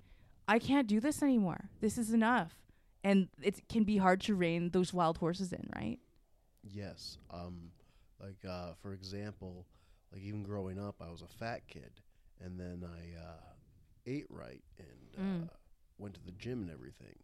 I 0.48 0.60
can't 0.60 0.88
do 0.88 1.00
this 1.00 1.24
anymore. 1.24 1.70
This 1.82 1.98
is 1.98 2.12
enough. 2.13 2.56
And 3.04 3.28
it 3.42 3.68
can 3.68 3.84
be 3.84 3.98
hard 3.98 4.22
to 4.22 4.36
rein 4.36 4.70
those 4.72 4.94
wild 4.94 5.18
horses 5.18 5.52
in, 5.54 5.70
right? 5.76 6.00
Yes. 6.63 7.18
Um, 7.32 7.72
like 8.22 8.44
uh, 8.50 8.74
for 8.82 8.94
example, 8.94 9.66
like 10.12 10.22
even 10.22 10.44
growing 10.44 10.80
up, 10.80 11.02
I 11.02 11.10
was 11.10 11.22
a 11.22 11.28
fat 11.28 11.68
kid, 11.68 11.92
and 12.42 12.58
then 12.60 12.84
I 12.86 13.20
uh, 13.20 13.54
ate 14.06 14.28
right 14.30 14.63
and 14.78 14.88
Mm. 15.22 15.44
uh, 15.44 15.54
went 16.00 16.16
to 16.16 16.22
the 16.26 16.32
gym 16.32 16.62
and 16.63 16.72
everything, 16.72 17.16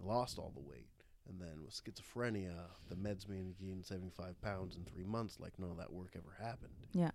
lost 0.00 0.38
all 0.38 0.50
the 0.54 0.60
weight, 0.62 0.88
and 1.28 1.40
then 1.40 1.62
with 1.64 1.74
schizophrenia, 1.74 2.54
the 2.88 2.96
meds 2.96 3.28
made 3.28 3.44
me 3.46 3.54
gain 3.60 3.82
seventy 3.82 4.10
five 4.10 4.40
pounds 4.42 4.76
in 4.76 4.84
three 4.84 5.04
months. 5.04 5.38
Like 5.40 5.58
none 5.58 5.70
of 5.70 5.76
that 5.78 5.92
work 5.92 6.14
ever 6.16 6.34
happened. 6.42 6.72
Yeah. 6.92 7.10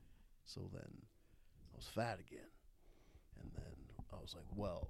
So 0.46 0.70
then 0.74 0.90
I 1.74 1.76
was 1.76 1.86
fat 1.88 2.20
again, 2.20 2.50
and 3.42 3.52
then 3.54 3.74
I 4.14 4.16
was 4.22 4.34
like, 4.36 4.46
well, 4.56 4.90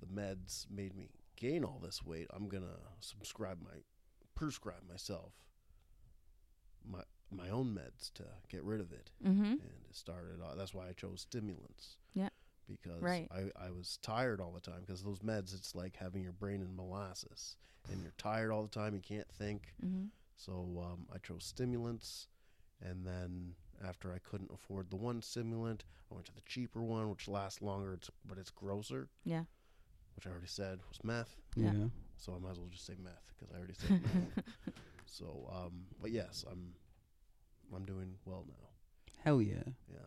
the 0.00 0.06
meds 0.06 0.66
made 0.70 0.96
me 0.96 1.08
gain 1.36 1.64
all 1.64 1.80
this 1.82 2.04
weight. 2.04 2.26
I'm 2.32 2.48
gonna 2.48 2.78
subscribe 3.00 3.58
my 3.62 3.80
prescribe 4.34 4.82
myself 4.88 5.32
my 6.90 7.02
my 7.30 7.48
own 7.50 7.68
meds 7.74 8.12
to 8.14 8.24
get 8.48 8.62
rid 8.64 8.80
of 8.80 8.92
it 8.92 9.10
Mm-hmm. 9.24 9.44
and 9.44 9.60
it 9.88 9.96
started 9.96 10.40
uh, 10.44 10.54
that's 10.56 10.74
why 10.74 10.88
i 10.88 10.92
chose 10.92 11.20
stimulants 11.22 11.96
Yeah. 12.14 12.28
Because 12.68 13.02
Right. 13.02 13.28
I, 13.30 13.66
I 13.66 13.70
was 13.70 13.98
tired 14.02 14.40
all 14.40 14.52
the 14.52 14.60
time 14.60 14.80
because 14.80 15.02
those 15.02 15.20
meds 15.20 15.54
it's 15.54 15.74
like 15.74 15.96
having 15.96 16.22
your 16.22 16.32
brain 16.32 16.60
in 16.60 16.74
molasses 16.76 17.56
and 17.90 18.00
you're 18.02 18.14
tired 18.18 18.50
all 18.50 18.62
the 18.62 18.68
time 18.68 18.94
you 18.94 19.00
can't 19.02 19.28
think 19.30 19.74
Mm-hmm. 19.84 20.06
so 20.36 20.82
um, 20.84 21.06
i 21.14 21.18
chose 21.18 21.44
stimulants 21.44 22.28
and 22.82 23.06
then 23.06 23.52
after 23.86 24.12
i 24.12 24.18
couldn't 24.18 24.50
afford 24.52 24.90
the 24.90 24.96
one 24.96 25.20
stimulant 25.22 25.84
i 26.10 26.14
went 26.14 26.26
to 26.26 26.34
the 26.34 26.40
cheaper 26.46 26.82
one 26.82 27.10
which 27.10 27.28
lasts 27.28 27.60
longer 27.62 27.92
it's, 27.92 28.10
but 28.26 28.38
it's 28.38 28.50
grosser 28.50 29.08
Yeah. 29.24 29.44
which 30.16 30.26
i 30.26 30.30
already 30.30 30.46
said 30.46 30.78
was 30.88 30.98
meth 31.04 31.36
Yeah. 31.56 31.72
Yeah. 31.72 31.86
so 32.16 32.34
i 32.34 32.38
might 32.38 32.52
as 32.52 32.58
well 32.58 32.68
just 32.70 32.86
say 32.86 32.94
meth 33.02 33.32
because 33.36 33.52
i 33.54 33.58
already 33.58 33.74
said 33.74 34.00
meth 34.02 34.44
so 35.06 35.50
um, 35.52 35.86
but 36.00 36.10
yes 36.10 36.44
i'm 36.50 36.72
i'm 37.74 37.84
doing 37.84 38.14
well 38.24 38.44
now 38.48 38.68
Hell 39.22 39.40
yeah. 39.42 39.62
yeah 39.90 39.98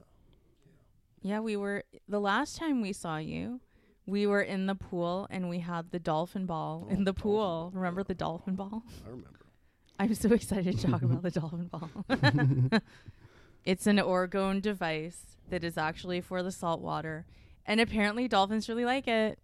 Yeah, 1.21 1.39
we 1.39 1.57
were 1.57 1.83
the 2.07 2.19
last 2.19 2.57
time 2.57 2.81
we 2.81 2.93
saw 2.93 3.17
you, 3.17 3.59
we 4.05 4.25
were 4.27 4.41
in 4.41 4.67
the 4.67 4.75
pool 4.75 5.27
and 5.29 5.49
we 5.49 5.59
had 5.59 5.91
the 5.91 5.99
dolphin 5.99 6.45
ball 6.45 6.85
Oh, 6.87 6.93
in 6.93 7.03
the 7.03 7.13
pool. 7.13 7.37
ball, 7.37 7.71
Remember 7.73 8.01
yeah. 8.01 8.05
the 8.07 8.15
dolphin 8.15 8.55
ball? 8.55 8.83
i 9.05 9.09
remember 9.09 9.31
I'm 9.99 10.13
so 10.13 10.31
excited 10.31 10.77
to 10.79 10.87
talk 10.87 11.01
about 11.01 11.23
the 11.23 11.31
dolphin 11.31 11.67
ball. 11.67 11.89
it's 13.65 13.87
an 13.87 13.97
orgone 13.97 14.61
device 14.61 15.37
that 15.49 15.63
is 15.63 15.77
actually 15.77 16.21
for 16.21 16.43
the 16.43 16.51
salt 16.51 16.81
water. 16.81 17.25
And 17.65 17.81
apparently 17.81 18.27
dolphins 18.27 18.69
really 18.69 18.85
like 18.85 19.07
it. 19.07 19.39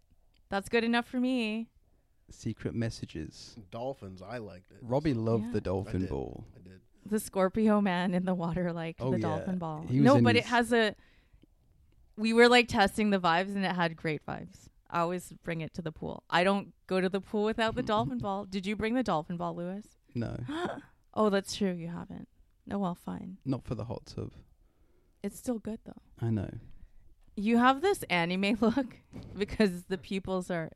That's 0.49 0.69
good 0.69 0.83
enough 0.83 1.07
for 1.07 1.19
me. 1.19 1.69
Secret 2.29 2.75
messages. 2.75 3.55
Dolphins, 3.71 4.21
I 4.21 4.37
liked 4.37 4.71
it. 4.71 4.77
Robbie 4.81 5.13
loved 5.15 5.45
Yeah. 5.45 5.51
the 5.53 5.61
dolphin 5.61 6.01
did. 6.01 6.09
ball. 6.09 6.45
I 6.55 6.61
did. 6.61 6.79
The 7.05 7.19
Scorpio 7.19 7.81
man 7.81 8.13
in 8.13 8.23
the 8.25 8.33
water 8.35 8.71
like 8.71 8.95
Oh, 8.99 9.11
the 9.11 9.17
yeah. 9.17 9.21
dolphin 9.27 9.57
ball. 9.57 9.85
He 9.89 9.99
was 9.99 10.05
No, 10.05 10.21
but 10.21 10.35
it 10.35 10.45
has 10.45 10.71
a 10.71 10.95
we 12.17 12.33
were 12.33 12.47
like 12.47 12.67
testing 12.67 13.09
the 13.09 13.19
vibes 13.19 13.55
and 13.55 13.65
it 13.65 13.75
had 13.75 13.95
great 13.95 14.25
vibes. 14.25 14.67
I 14.89 14.99
always 14.99 15.33
bring 15.43 15.61
it 15.61 15.73
to 15.73 15.81
the 15.81 15.91
pool. 15.91 16.23
I 16.29 16.43
don't 16.43 16.73
go 16.85 17.01
to 17.01 17.09
the 17.09 17.21
pool 17.21 17.45
without 17.45 17.75
the 17.75 17.81
dolphin 17.81 18.19
ball. 18.19 18.45
Did 18.49 18.65
you 18.65 18.75
bring 18.75 18.93
the 18.93 19.03
dolphin 19.03 19.37
ball, 19.37 19.55
Lewis? 19.55 19.87
No, 20.13 20.37
oh, 21.13 21.29
that's 21.29 21.55
true. 21.55 21.71
You 21.71 21.87
haven't. 21.87 22.27
Oh 22.71 22.77
well, 22.77 22.95
fine. 22.95 23.37
not 23.43 23.65
for 23.65 23.75
the 23.75 23.85
hot 23.85 24.05
tub. 24.05 24.31
It's 25.23 25.37
still 25.37 25.59
good 25.59 25.79
though. 25.85 26.01
I 26.21 26.29
know. 26.29 26.49
You 27.35 27.57
have 27.57 27.81
this 27.81 28.03
anime 28.03 28.57
look 28.61 28.97
because 29.35 29.85
the 29.85 29.97
pupils 29.97 30.51
are. 30.51 30.71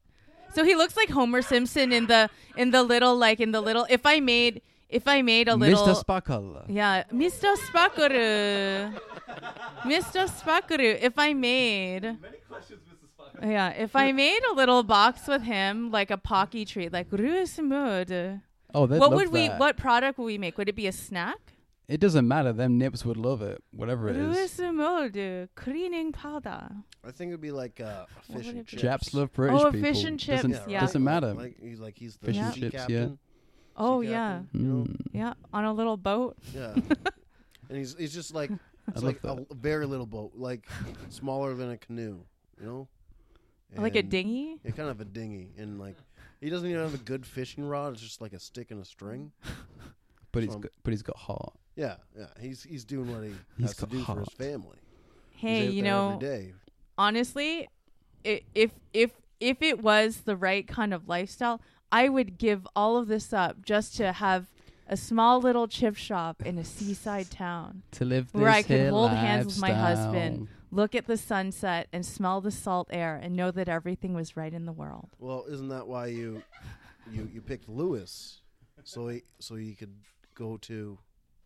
So 0.54 0.64
he 0.64 0.76
looks 0.76 0.98
like 0.98 1.10
Homer 1.10 1.42
Simpson 1.42 1.92
in 1.92 2.08
the 2.08 2.30
in 2.56 2.72
the 2.72 2.82
little 2.84 3.16
like 3.16 3.40
in 3.40 3.52
the 3.52 3.62
little. 3.62 3.86
If 3.90 4.06
I 4.06 4.20
made 4.20 4.62
if 4.90 5.08
I 5.08 5.22
made 5.22 5.48
a 5.48 5.56
little. 5.56 5.86
Mr. 5.86 5.96
Sparkle. 5.96 6.64
Yeah, 6.68 7.04
Mr. 7.14 7.56
Spakaru. 7.58 8.94
Mr. 9.84 10.28
Spakaru. 10.30 10.98
If 11.02 11.18
I 11.18 11.34
made. 11.34 12.04
Many 12.04 12.38
questions, 12.50 12.82
Mrs. 12.90 13.10
Spock. 13.42 13.50
Yeah, 13.52 13.70
if 13.70 13.96
I 13.96 14.12
made 14.12 14.40
a 14.52 14.54
little 14.54 14.84
box 14.84 15.28
with 15.28 15.44
him, 15.44 15.92
like 15.92 16.12
a 16.12 16.18
Pocky 16.18 16.66
treat, 16.66 16.92
like 16.94 17.10
Ruismud, 17.10 18.42
Oh, 18.74 18.86
they'd 18.86 19.00
what 19.00 19.12
love 19.12 19.18
would 19.20 19.32
we? 19.32 19.48
that. 19.48 19.60
What 19.60 19.78
product 19.78 20.18
would 20.20 20.26
we 20.26 20.38
make? 20.38 20.58
Would 20.58 20.70
it 20.70 20.76
be 20.76 20.88
a 20.88 20.92
snack? 20.92 21.38
It 21.88 22.02
doesn't 22.02 22.28
matter. 22.28 22.52
Them 22.52 22.78
nips 22.78 23.06
would 23.06 23.16
love 23.16 23.42
it. 23.42 23.64
Whatever 23.72 24.10
it 24.10 24.18
is. 24.18 24.36
Ruismud 24.60 25.48
cleaning 25.56 26.12
powder. 26.12 26.68
I 27.06 27.12
think 27.12 27.30
it'd 27.30 27.40
be 27.40 27.52
like 27.52 27.80
uh, 27.80 28.06
a 28.30 28.34
fish 28.38 28.48
and 28.48 28.68
chips. 28.68 28.82
Japs 28.82 29.14
love 29.14 29.32
British 29.32 29.62
Oh, 29.62 29.72
people. 29.72 29.88
fish 29.90 30.04
and 30.04 30.20
chips, 30.20 30.44
Doesn't, 30.44 30.70
yeah. 30.70 30.82
doesn't 30.82 31.04
matter. 31.04 31.34
Like 31.34 31.56
he's 31.62 31.80
like 31.80 31.98
he's 31.98 32.18
the 32.18 32.26
Fish 32.26 32.38
and 32.38 32.54
sea 32.54 32.60
chips, 32.62 32.86
yeah. 32.90 33.08
Captain. 33.78 33.86
Oh 33.94 34.02
sea 34.02 34.10
yeah, 34.10 34.40
captain, 34.40 34.60
you 34.62 34.68
know? 34.68 34.84
Mm. 34.84 34.98
yeah, 35.14 35.34
on 35.54 35.66
a 35.66 35.74
little 35.74 35.98
boat. 35.98 36.38
Yeah. 36.54 36.74
and 37.70 37.78
he's 37.78 37.96
he's 37.98 38.14
just 38.14 38.34
like 38.34 38.52
it's 38.90 39.04
like 39.04 39.22
that. 39.22 39.46
a 39.50 39.56
very 39.56 39.86
little 39.86 40.06
boat, 40.06 40.32
like 40.36 40.66
smaller 41.10 41.54
than 41.56 41.70
a 41.72 41.78
canoe, 41.78 42.20
you 42.60 42.66
know? 42.66 42.88
like 43.76 43.96
a 43.96 44.04
dinghy. 44.04 44.60
Yeah, 44.64 44.72
kind 44.72 44.90
of 44.90 45.02
a 45.02 45.06
dinghy, 45.06 45.52
and 45.58 45.80
like 45.80 45.98
he 46.42 46.50
doesn't 46.50 46.70
even 46.70 46.82
have 46.82 46.94
a 46.94 46.98
good 47.00 47.26
fishing 47.26 47.66
rod. 47.68 47.94
It's 47.94 48.02
just 48.02 48.22
like 48.22 48.34
a 48.34 48.40
stick 48.40 48.72
and 48.72 48.82
a 48.82 48.86
string. 48.86 49.32
But 50.34 50.44
he's 50.44 50.52
So- 50.54 50.60
got, 50.60 50.72
but 50.84 50.92
he's 50.92 51.02
got 51.02 51.18
heart. 51.18 51.54
Yeah, 51.76 51.96
yeah. 52.16 52.26
He's 52.40 52.62
he's 52.64 52.84
doing 52.86 53.12
what 53.12 53.24
he 53.24 53.32
He's 53.58 53.68
has 53.68 53.76
to 53.78 53.82
got 53.86 53.90
do 53.92 54.04
for 54.04 54.20
his 54.20 54.30
family. 54.38 54.78
Hey, 55.32 55.70
you 55.70 55.82
know, 55.84 56.16
every 56.16 56.28
day. 56.28 56.54
honestly, 56.98 57.70
i 58.26 58.42
if 58.54 58.72
if 58.94 59.12
if 59.40 59.62
it 59.62 59.82
was 59.82 60.18
the 60.26 60.36
right 60.36 60.68
kind 60.68 60.94
of 60.94 61.08
lifestyle, 61.08 61.62
I 61.92 62.10
would 62.10 62.38
give 62.38 62.68
all 62.76 62.98
of 62.98 63.08
this 63.08 63.34
up 63.34 63.64
just 63.66 63.96
to 63.98 64.14
have 64.14 64.48
a 64.88 64.98
small 64.98 65.40
little 65.40 65.68
chip 65.68 65.96
shop 65.96 66.42
in 66.46 66.58
a 66.58 66.64
seaside 66.64 67.30
town. 67.30 67.84
To 67.92 68.06
live 68.06 68.32
this 68.32 68.42
Where 68.42 68.50
I 68.50 68.62
could 68.62 68.80
here 68.80 68.90
hold 68.90 69.12
hands 69.12 69.46
with 69.48 69.60
my 69.60 69.72
husband. 69.72 70.48
Look 70.72 70.96
at 70.96 71.08
the 71.08 71.18
sunset 71.18 71.88
and 71.94 72.06
smell 72.06 72.42
the 72.42 72.52
salt 72.52 72.90
air 72.92 73.20
and 73.22 73.36
know 73.36 73.52
that 73.52 73.70
everything 73.70 74.14
was 74.14 74.36
right 74.36 74.54
in 74.54 74.66
the 74.66 74.74
world. 74.74 75.10
Well, 75.18 75.46
isn't 75.50 75.70
that 75.70 75.88
why 75.88 76.08
you 76.08 76.44
you 77.10 77.30
you 77.34 77.42
picked 77.42 77.70
Lewis? 77.70 78.42
So 78.84 79.08
he 79.08 79.24
so 79.40 79.56
he 79.56 79.76
could 79.76 79.96
go 80.36 80.58
to 80.58 81.00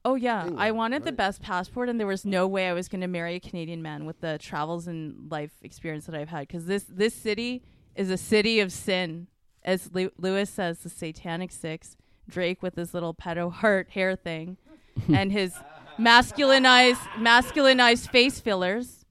Oh 0.03 0.15
yeah, 0.15 0.41
I 0.41 0.45
England, 0.47 0.77
wanted 0.77 1.03
the 1.03 1.11
best 1.11 1.41
passport, 1.43 1.87
and 1.87 1.99
there 1.99 2.07
was 2.07 2.25
no 2.25 2.47
way 2.47 2.67
I 2.67 2.73
was 2.73 2.87
going 2.87 3.01
to 3.01 3.07
marry 3.07 3.35
a 3.35 3.39
Canadian 3.39 3.83
man 3.83 4.05
with 4.05 4.19
the 4.19 4.39
travels 4.39 4.87
and 4.87 5.31
life 5.31 5.51
experience 5.61 6.07
that 6.07 6.15
I've 6.15 6.29
had. 6.29 6.47
Because 6.47 6.65
this 6.65 6.85
this 6.89 7.13
city 7.13 7.61
is 7.95 8.09
a 8.09 8.17
city 8.17 8.59
of 8.59 8.71
sin, 8.71 9.27
as 9.63 9.91
Lew- 9.93 10.11
Lewis 10.17 10.49
says, 10.49 10.79
the 10.79 10.89
Satanic 10.89 11.51
Six. 11.51 11.97
Drake 12.29 12.61
with 12.63 12.75
his 12.75 12.93
little 12.93 13.13
pedo 13.13 13.51
heart 13.51 13.89
hair 13.91 14.15
thing, 14.15 14.57
and 15.13 15.31
his 15.31 15.53
masculinized 15.99 17.07
masculinized 17.17 18.09
face 18.09 18.39
fillers, 18.39 19.05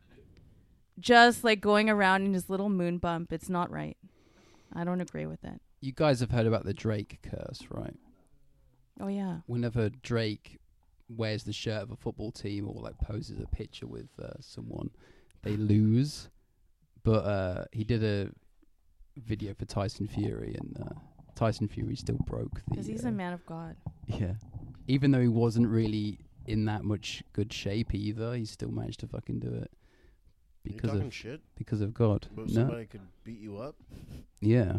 just 0.98 1.44
like 1.44 1.60
going 1.60 1.88
around 1.88 2.24
in 2.24 2.34
his 2.34 2.50
little 2.50 2.68
moon 2.68 2.98
bump. 2.98 3.32
It's 3.32 3.48
not 3.48 3.70
right. 3.70 3.96
I 4.74 4.84
don't 4.84 5.00
agree 5.00 5.26
with 5.26 5.44
it. 5.44 5.60
You 5.80 5.92
guys 5.92 6.20
have 6.20 6.30
heard 6.30 6.46
about 6.46 6.64
the 6.64 6.74
Drake 6.74 7.18
curse, 7.22 7.62
right? 7.70 7.96
Oh 9.00 9.08
yeah. 9.08 9.38
Whenever 9.46 9.88
Drake 9.88 10.58
wears 11.08 11.44
the 11.44 11.52
shirt 11.52 11.82
of 11.82 11.90
a 11.90 11.96
football 11.96 12.30
team 12.30 12.68
or 12.68 12.80
like 12.80 12.98
poses 12.98 13.40
a 13.40 13.46
picture 13.46 13.86
with 13.86 14.08
uh, 14.22 14.32
someone, 14.40 14.90
they 15.42 15.56
lose. 15.56 16.28
But 17.02 17.24
uh, 17.24 17.64
he 17.72 17.82
did 17.84 18.04
a 18.04 18.30
video 19.16 19.54
for 19.54 19.64
Tyson 19.64 20.06
Fury, 20.08 20.56
and 20.58 20.76
uh, 20.84 20.94
Tyson 21.34 21.68
Fury 21.68 21.96
still 21.96 22.18
broke 22.26 22.54
the. 22.56 22.70
Because 22.70 22.86
he's 22.86 23.04
uh, 23.04 23.08
a 23.08 23.12
man 23.12 23.32
of 23.32 23.44
God. 23.46 23.76
Yeah. 24.06 24.34
Even 24.86 25.10
though 25.10 25.20
he 25.20 25.28
wasn't 25.28 25.68
really 25.68 26.18
in 26.46 26.64
that 26.64 26.84
much 26.84 27.22
good 27.32 27.52
shape 27.52 27.94
either, 27.94 28.34
he 28.34 28.44
still 28.44 28.70
managed 28.70 29.00
to 29.00 29.06
fucking 29.06 29.38
do 29.40 29.48
it 29.48 29.70
you 30.64 30.72
because 30.74 30.90
talking 30.90 31.06
of 31.06 31.14
shit. 31.14 31.40
because 31.56 31.80
of 31.80 31.94
God. 31.94 32.26
But 32.34 32.48
No. 32.48 32.52
somebody 32.52 32.86
could 32.86 33.00
beat 33.24 33.38
you 33.40 33.58
up. 33.58 33.76
Yeah. 34.40 34.78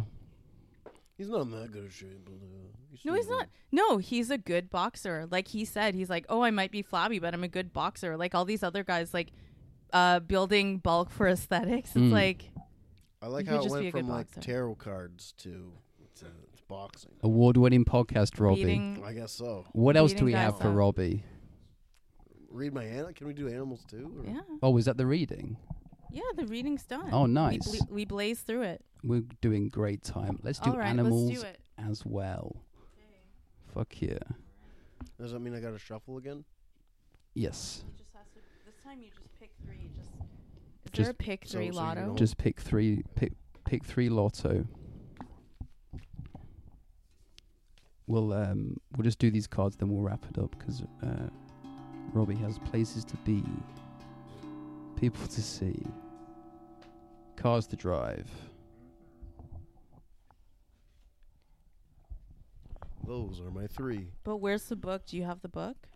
He's 1.17 1.29
not 1.29 1.41
in 1.41 1.51
that 1.51 1.71
good 1.71 1.85
of 1.85 1.93
shape. 1.93 2.25
But, 2.25 2.33
uh, 2.33 2.97
No, 3.05 3.13
he's 3.13 3.25
good. 3.27 3.31
not. 3.31 3.47
No, 3.71 3.97
he's 3.99 4.29
a 4.31 4.37
good 4.37 4.69
boxer. 4.69 5.27
Like 5.29 5.47
he 5.49 5.65
said, 5.65 5.93
he's 5.95 6.09
like, 6.09 6.25
oh, 6.29 6.41
I 6.41 6.51
might 6.51 6.71
be 6.71 6.81
flabby, 6.81 7.19
but 7.19 7.33
I'm 7.33 7.43
a 7.43 7.47
good 7.47 7.71
boxer. 7.73 8.17
Like 8.17 8.33
all 8.35 8.43
these 8.45 8.63
other 8.63 8.83
guys, 8.83 9.13
like 9.13 9.31
uh, 9.93 10.19
building 10.19 10.77
bulk 10.79 11.09
for 11.09 11.27
aesthetics. 11.27 11.89
It's 11.91 11.97
Mm. 11.97 12.11
like 12.11 12.51
I 13.21 13.27
like 13.27 13.45
You 13.45 13.51
could 13.51 13.55
how 13.55 13.59
it 13.59 13.63
just 13.63 13.75
be 13.75 13.79
a 13.79 13.81
went 13.83 13.93
good 13.93 13.99
from 14.01 14.09
like 14.09 14.27
boxer. 14.35 14.41
tarot 14.41 14.75
cards 14.75 15.33
to 15.39 15.71
to, 16.15 16.25
to 16.25 16.31
boxing. 16.67 17.11
Award-winning 17.23 17.85
podcast, 17.85 18.39
Robbie. 18.39 18.63
beating. 18.65 19.03
I 19.05 19.13
guess 19.13 19.31
so. 19.31 19.65
what 19.73 19.95
else 19.97 20.11
do 20.11 20.15
beating 20.15 20.25
we 20.27 20.33
have 20.33 20.57
for 20.59 20.69
up. 20.69 20.75
Robbie? 20.75 21.23
Read 22.49 22.73
my 22.73 22.83
animal. 22.83 23.13
Can 23.13 23.27
we 23.27 23.33
do 23.33 23.47
animals 23.47 23.83
too? 23.89 24.11
or- 24.19 24.25
Yeah, 24.29 24.41
Oh, 24.61 24.77
is 24.77 24.85
that 24.85 24.97
the 24.97 25.05
reading? 25.05 25.57
yeah. 26.11 26.21
The 26.35 26.45
reading's 26.45 26.83
done. 26.83 27.09
Oh, 27.11 27.23
We, 27.23 27.29
nice. 27.31 27.81
we 27.89 28.05
blaze 28.05 28.41
through 28.41 28.63
it. 28.63 28.83
We're 29.03 29.23
doing 29.41 29.69
great 29.69 30.03
time. 30.03 30.39
Let's 30.43 30.59
do 30.59 30.71
All 30.71 30.77
right, 30.77 30.87
animals 30.87 31.29
let's 31.29 31.41
do 31.41 31.47
it. 31.47 31.59
as 31.77 32.05
well. 32.05 32.57
Fuck 33.73 34.01
yeah. 34.01 34.17
Does 35.19 35.31
that 35.31 35.39
mean 35.39 35.55
I 35.55 35.59
got 35.61 35.71
to 35.71 35.79
shuffle 35.79 36.17
again? 36.17 36.43
Yes. 37.33 37.83
You 37.87 37.93
just 37.97 38.11
has 38.13 38.27
to. 38.33 38.39
This 38.65 38.75
time 38.83 38.99
you 39.01 39.07
just 39.07 39.21
pick 39.39 39.51
three. 39.65 39.89
Just 39.95 40.09
is 40.09 40.13
Just- 40.19 40.80
there 40.93 41.09
a 41.09 41.13
pick 41.13 41.45
three 41.45 41.49
so 41.49 41.59
you 41.59 41.71
lotto? 41.71 42.01
don't- 42.07 42.15
Just 42.17 42.37
pick 42.37 42.59
three. 42.59 43.03
Pick 43.15 43.33
pick 43.65 43.83
three 43.85 44.09
lotto. 44.09 44.65
We'll 48.07 48.33
um 48.33 48.77
we'll 48.97 49.03
just 49.03 49.19
do 49.19 49.31
these 49.31 49.47
cards, 49.47 49.77
then 49.77 49.89
we'll 49.89 50.01
wrap 50.01 50.25
it 50.29 50.37
up 50.37 50.53
because 50.57 50.81
uh, 51.03 51.29
Robbie 52.13 52.35
has 52.35 52.59
places 52.59 53.05
to 53.05 53.15
be, 53.17 53.41
people 54.97 55.25
to 55.27 55.41
see, 55.41 55.81
cars 57.37 57.67
to 57.67 57.75
drive. 57.77 58.27
Those 63.07 63.41
are 63.41 63.49
my 63.51 63.67
three. 63.67 64.07
but 64.23 64.37
where's 64.37 64.63
the 64.65 64.75
book? 64.75 65.05
Do 65.05 65.17
you 65.17 65.23
have 65.23 65.41
the 65.41 65.47
book? 65.49 65.87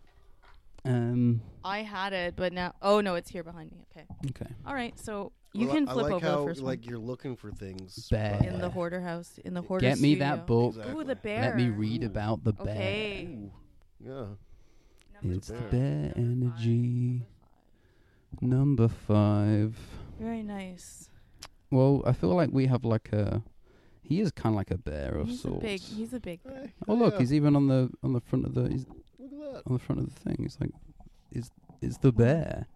Um. 0.85 1.41
I 1.63 1.79
had 1.79 2.13
it, 2.13 2.35
but 2.35 2.53
now. 2.53 2.73
Oh 2.81 3.01
no, 3.01 3.15
it's 3.15 3.29
here 3.29 3.43
behind 3.43 3.71
me. 3.71 3.85
Okay. 3.91 4.05
Okay. 4.29 4.51
All 4.67 4.73
right. 4.73 4.97
So 4.99 5.31
you 5.53 5.67
Well, 5.67 5.75
can 5.75 5.87
I 5.89 5.93
flip 5.93 6.03
like 6.05 6.13
over 6.13 6.25
how 6.25 6.39
the 6.41 6.47
first 6.47 6.61
like 6.61 6.79
one. 6.81 6.89
you're 6.89 6.99
looking 6.99 7.35
for 7.35 7.51
things 7.51 8.07
Bear. 8.09 8.39
in 8.43 8.59
the 8.59 8.69
hoarder 8.69 9.01
house 9.01 9.39
in 9.43 9.53
the 9.53 9.61
hoarder 9.61 9.81
Get 9.87 9.99
me 9.99 10.15
studio. 10.15 10.25
that 10.25 10.45
book. 10.47 10.75
Exactly. 10.75 10.93
Ooh, 10.93 11.03
the 11.03 11.15
bear. 11.15 11.41
Let 11.41 11.57
me 11.57 11.69
read 11.69 12.03
Ooh. 12.03 12.07
about 12.07 12.43
the 12.43 12.53
bear. 12.53 12.75
Okay. 12.75 13.27
Ooh, 13.31 13.51
yeah. 13.99 14.25
Number 15.21 15.37
It's 15.37 15.47
the 15.47 15.53
bear 15.71 16.13
energy. 16.15 17.23
Number 18.41 18.87
five. 18.87 19.77
Very 20.19 20.43
nice. 20.43 21.09
Well, 21.71 22.03
I 22.05 22.13
feel 22.13 22.29
like 22.35 22.49
we 22.51 22.67
have 22.67 22.83
like 22.85 23.11
a. 23.13 23.41
He 24.01 24.21
is 24.21 24.31
kind 24.31 24.53
of 24.53 24.57
like 24.57 24.69
a 24.71 24.77
bear 24.77 25.15
of 25.15 25.27
He's 25.27 25.39
a 25.39 25.41
sorts. 25.47 25.61
big. 25.63 25.81
He's 25.81 26.13
a 26.13 26.19
big. 26.19 26.43
bear. 26.43 26.71
Oh 26.87 26.93
look, 26.93 27.13
yeah, 27.15 27.19
he's 27.21 27.33
even 27.33 27.55
on 27.55 27.67
the 27.67 27.89
on 28.03 28.13
the 28.13 28.21
front 28.21 28.45
of 28.45 28.53
the 28.53 28.69
he's 28.69 28.85
look 29.31 29.47
at 29.47 29.53
that. 29.63 29.69
on 29.69 29.73
the 29.73 29.79
front 29.79 30.01
of 30.01 30.13
the 30.13 30.19
thing. 30.19 30.37
It's 30.39 30.59
like, 30.59 30.71
is 31.31 31.51
is 31.81 31.97
the 31.99 32.11
bear? 32.11 32.67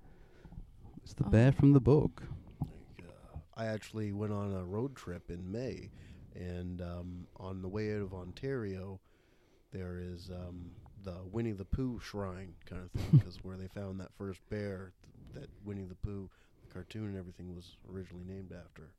It's 1.04 1.14
the 1.14 1.26
Oh. 1.26 1.30
bear 1.30 1.52
from 1.52 1.74
the 1.74 1.80
book. 1.80 2.24
Like, 2.60 3.06
uh, 3.08 3.38
I 3.58 3.66
actually 3.66 4.12
went 4.12 4.32
on 4.34 4.54
a 4.54 4.64
road 4.64 4.96
trip 4.96 5.30
in 5.30 5.52
May, 5.52 5.90
and 6.36 6.82
um, 6.82 7.28
on 7.38 7.62
the 7.62 7.68
way 7.68 7.94
out 7.96 8.02
of 8.02 8.14
Ontario, 8.14 9.00
there 9.72 9.98
is 10.00 10.30
um, 10.30 10.72
the 11.04 11.16
Winnie 11.32 11.52
the 11.54 11.66
Pooh 11.66 12.00
shrine 12.00 12.54
kind 12.66 12.82
of 12.84 12.92
thing, 12.92 13.10
because 13.20 13.38
where 13.44 13.58
they 13.58 13.68
found 13.68 14.00
that 14.00 14.10
first 14.18 14.42
bear 14.50 14.92
th- 15.34 15.44
that 15.46 15.50
Winnie 15.66 15.86
the 15.86 15.96
Pooh, 15.96 16.30
the 16.68 16.74
cartoon 16.74 17.06
and 17.06 17.18
everything 17.18 17.56
was 17.56 17.78
originally 17.92 18.26
named 18.26 18.52
after. 18.54 18.90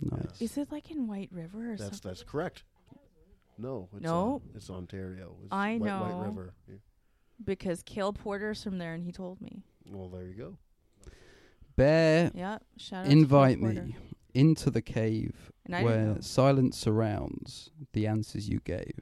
Nice. 0.00 0.40
Is 0.42 0.58
it 0.58 0.70
like 0.72 0.90
in 0.90 1.06
White 1.06 1.30
River 1.32 1.72
or 1.72 1.76
That's 1.76 1.82
something? 1.84 2.00
that's 2.10 2.22
correct. 2.22 2.64
No, 3.58 3.88
it's 3.94 4.02
No? 4.02 4.42
uh, 4.44 4.56
it's 4.56 4.70
Ontario. 4.70 5.36
It's 5.42 5.48
I 5.52 5.76
White, 5.78 5.82
know. 5.86 6.00
White 6.02 6.26
River. 6.26 6.54
Yeah. 6.68 6.74
Because 7.44 7.82
Kale 7.82 8.12
Porter's 8.12 8.62
from 8.62 8.78
there, 8.78 8.94
and 8.94 9.02
he 9.04 9.12
told 9.12 9.40
me. 9.40 9.62
Well, 9.86 10.08
there 10.08 10.24
you 10.24 10.34
go. 10.34 10.58
Bear, 11.76 12.30
Yeah. 12.34 12.58
Shout 12.78 13.00
out. 13.00 13.06
to 13.06 13.12
invite 13.12 13.60
Porter. 13.60 13.82
me 13.82 13.96
into 14.34 14.70
the 14.70 14.82
cave 14.82 15.50
And 15.64 15.74
I 15.76 15.82
didn't 15.82 16.06
where 16.14 16.22
silence 16.22 16.76
surrounds 16.78 17.70
the 17.92 18.06
answers 18.06 18.48
you 18.48 18.60
gave. 18.64 19.00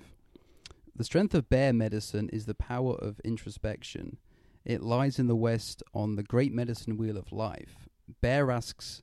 The 0.96 1.05
strength 1.05 1.34
of 1.34 1.48
bear 1.48 1.72
medicine 1.72 2.28
is 2.32 2.46
the 2.46 2.55
power 2.55 2.94
of 2.94 3.20
introspection. 3.24 4.18
It 4.64 4.80
lies 4.82 5.18
in 5.18 5.26
the 5.26 5.36
west 5.36 5.82
on 5.92 6.16
the 6.16 6.22
great 6.22 6.52
medicine 6.52 6.96
wheel 6.96 7.16
of 7.16 7.32
life. 7.32 7.88
Bear 8.20 8.50
asks, 8.50 9.02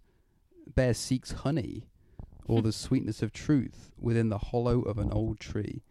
bear 0.73 0.93
seeks 0.93 1.31
honey, 1.31 1.83
or 2.51 2.61
the 2.61 2.71
sweetness 2.71 3.21
of 3.21 3.31
truth 3.31 3.91
within 3.99 4.29
the 4.29 4.37
hollow 4.37 4.81
of 4.81 4.97
an 4.97 5.11
old 5.11 5.39
tree. 5.39 5.81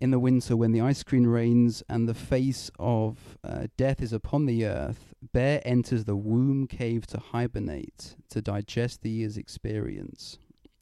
In 0.00 0.10
the 0.12 0.18
winter, 0.18 0.56
when 0.56 0.72
the 0.72 0.80
ice 0.80 1.02
cream 1.02 1.26
rains 1.26 1.82
and 1.88 2.08
the 2.08 2.14
face 2.14 2.70
of 2.78 3.36
uh, 3.42 3.66
death 3.76 4.00
is 4.00 4.12
upon 4.12 4.46
the 4.46 4.64
earth, 4.64 5.12
Bear 5.32 5.60
enters 5.64 6.04
the 6.04 6.14
womb 6.14 6.68
cave 6.68 7.06
to 7.08 7.18
hibernate, 7.18 8.14
to 8.30 8.40
digest 8.40 9.02
the 9.02 9.10
year's 9.10 9.36
experience. 9.36 10.38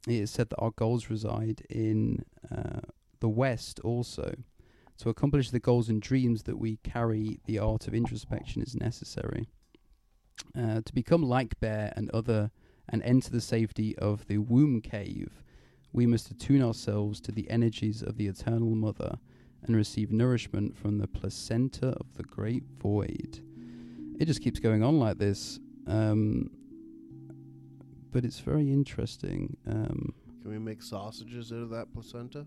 It 0.06 0.16
is 0.16 0.30
said 0.30 0.50
that 0.50 0.58
our 0.58 0.72
goals 0.72 1.08
reside 1.08 1.62
in 1.70 2.24
uh, 2.50 2.80
the 3.20 3.28
West 3.28 3.80
also. 3.80 4.34
To 4.98 5.08
accomplish 5.08 5.50
the 5.50 5.60
goals 5.60 5.88
and 5.88 6.02
dreams 6.02 6.42
that 6.42 6.58
we 6.58 6.78
carry, 6.78 7.40
the 7.46 7.58
art 7.58 7.86
of 7.88 7.94
introspection 7.94 8.60
is 8.60 8.74
necessary. 8.74 9.48
Uh, 10.54 10.82
to 10.84 10.92
become 10.92 11.22
like 11.22 11.58
Bear 11.60 11.92
and 11.96 12.10
other 12.10 12.50
and 12.88 13.02
enter 13.02 13.30
the 13.30 13.40
safety 13.40 13.96
of 13.98 14.26
the 14.26 14.38
womb 14.38 14.80
cave, 14.80 15.42
we 15.92 16.06
must 16.06 16.30
attune 16.30 16.62
ourselves 16.62 17.20
to 17.22 17.32
the 17.32 17.48
energies 17.50 18.02
of 18.02 18.16
the 18.16 18.26
eternal 18.26 18.74
mother 18.74 19.18
and 19.62 19.74
receive 19.74 20.12
nourishment 20.12 20.76
from 20.76 20.98
the 20.98 21.06
placenta 21.08 21.88
of 21.88 22.14
the 22.16 22.22
great 22.22 22.64
void. 22.78 23.40
It 24.18 24.26
just 24.26 24.42
keeps 24.42 24.60
going 24.60 24.82
on 24.82 24.98
like 24.98 25.18
this. 25.18 25.58
Um, 25.86 26.50
but 28.12 28.24
it's 28.24 28.40
very 28.40 28.70
interesting. 28.72 29.56
Um, 29.66 30.14
Can 30.42 30.50
we 30.50 30.58
make 30.58 30.82
sausages 30.82 31.52
out 31.52 31.58
of 31.58 31.70
that 31.70 31.92
placenta? 31.92 32.46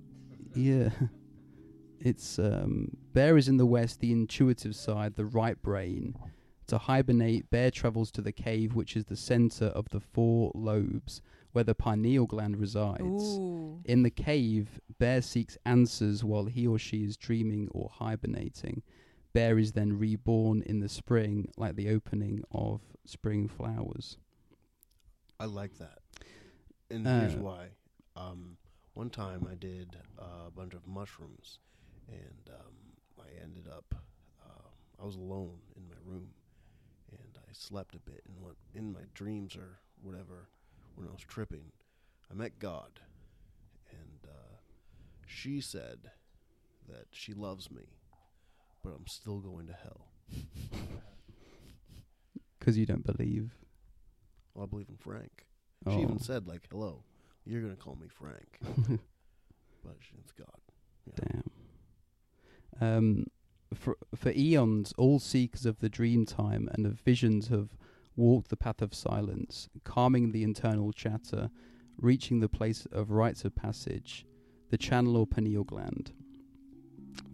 yeah. 0.56 0.90
It's 2.02 2.40
um, 2.40 2.96
bear 3.14 3.36
is 3.36 3.50
in 3.50 3.58
the 3.58 3.66
west, 3.66 4.00
the 4.00 4.14
intuitive 4.14 4.74
side, 4.74 5.16
the 5.16 5.26
right 5.26 5.62
brain. 5.62 6.16
To 6.70 6.78
hibernate, 6.78 7.50
bear 7.50 7.72
travels 7.72 8.12
to 8.12 8.22
the 8.22 8.32
cave, 8.32 8.76
which 8.76 8.96
is 8.96 9.06
the 9.06 9.16
center 9.16 9.66
of 9.66 9.90
the 9.90 10.00
four 10.00 10.52
lobes, 10.54 11.22
where 11.52 11.64
the 11.64 11.74
pineal 11.74 12.28
gland 12.28 12.58
resides. 12.58 13.02
Ooh. 13.02 13.82
In 13.86 14.04
the 14.04 14.12
cave, 14.12 14.80
Bear 15.00 15.22
seeks 15.24 15.58
answers 15.66 16.24
while 16.24 16.46
he 16.46 16.68
or 16.68 16.78
she 16.78 17.04
is 17.04 17.18
dreaming 17.18 17.70
or 17.72 17.90
hibernating. 17.92 18.84
Bear 19.34 19.58
is 19.58 19.72
then 19.72 19.98
reborn 19.98 20.62
in 20.62 20.80
the 20.80 20.90
spring, 20.90 21.50
like 21.58 21.76
the 21.76 21.90
opening 21.90 22.44
of 22.52 22.82
spring 23.06 23.48
flowers. 23.48 24.18
I 25.40 25.46
like 25.46 25.78
that. 25.80 26.00
And 26.92 27.08
Uh, 27.08 27.22
here's 27.22 27.36
why. 27.36 27.70
Um, 28.16 28.58
one 28.94 29.10
time 29.10 29.48
I 29.50 29.56
did 29.56 29.98
uh, 30.20 30.48
a 30.48 30.52
bunch 30.52 30.74
of 30.76 30.86
mushrooms, 30.86 31.58
and 32.10 32.50
um, 32.50 32.76
I 33.20 33.42
ended 33.42 33.68
up. 33.68 33.96
Uh, 34.46 34.68
I 35.02 35.06
was 35.06 35.16
alone 35.16 35.60
in 35.76 35.88
my 35.88 35.96
room, 36.04 36.28
and 36.36 36.39
I 37.50 37.54
slept 37.54 37.96
a 37.96 38.00
bit. 38.00 38.22
And 38.28 38.36
what 38.40 38.56
in 38.74 38.94
my 38.94 39.02
dreams 39.14 39.56
or 39.56 39.80
whatever, 40.02 40.50
when 40.96 41.08
I 41.08 41.12
was 41.12 41.22
tripping, 41.28 41.72
I 42.30 42.36
met 42.36 42.60
God, 42.60 43.00
and 43.90 44.30
uh, 44.30 44.58
she 45.26 45.62
said 45.62 46.12
that 46.88 47.08
she 47.12 47.34
loves 47.34 47.72
me, 47.72 47.84
but 48.84 48.92
I'm 48.92 49.08
still 49.08 49.40
going 49.40 49.68
to 49.68 49.74
hell. 49.74 50.08
Because 52.60 52.78
you 52.78 52.86
don't 52.86 53.06
believe. 53.06 53.52
Well, 54.54 54.66
I 54.66 54.68
believe 54.68 54.90
in 54.90 54.98
Frank. 54.98 55.46
Oh. 55.86 55.92
She 55.92 56.02
even 56.02 56.20
said 56.20 56.46
like, 56.46 56.68
"Hello, 56.70 57.04
you're 57.46 57.62
gonna 57.62 57.78
call 57.78 57.96
me 57.96 58.08
Frank," 58.10 58.60
but 59.82 59.96
it's 60.20 60.34
God. 60.34 60.48
Yeah. 61.08 61.42
Damn. 62.82 62.98
Um, 62.98 63.26
for 63.74 63.98
for 64.16 64.32
eons, 64.32 64.94
all 64.98 65.20
seekers 65.20 65.66
of 65.66 65.80
the 65.80 65.90
dream 65.90 66.26
time 66.26 66.70
and 66.74 66.86
of 66.86 67.00
visions 67.00 67.48
have 67.48 67.70
walked 68.16 68.50
the 68.50 68.58
path 68.58 68.82
of 68.82 68.94
silence, 68.94 69.70
calming 69.84 70.32
the 70.32 70.44
internal 70.44 70.92
chatter, 70.92 71.50
reaching 71.98 72.40
the 72.40 72.50
place 72.50 72.86
of 72.92 73.12
rites 73.12 73.46
of 73.46 73.56
passage, 73.56 74.26
the 74.70 74.78
channel 74.78 75.16
or 75.18 75.28
pineal 75.28 75.64
gland. 75.64 76.12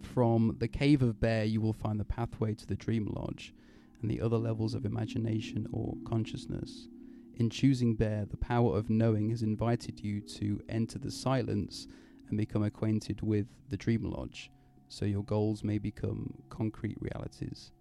From 0.00 0.56
the 0.58 0.68
cave 0.68 1.02
of 1.02 1.20
Bear, 1.20 1.44
you 1.44 1.60
will 1.60 1.72
find 1.72 2.00
the 2.00 2.04
pathway 2.04 2.54
to 2.54 2.66
the 2.66 2.76
dream 2.76 3.06
lodge 3.14 3.52
and 4.00 4.10
the 4.10 4.20
other 4.20 4.38
levels 4.38 4.74
of 4.74 4.84
imagination 4.84 5.66
or 5.72 5.94
consciousness. 6.06 6.88
In 7.34 7.50
choosing 7.50 7.94
Bear, 7.96 8.24
the 8.24 8.36
power 8.36 8.76
of 8.76 8.88
knowing 8.88 9.30
has 9.30 9.42
invited 9.42 10.00
you 10.00 10.20
to 10.20 10.60
enter 10.68 10.98
the 10.98 11.10
silence 11.10 11.86
and 12.28 12.38
become 12.38 12.62
acquainted 12.62 13.20
with 13.20 13.46
the 13.68 13.76
dream 13.76 14.04
lodge, 14.04 14.50
so 14.88 15.04
your 15.04 15.22
goals 15.24 15.62
may 15.64 15.78
become 15.78 16.34
concrete 16.48 16.96
realities. 17.00 17.72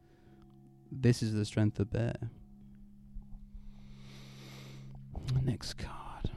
This 0.91 1.21
is 1.23 1.33
the 1.33 1.45
strength 1.45 1.79
of 1.79 1.91
Bear. 1.91 2.15
Next 5.43 5.73
card. 5.75 6.31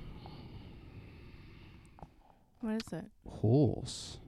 What 2.60 2.82
is 2.86 2.92
it? 2.92 3.04
Horse. 3.26 4.18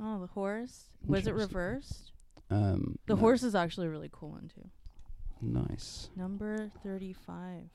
Oh, 0.00 0.20
the 0.20 0.26
horse. 0.26 0.84
Was 1.06 1.26
it 1.26 1.34
reversed? 1.34 2.12
Um, 2.50 2.98
The 3.06 3.14
no. 3.14 3.20
horse 3.20 3.42
is 3.42 3.54
actually 3.54 3.86
a 3.88 3.90
really 3.90 4.10
cool 4.12 4.30
one 4.30 4.50
too. 4.54 4.68
Nice. 5.40 6.10
Number 6.16 6.70
thirty-five. 6.82 7.68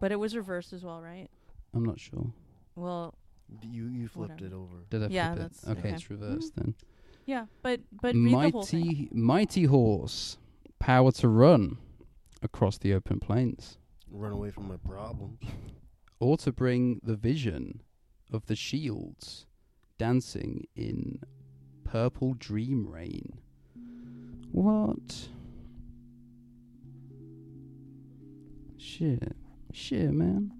But 0.00 0.12
it 0.12 0.16
was 0.16 0.34
reversed 0.36 0.72
as 0.72 0.82
well, 0.82 1.00
right? 1.00 1.28
I'm 1.74 1.84
not 1.84 2.00
sure. 2.00 2.32
Well, 2.74 3.14
You 3.62 3.86
you 3.86 4.08
flipped 4.08 4.40
Whatever. 4.40 4.54
it 4.54 4.56
over. 4.56 4.76
Did 4.90 5.04
I 5.04 5.06
Yeah, 5.08 5.34
flip 5.34 5.46
it? 5.52 5.68
okay, 5.68 5.80
okay. 5.80 5.88
it's 5.90 6.02
mm-hmm. 6.04 6.14
reversed 6.24 6.56
then. 6.56 6.74
yeah, 7.26 7.46
but 7.62 7.80
but 8.00 8.14
read 8.14 8.32
the 8.32 8.50
whole 8.50 8.62
thing. 8.64 8.86
mighty, 8.86 9.08
mighty 9.12 9.64
horse, 9.64 10.38
power 10.78 11.12
to 11.12 11.28
run 11.28 11.78
across 12.42 12.78
the 12.78 12.92
open 12.94 13.20
plains, 13.20 13.78
Run 14.10 14.32
away 14.32 14.50
from 14.50 14.68
my 14.68 14.76
problems. 14.76 15.40
or 16.20 16.36
to 16.38 16.52
bring 16.52 17.00
the 17.02 17.16
vision 17.16 17.82
of 18.32 18.46
the 18.46 18.56
shields 18.56 19.46
dancing 19.98 20.66
in 20.74 21.20
purple 21.84 22.34
dream 22.34 22.86
rain. 22.88 23.38
What? 24.50 25.28
Shit. 28.76 29.36
Shit, 29.72 30.12
man. 30.12 30.52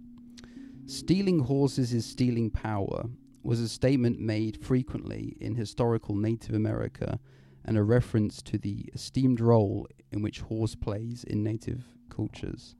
Stealing 0.86 1.38
horses 1.38 1.92
is 1.92 2.04
stealing 2.04 2.50
power 2.50 3.08
was 3.44 3.60
a 3.60 3.68
statement 3.68 4.18
made 4.18 4.64
frequently 4.64 5.36
in 5.40 5.54
historical 5.54 6.16
Native 6.16 6.56
America 6.56 7.20
and 7.64 7.78
a 7.78 7.82
reference 7.84 8.42
to 8.42 8.58
the 8.58 8.90
esteemed 8.92 9.40
role 9.40 9.86
in 10.10 10.22
which 10.22 10.40
horse 10.40 10.74
plays 10.74 11.22
in 11.24 11.44
native 11.44 11.84
cultures. 12.10 12.74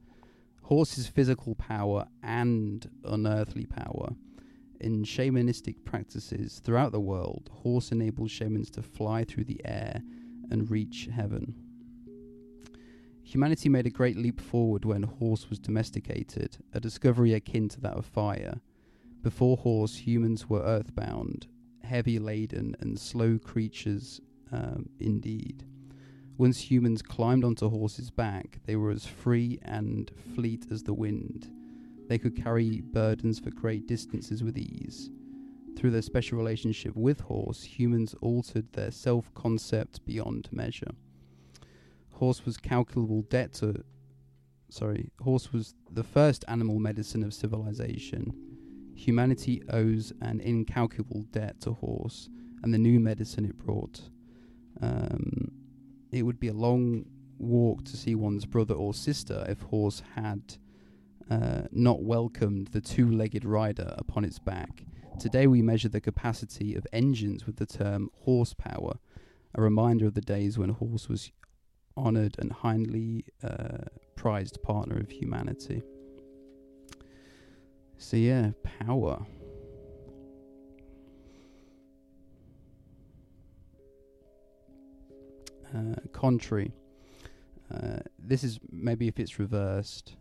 Horse's 0.63 1.07
physical 1.07 1.55
power 1.55 2.07
and 2.25 2.91
unearthly 3.05 3.67
power. 3.67 4.11
In 4.81 5.05
shamanistic 5.05 5.85
practices 5.85 6.61
throughout 6.65 6.91
the 6.91 7.01
world, 7.01 7.51
horse 7.53 7.93
enables 7.93 8.33
shamans 8.33 8.69
to 8.71 8.83
fly 8.83 9.23
through 9.23 9.45
the 9.45 9.61
air 9.65 10.03
and 10.51 10.69
reach 10.69 11.09
heaven. 11.15 11.55
Humanity 13.25 13.69
made 13.69 13.87
a 13.87 13.91
great 13.91 14.17
leap 14.17 14.41
forward 14.41 14.85
when 14.85 15.05
horse 15.05 15.49
was 15.49 15.59
domesticated, 15.59 16.59
a 16.73 16.81
discovery 16.81 17.33
akin 17.33 17.69
to 17.71 17.81
that 17.81 17.97
of 17.97 18.05
fire. 18.05 18.61
Before 19.23 19.57
horse, 19.57 19.97
humans 19.97 20.49
were 20.49 20.63
earthbound, 20.63 21.47
heavy 21.85 22.19
laden, 22.19 22.77
and 22.81 22.99
slow 22.99 23.39
creatures 23.39 24.21
um, 24.51 24.89
indeed. 24.99 25.65
Once 26.37 26.71
humans 26.71 27.03
climbed 27.03 27.45
onto 27.45 27.69
horses' 27.69 28.11
back, 28.11 28.59
they 28.67 28.75
were 28.75 28.91
as 28.91 29.07
free 29.07 29.59
and 29.63 30.11
fleet 30.35 30.67
as 30.71 30.83
the 30.83 30.95
wind. 30.95 31.51
They 32.09 32.19
could 32.19 32.37
carry 32.37 32.81
burdens 32.81 33.39
for 33.39 33.51
great 33.51 33.87
distances 33.87 34.43
with 34.43 34.59
ease. 34.59 35.11
Through 35.77 35.93
their 35.93 36.03
special 36.03 36.39
relationship 36.39 36.97
with 36.97 37.21
horse, 37.21 37.63
humans 37.63 38.15
altered 38.21 38.73
their 38.73 38.91
self 38.91 39.33
concept 39.35 40.05
beyond 40.05 40.49
measure. 40.53 40.93
Horse 42.23 42.47
was 42.47 42.57
calculable 42.57 43.23
debt 43.23 43.53
to. 43.55 43.83
Sorry, 44.71 45.11
horse 45.21 45.53
was 45.53 45.75
the 45.91 46.05
first 46.05 46.45
animal 46.47 46.79
medicine 46.79 47.25
of 47.25 47.35
civilization. 47.35 48.33
Humanity 48.95 49.61
owes 49.71 50.13
an 50.21 50.39
incalculable 50.39 51.23
debt 51.33 51.61
to 51.63 51.73
horse 51.73 52.29
and 52.63 52.73
the 52.73 52.79
new 52.79 53.01
medicine 53.01 53.45
it 53.45 53.59
brought. 53.59 54.03
Um, 54.81 55.51
it 56.13 56.23
would 56.23 56.39
be 56.39 56.47
a 56.47 56.53
long 56.53 57.07
walk 57.39 57.85
to 57.87 57.97
see 57.97 58.15
one's 58.15 58.47
brother 58.47 58.75
or 58.75 58.95
sister 58.95 59.45
if 59.49 59.61
horse 59.63 60.01
had 60.15 60.59
uh, 61.29 61.63
not 61.73 62.05
welcomed 62.05 62.69
the 62.69 62.81
two 62.81 63.11
legged 63.11 63.45
rider 63.45 63.97
upon 63.99 64.25
its 64.25 64.39
back. 64.39 64.85
Today 65.19 65.49
we 65.49 65.61
measure 65.61 65.89
the 65.89 66.01
capacity 66.01 66.77
of 66.77 66.87
engines 66.93 67.47
with 67.47 67.57
the 67.57 67.67
term 67.67 68.11
horsepower, 68.21 69.01
a 69.57 69.61
reminder 69.61 70.07
of 70.07 70.15
the 70.15 70.21
days 70.21 70.57
when 70.57 70.69
horse 70.69 71.09
was 71.09 71.33
honoured 71.97 72.37
and 72.39 72.53
highly 72.53 73.25
uh, 73.43 73.85
prized 74.17 74.63
partner 74.63 74.99
of 74.99 75.11
humanity. 75.11 75.83
So, 77.99 78.17
yeah, 78.17 78.51
power. 78.63 79.25
Uh, 85.75 85.95
contrary. 86.13 86.73
Uh, 87.73 88.01
this 88.19 88.45
is 88.45 88.59
maybe 88.71 89.09
if 89.09 89.19
it's 89.19 89.39
reversed. 89.39 90.17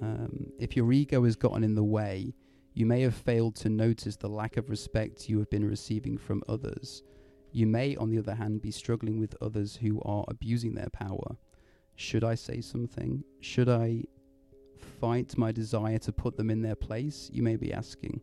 Um, 0.00 0.52
if 0.58 0.76
your 0.76 0.92
ego 0.92 1.24
has 1.24 1.34
gotten 1.34 1.64
in 1.64 1.74
the 1.74 1.82
way, 1.82 2.34
you 2.74 2.86
may 2.86 3.00
have 3.00 3.14
failed 3.14 3.56
to 3.56 3.70
notice 3.70 4.16
the 4.16 4.28
lack 4.28 4.56
of 4.58 4.68
respect 4.68 5.28
you 5.28 5.38
have 5.38 5.50
been 5.50 5.64
receiving 5.64 6.18
from 6.18 6.42
others. 6.48 7.02
You 7.56 7.66
may, 7.66 7.96
on 7.96 8.10
the 8.10 8.18
other 8.18 8.34
hand, 8.34 8.60
be 8.60 8.70
struggling 8.70 9.18
with 9.18 9.34
others 9.40 9.76
who 9.76 9.98
are 10.02 10.26
abusing 10.28 10.74
their 10.74 10.90
power. 10.92 11.38
Should 11.94 12.22
I 12.22 12.34
say 12.34 12.60
something? 12.60 13.24
Should 13.40 13.70
I 13.70 14.02
fight 15.00 15.38
my 15.38 15.52
desire 15.52 15.98
to 16.00 16.12
put 16.12 16.36
them 16.36 16.50
in 16.50 16.60
their 16.60 16.74
place? 16.74 17.30
You 17.32 17.42
may 17.42 17.56
be 17.56 17.72
asking. 17.72 18.20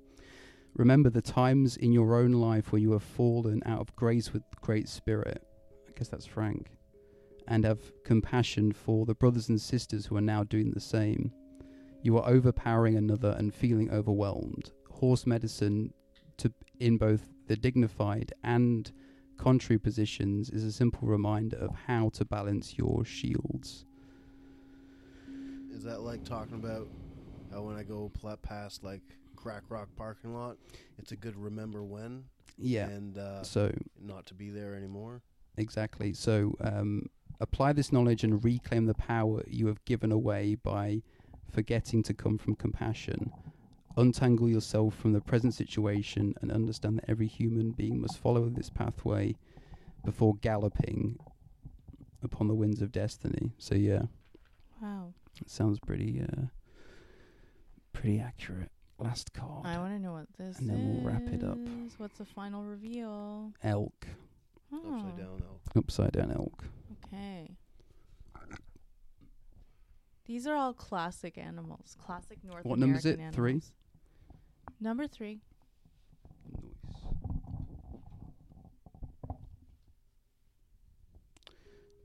Remember 0.75 1.09
the 1.09 1.19
times 1.19 1.77
in 1.77 1.91
your 1.91 2.15
own 2.15 2.33
life 2.33 2.71
where 2.71 2.79
you 2.79 2.91
have 2.91 3.01
fallen 3.01 3.63
out 3.65 3.81
of 3.81 3.95
grace 3.95 4.31
with 4.33 4.43
great 4.61 4.87
spirit. 4.87 5.43
I 5.87 5.97
guess 5.97 6.09
that's 6.09 6.27
Frank. 6.27 6.69
And 7.47 7.65
have 7.65 7.91
compassion 8.03 8.71
for 8.71 9.07
the 9.07 9.15
brothers 9.15 9.49
and 9.49 9.59
sisters 9.59 10.05
who 10.05 10.15
are 10.15 10.21
now 10.21 10.43
doing 10.43 10.69
the 10.69 10.79
same. 10.79 11.31
You 12.03 12.19
are 12.19 12.29
overpowering 12.29 12.97
another 12.97 13.35
and 13.39 13.51
feeling 13.51 13.89
overwhelmed. 13.89 14.69
Horse 14.91 15.25
medicine 15.25 15.91
to 16.37 16.53
in 16.79 16.99
both 16.99 17.31
the 17.47 17.55
dignified 17.55 18.31
and 18.43 18.91
contrary 19.37 19.79
positions 19.79 20.49
is 20.49 20.63
a 20.63 20.71
simple 20.71 21.07
reminder 21.07 21.57
of 21.57 21.71
how 21.87 22.09
to 22.09 22.25
balance 22.25 22.77
your 22.77 23.03
shields. 23.05 23.85
Is 25.75 25.83
that 25.83 26.01
like 26.01 26.23
talking 26.23 26.55
about 26.55 26.87
how 27.51 27.61
when 27.63 27.75
I 27.75 27.83
go 27.83 28.11
pl- 28.13 28.37
past 28.37 28.83
like 28.83 29.01
Crack 29.35 29.63
Rock 29.69 29.89
parking 29.95 30.33
lot, 30.33 30.57
it's 30.97 31.11
a 31.11 31.15
good 31.15 31.35
remember 31.35 31.83
when 31.83 32.25
Yeah. 32.57 32.87
and 32.87 33.17
uh, 33.17 33.43
So 33.43 33.73
not 33.99 34.25
to 34.27 34.33
be 34.33 34.49
there 34.49 34.75
anymore? 34.75 35.21
Exactly. 35.57 36.13
So 36.13 36.55
um, 36.61 37.09
apply 37.39 37.73
this 37.73 37.91
knowledge 37.91 38.23
and 38.23 38.43
reclaim 38.43 38.85
the 38.85 38.93
power 38.93 39.43
you 39.47 39.67
have 39.67 39.83
given 39.85 40.11
away 40.11 40.55
by 40.55 41.01
forgetting 41.51 42.01
to 42.03 42.13
come 42.13 42.37
from 42.37 42.55
compassion. 42.55 43.31
Untangle 43.95 44.49
yourself 44.49 44.95
from 44.95 45.13
the 45.13 45.21
present 45.21 45.53
situation 45.53 46.33
and 46.41 46.51
understand 46.51 46.97
that 46.97 47.05
every 47.09 47.27
human 47.27 47.71
being 47.71 48.01
must 48.01 48.17
follow 48.17 48.49
this 48.49 48.69
pathway 48.69 49.35
before 50.03 50.35
galloping 50.41 51.19
upon 52.23 52.47
the 52.47 52.55
winds 52.55 52.81
of 52.81 52.91
destiny. 52.91 53.51
So 53.57 53.75
yeah, 53.75 54.03
Wow. 54.81 55.13
it 55.39 55.49
sounds 55.49 55.79
pretty 55.79 56.21
uh, 56.21 56.45
pretty 57.93 58.19
accurate. 58.19 58.71
last 58.97 59.31
card. 59.33 59.65
I 59.67 59.77
want 59.77 59.93
to 59.93 59.99
know 59.99 60.13
what 60.13 60.27
this 60.37 60.57
And 60.59 60.69
then 60.69 60.95
we'll 61.03 61.05
wrap 61.13 61.27
it 61.27 61.43
up. 61.43 61.57
is. 61.85 61.93
What's 61.99 62.17
the 62.17 62.25
final 62.25 62.63
reveal? 62.63 63.51
elk. 63.63 64.07
Upside 64.73 65.13
Oh, 65.13 65.17
down 65.17 65.41
elk. 65.47 65.61
Upside 65.75 66.11
down 66.13 66.31
elk. 66.31 66.63
Okay. 67.05 67.51
These 70.25 70.47
are 70.47 70.55
all 70.55 70.73
classic 70.73 71.37
animals. 71.37 71.95
Classic 72.03 72.39
North 72.43 72.65
What 72.65 72.79
number 72.79 72.97
is 72.97 73.05
American 73.05 73.27
it? 73.27 73.33
Three? 73.35 73.51
animals. 73.51 73.73
Number 74.83 75.07
three. 75.07 75.39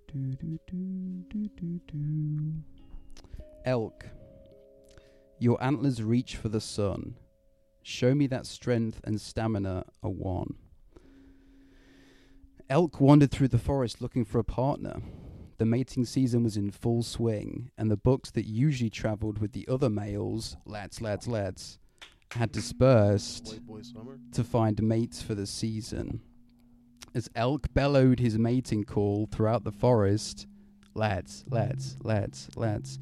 Do, 0.06 0.32
do, 0.36 0.58
do, 0.68 1.24
do, 1.28 1.48
do, 1.56 1.80
do. 1.88 2.52
Elk. 3.64 4.06
Your 5.40 5.60
antlers 5.60 6.04
reach 6.04 6.36
for 6.36 6.48
the 6.48 6.60
sun. 6.60 7.16
Show 7.82 8.14
me 8.14 8.28
that 8.28 8.46
strength 8.46 9.00
and 9.02 9.20
stamina 9.20 9.84
are 10.04 10.10
one. 10.10 10.54
Elk 12.70 13.00
wandered 13.00 13.32
through 13.32 13.48
the 13.48 13.58
forest 13.58 14.00
looking 14.00 14.24
for 14.24 14.38
a 14.38 14.44
partner. 14.44 15.02
The 15.56 15.66
mating 15.66 16.04
season 16.04 16.44
was 16.44 16.56
in 16.56 16.70
full 16.70 17.02
swing, 17.02 17.72
and 17.76 17.90
the 17.90 17.96
bucks 17.96 18.30
that 18.30 18.46
usually 18.46 18.88
travelled 18.88 19.40
with 19.40 19.50
the 19.50 19.66
other 19.66 19.90
males, 19.90 20.56
lads, 20.64 21.00
lads, 21.00 21.26
lads, 21.26 21.80
had 22.32 22.52
dispersed 22.52 23.48
White 23.48 23.66
boy 23.66 23.82
summer. 23.82 24.18
to 24.32 24.44
find 24.44 24.82
mates 24.82 25.22
for 25.22 25.34
the 25.34 25.46
season. 25.46 26.20
As 27.14 27.30
Elk 27.34 27.72
bellowed 27.72 28.20
his 28.20 28.38
mating 28.38 28.84
call 28.84 29.26
throughout 29.26 29.64
the 29.64 29.72
forest, 29.72 30.46
lads, 30.94 31.44
lads, 31.48 31.96
lads, 32.02 32.48
lads, 32.54 32.98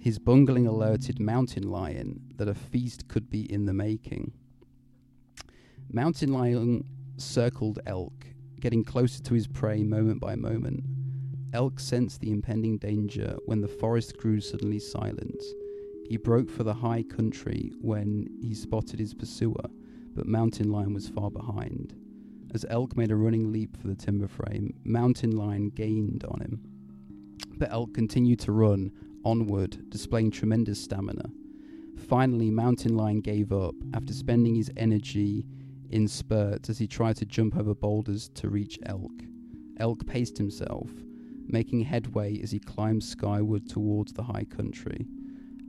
his 0.00 0.18
bugling 0.18 0.66
alerted 0.66 1.20
Mountain 1.20 1.70
Lion 1.70 2.20
that 2.36 2.48
a 2.48 2.54
feast 2.54 3.08
could 3.08 3.30
be 3.30 3.50
in 3.52 3.66
the 3.66 3.74
making. 3.74 4.32
Mountain 5.90 6.32
Lion 6.32 6.84
circled 7.16 7.78
Elk, 7.86 8.26
getting 8.60 8.82
closer 8.82 9.22
to 9.22 9.34
his 9.34 9.46
prey 9.46 9.82
moment 9.82 10.20
by 10.20 10.34
moment. 10.34 10.84
Elk 11.52 11.78
sensed 11.78 12.20
the 12.20 12.30
impending 12.30 12.78
danger 12.78 13.36
when 13.46 13.60
the 13.60 13.68
forest 13.68 14.16
grew 14.16 14.40
suddenly 14.40 14.78
silent. 14.78 15.40
He 16.08 16.16
broke 16.16 16.50
for 16.50 16.64
the 16.64 16.74
high 16.74 17.02
country 17.02 17.72
when 17.80 18.28
he 18.40 18.54
spotted 18.54 19.00
his 19.00 19.14
pursuer, 19.14 19.64
but 20.14 20.26
Mountain 20.26 20.70
Lion 20.70 20.92
was 20.92 21.08
far 21.08 21.30
behind. 21.30 21.94
As 22.52 22.66
Elk 22.68 22.96
made 22.96 23.10
a 23.10 23.16
running 23.16 23.50
leap 23.50 23.76
for 23.76 23.88
the 23.88 23.94
timber 23.94 24.28
frame, 24.28 24.74
Mountain 24.84 25.32
Lion 25.32 25.70
gained 25.70 26.24
on 26.28 26.40
him. 26.40 26.60
But 27.56 27.72
Elk 27.72 27.94
continued 27.94 28.38
to 28.40 28.52
run 28.52 28.92
onward, 29.24 29.90
displaying 29.90 30.30
tremendous 30.30 30.82
stamina. 30.82 31.30
Finally, 32.08 32.50
Mountain 32.50 32.96
Lion 32.96 33.20
gave 33.20 33.52
up 33.52 33.74
after 33.94 34.12
spending 34.12 34.54
his 34.54 34.70
energy 34.76 35.46
in 35.90 36.06
spurts 36.06 36.68
as 36.68 36.78
he 36.78 36.86
tried 36.86 37.16
to 37.16 37.24
jump 37.24 37.56
over 37.56 37.74
boulders 37.74 38.28
to 38.34 38.50
reach 38.50 38.78
Elk. 38.86 39.22
Elk 39.78 40.06
paced 40.06 40.36
himself, 40.36 40.90
making 41.46 41.80
headway 41.80 42.40
as 42.42 42.50
he 42.50 42.58
climbed 42.58 43.02
skyward 43.02 43.68
towards 43.68 44.12
the 44.12 44.22
high 44.22 44.44
country. 44.44 45.06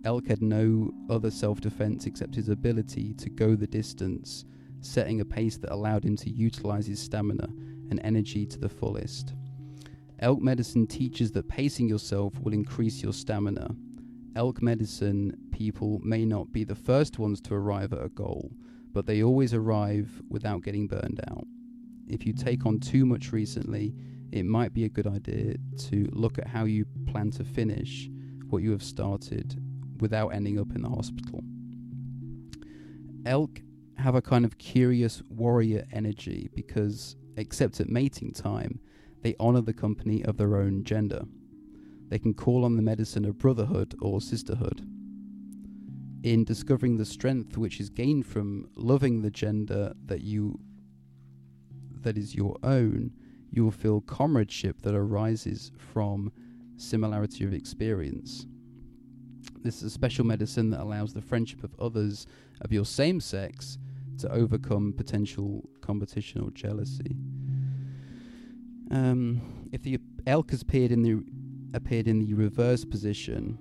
Elk 0.06 0.28
had 0.28 0.44
no 0.44 0.94
other 1.10 1.32
self 1.32 1.60
defense 1.60 2.06
except 2.06 2.36
his 2.36 2.50
ability 2.50 3.16
to 3.16 3.28
go 3.28 3.56
the 3.56 3.66
distance, 3.66 4.46
setting 4.82 5.20
a 5.20 5.26
pace 5.26 5.58
that 5.58 5.74
allowed 5.74 6.06
him 6.06 6.16
to 6.18 6.30
utilize 6.30 6.86
his 6.86 7.00
stamina 7.00 7.50
and 7.90 8.00
energy 8.04 8.46
to 8.46 8.60
the 8.60 8.70
fullest. 8.70 9.34
Elk 10.20 10.42
medicine 10.42 10.86
teaches 10.86 11.32
that 11.32 11.50
pacing 11.50 11.90
yourself 11.90 12.40
will 12.40 12.54
increase 12.54 13.02
your 13.02 13.14
stamina. 13.14 13.76
Elk 14.36 14.62
medicine 14.62 15.36
people 15.52 16.00
may 16.04 16.24
not 16.24 16.54
be 16.54 16.64
the 16.64 16.76
first 16.76 17.18
ones 17.18 17.42
to 17.42 17.56
arrive 17.56 17.92
at 17.92 18.04
a 18.04 18.10
goal, 18.10 18.52
but 18.94 19.08
they 19.08 19.24
always 19.24 19.56
arrive 19.56 20.22
without 20.30 20.62
getting 20.62 20.88
burned 20.88 21.20
out. 21.32 21.48
If 22.08 22.28
you 22.28 22.34
take 22.34 22.68
on 22.68 22.80
too 22.80 23.08
much 23.08 23.32
recently, 23.32 23.96
it 24.32 24.46
might 24.46 24.74
be 24.74 24.86
a 24.86 24.90
good 24.90 25.08
idea 25.08 25.56
to 25.90 26.08
look 26.12 26.38
at 26.38 26.48
how 26.48 26.66
you 26.66 26.86
plan 27.08 27.32
to 27.32 27.44
finish 27.44 28.08
what 28.50 28.62
you 28.62 28.72
have 28.72 28.84
started 28.84 29.60
without 30.00 30.30
ending 30.30 30.60
up 30.60 30.76
in 30.76 30.82
the 30.82 30.90
hospital. 30.90 31.44
Elk 33.26 33.62
have 33.98 34.16
a 34.16 34.22
kind 34.22 34.46
of 34.46 34.58
curious 34.58 35.22
warrior 35.30 35.86
energy 35.92 36.50
because, 36.54 37.16
except 37.38 37.80
at 37.80 37.90
mating 37.90 38.32
time, 38.32 38.80
they 39.22 39.36
honor 39.40 39.62
the 39.62 39.74
company 39.74 40.24
of 40.24 40.38
their 40.38 40.58
own 40.58 40.84
gender. 40.84 41.24
They 42.10 42.20
can 42.20 42.34
call 42.34 42.64
on 42.64 42.76
the 42.76 42.82
medicine 42.82 43.26
of 43.26 43.40
brotherhood 43.40 43.96
or 44.00 44.22
sisterhood. 44.22 44.88
In 46.24 46.44
discovering 46.44 46.98
the 46.98 47.06
strength 47.06 47.58
which 47.58 47.80
is 47.80 47.90
gained 47.90 48.26
from 48.26 48.68
loving 48.76 49.22
the 49.22 49.32
gender 49.32 49.94
that 50.06 50.22
you 50.22 50.60
that 52.02 52.18
is 52.18 52.36
your 52.36 52.56
own, 52.62 53.12
you 53.50 53.64
will 53.64 53.72
feel 53.72 54.02
comradeship 54.02 54.82
that 54.84 54.94
arises 54.94 55.72
from 55.78 56.32
similarity 56.78 57.44
of 57.44 57.54
experience. 57.54 58.46
This 59.64 59.78
is 59.78 59.84
a 59.84 59.90
special 59.90 60.26
medicine 60.26 60.70
that 60.72 60.82
allows 60.82 61.14
the 61.14 61.22
friendship 61.22 61.64
of 61.64 61.76
others 61.80 62.28
of 62.62 62.72
your 62.72 62.86
same 62.86 63.20
sex 63.20 63.78
to 64.20 64.32
overcome 64.32 64.94
potential 64.94 65.68
competition 65.82 66.42
or 66.42 66.52
jealousy. 66.52 67.18
Um, 68.92 69.70
if 69.72 69.82
the 69.82 70.00
elk 70.28 70.52
has 70.52 70.62
appeared 70.62 70.92
in 70.92 71.02
the 71.02 71.24
appeared 71.76 72.08
in 72.08 72.20
the 72.20 72.34
reverse 72.34 72.86
position, 72.86 73.58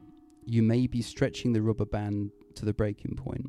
you 0.46 0.62
may 0.62 0.86
be 0.86 1.02
stretching 1.02 1.52
the 1.52 1.62
rubber 1.62 1.86
band 1.86 2.30
to 2.54 2.64
the 2.64 2.72
breaking 2.72 3.16
point. 3.16 3.46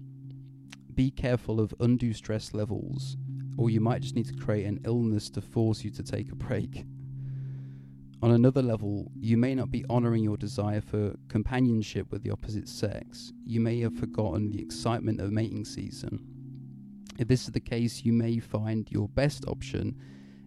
Be 0.96 1.12
careful 1.12 1.60
of 1.60 1.74
undue 1.80 2.14
stress 2.14 2.54
levels, 2.54 3.18
or 3.58 3.70
you 3.70 3.82
might 3.82 4.02
just 4.02 4.16
need 4.16 4.28
to 4.28 4.34
create 4.34 4.66
an 4.66 4.80
illness 4.86 5.30
to 5.32 5.42
force 5.42 5.84
you 5.84 5.92
to 5.92 6.04
take 6.04 6.32
a 6.32 6.36
break. 6.36 6.86
On 8.22 8.32
another 8.32 8.62
level, 8.62 9.12
you 9.20 9.38
may 9.38 9.54
not 9.54 9.70
be 9.72 9.86
honoring 9.90 10.24
your 10.24 10.38
desire 10.38 10.82
for 10.82 11.16
companionship 11.28 12.12
with 12.12 12.24
the 12.24 12.32
opposite 12.32 12.68
sex. 12.68 13.34
You 13.46 13.60
may 13.60 13.80
have 13.82 13.94
forgotten 13.94 14.50
the 14.50 14.62
excitement 14.62 15.20
of 15.20 15.32
mating 15.32 15.66
season. 15.66 16.26
If 17.20 17.28
this 17.28 17.44
is 17.44 17.52
the 17.52 17.60
case, 17.60 18.04
you 18.04 18.14
may 18.14 18.40
find 18.40 18.90
your 18.90 19.08
best 19.10 19.46
option 19.48 19.96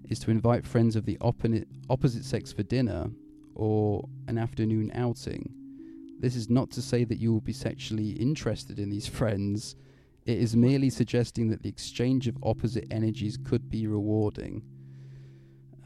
is 0.08 0.18
to 0.20 0.30
invite 0.30 0.66
friends 0.66 0.96
of 0.96 1.04
the 1.04 1.18
opposite, 1.20 1.68
opposite 1.90 2.24
sex 2.24 2.52
for 2.52 2.62
dinner 2.62 3.10
or 3.54 4.08
an 4.26 4.38
afternoon 4.38 4.90
outing. 4.94 5.54
This 6.20 6.36
is 6.36 6.50
not 6.50 6.70
to 6.72 6.82
say 6.82 7.04
that 7.04 7.18
you 7.18 7.32
will 7.32 7.40
be 7.40 7.52
sexually 7.52 8.10
interested 8.10 8.78
in 8.78 8.90
these 8.90 9.06
friends. 9.18 9.76
It 10.26 10.38
is 10.38 10.56
merely 10.56 10.90
suggesting 10.90 11.48
that 11.48 11.62
the 11.62 11.68
exchange 11.68 12.28
of 12.28 12.36
opposite 12.42 12.86
energies 12.90 13.38
could 13.42 13.70
be 13.70 13.86
rewarding. 13.86 14.62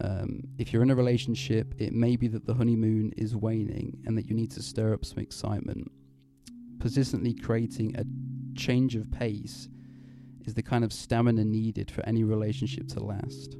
Um, 0.03 0.42
if 0.59 0.72
you're 0.72 0.82
in 0.82 0.90
a 0.90 0.96
relationship, 0.96 1.74
it 1.78 1.92
may 1.92 2.16
be 2.16 2.26
that 2.28 2.44
the 2.44 2.55
honeymoon 2.55 3.12
is 3.16 3.36
waning 3.36 4.03
and 4.05 4.18
that 4.18 4.26
you 4.26 4.34
need 4.34 4.50
to 4.53 4.62
stir 4.62 4.92
up 4.92 5.05
some 5.05 5.18
excitement. 5.18 5.90
Persistently 6.80 7.34
creating 7.34 7.94
a 7.96 8.05
change 8.59 8.96
of 8.96 9.11
pace 9.12 9.68
is 10.44 10.55
the 10.55 10.62
kind 10.62 10.82
of 10.82 10.92
stamina 10.92 11.44
needed 11.44 11.88
for 11.88 12.05
any 12.05 12.24
relationship 12.24 12.88
to 12.88 13.00
last. 13.00 13.57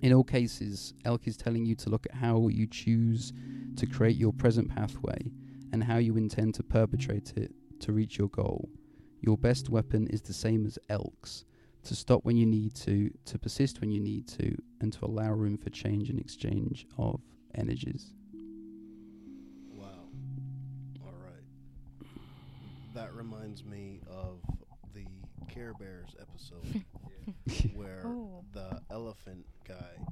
In 0.00 0.14
all 0.14 0.24
cases, 0.24 0.94
Elk 1.04 1.26
is 1.26 1.36
telling 1.36 1.66
you 1.66 1.74
to 1.76 1.90
look 1.90 2.06
at 2.06 2.16
how 2.16 2.48
you 2.48 2.66
choose 2.66 3.34
to 3.76 3.86
create 3.86 4.16
your 4.16 4.32
present 4.32 4.74
pathway 4.74 5.18
and 5.72 5.84
how 5.84 5.98
you 5.98 6.16
intend 6.16 6.54
to 6.54 6.62
perpetrate 6.62 7.34
it 7.36 7.52
to 7.80 7.92
reach 7.92 8.16
your 8.16 8.28
goal. 8.28 8.70
Your 9.20 9.36
best 9.36 9.68
weapon 9.68 10.06
is 10.08 10.22
the 10.22 10.32
same 10.32 10.64
as 10.64 10.78
Elk's 10.88 11.44
to 11.86 11.94
stop 11.96 12.24
when 12.24 12.36
you 12.36 12.46
need 12.46 12.74
to, 12.74 13.10
to 13.26 13.38
persist 13.38 13.80
when 13.80 13.90
you 13.90 14.00
need 14.00 14.26
to, 14.28 14.56
and 14.80 14.92
to 14.92 15.04
allow 15.04 15.30
room 15.32 15.56
for 15.56 15.70
change 15.70 16.10
and 16.10 16.18
exchange 16.20 16.86
of 16.98 17.20
energies. 17.54 18.12
Wow. 19.72 20.08
All 21.04 21.14
right. 21.22 22.10
That 22.94 23.14
reminds 23.14 23.64
me 23.64 24.00
of 24.08 24.40
the 24.94 25.06
Care 25.52 25.74
Bears 25.74 26.14
episode 26.20 26.84
where 27.74 28.02
Oh. 28.04 28.44
the 28.52 28.80
elephant 28.90 29.46
guy, 29.66 30.04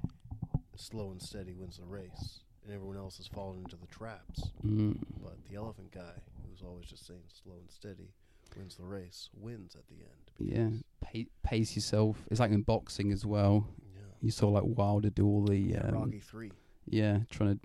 slow 0.76 1.10
and 1.10 1.20
steady, 1.22 1.54
wins 1.54 1.78
the 1.78 1.86
race, 1.86 2.40
and 2.64 2.72
everyone 2.74 2.96
else 2.96 3.16
has 3.18 3.26
fallen 3.26 3.58
into 3.58 3.76
the 3.76 3.86
traps. 3.86 4.50
Mm. 4.64 4.98
But 5.22 5.36
the 5.50 5.56
elephant 5.56 5.92
guy, 5.92 6.14
who's 6.48 6.62
always 6.62 6.86
just 6.86 7.06
saying 7.06 7.22
slow 7.42 7.54
and 7.60 7.70
steady, 7.70 8.10
wins 8.56 8.76
the 8.76 8.84
race, 8.84 9.30
wins 9.34 9.74
at 9.76 9.86
the 9.88 9.94
end. 9.96 10.30
Yeah, 10.38 10.64
because- 10.68 10.84
pa- 11.14 11.30
pace 11.42 11.74
yourself. 11.76 12.18
It's 12.30 12.40
like 12.40 12.50
in 12.50 12.62
boxing 12.62 13.12
as 13.12 13.24
well. 13.24 13.68
Yeah. 13.94 14.00
You 14.20 14.30
saw 14.30 14.48
like 14.48 14.64
Wilder 14.66 15.10
do 15.10 15.26
all 15.26 15.44
the 15.44 15.56
Yeah, 15.56 15.78
um, 15.88 15.94
Rocky 15.94 16.20
three. 16.20 16.52
yeah, 16.86 17.20
trying 17.30 17.54
to 17.58 17.60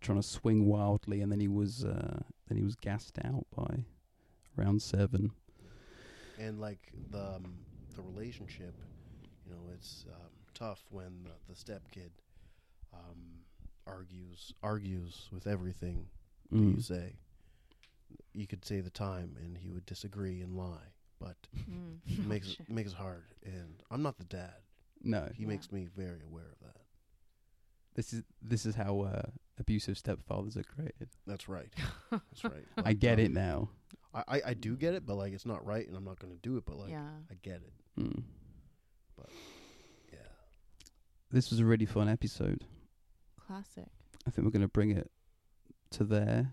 trying 0.00 0.18
to 0.20 0.26
swing 0.26 0.66
wildly, 0.66 1.20
and 1.20 1.30
then 1.30 1.40
he 1.40 1.48
was 1.48 1.84
uh, 1.84 2.20
then 2.48 2.56
he 2.58 2.64
was 2.64 2.74
gassed 2.76 3.18
out 3.24 3.46
by 3.56 3.84
round 4.56 4.82
seven. 4.82 5.32
and 6.38 6.60
like 6.60 6.92
the 7.10 7.20
um, 7.36 7.54
the 7.96 8.02
relationship, 8.02 8.74
you 9.46 9.52
know, 9.52 9.60
it's 9.74 10.04
um, 10.08 10.30
tough 10.54 10.82
when 10.90 11.24
the, 11.24 11.30
the 11.52 11.54
step 11.58 11.82
kid 11.90 12.10
um, 12.92 13.40
argues 13.86 14.52
argues 14.62 15.28
with 15.32 15.46
everything 15.46 16.06
that 16.50 16.58
you 16.58 16.64
Mm. 16.76 16.82
say. 16.82 17.16
You 18.34 18.46
could 18.46 18.64
say 18.64 18.80
the 18.80 18.90
time, 18.90 19.36
and 19.42 19.56
he 19.58 19.70
would 19.70 19.86
disagree 19.86 20.40
and 20.42 20.54
lie. 20.56 20.91
But 21.24 21.36
Mm. 21.70 21.98
it 22.06 22.26
makes 22.34 22.48
Shit. 22.48 22.60
it 22.68 22.70
makes 22.70 22.92
it 22.92 22.96
hard. 22.98 23.24
And 23.44 23.82
I'm 23.90 24.02
not 24.02 24.16
the 24.18 24.24
dad. 24.24 24.54
No, 25.02 25.28
He 25.34 25.42
Yeah. 25.42 25.48
makes 25.48 25.70
me 25.72 25.86
very 25.96 26.22
aware 26.30 26.50
of 26.54 26.58
that. 26.66 26.80
this 27.94 28.12
is 28.12 28.22
this 28.40 28.64
is 28.66 28.74
how 28.74 29.00
uh, 29.02 29.22
abusive 29.58 29.96
stepfathers 29.96 30.56
are 30.56 30.62
created. 30.74 31.08
That's 31.26 31.48
right. 31.48 31.72
That's 32.10 32.44
right. 32.44 32.64
I 32.76 32.92
get 32.94 33.18
um, 33.18 33.24
it 33.26 33.32
now. 33.32 33.68
I, 34.14 34.22
I 34.36 34.42
I 34.50 34.54
do 34.54 34.76
get 34.76 34.94
it, 34.94 35.04
but 35.06 35.16
like 35.16 35.32
it's 35.32 35.46
not 35.46 35.64
right, 35.66 35.86
and 35.86 35.96
I'm 35.96 36.04
not 36.04 36.18
going 36.18 36.32
to 36.32 36.40
do 36.48 36.56
it. 36.58 36.64
But 36.66 36.76
like 36.78 36.90
yeah. 36.90 37.10
I 37.30 37.34
get 37.42 37.60
it. 37.68 37.72
Mm. 38.00 38.22
Yeah. 40.12 40.18
This 41.30 41.50
was 41.50 41.60
a 41.60 41.64
really 41.64 41.86
fun 41.86 42.08
episode. 42.08 42.64
Classic. 43.46 43.86
I 44.26 44.30
think 44.30 44.44
we're 44.44 44.50
going 44.58 44.62
to 44.62 44.68
bring 44.68 44.90
it 44.92 45.10
to 45.90 46.04
there. 46.04 46.52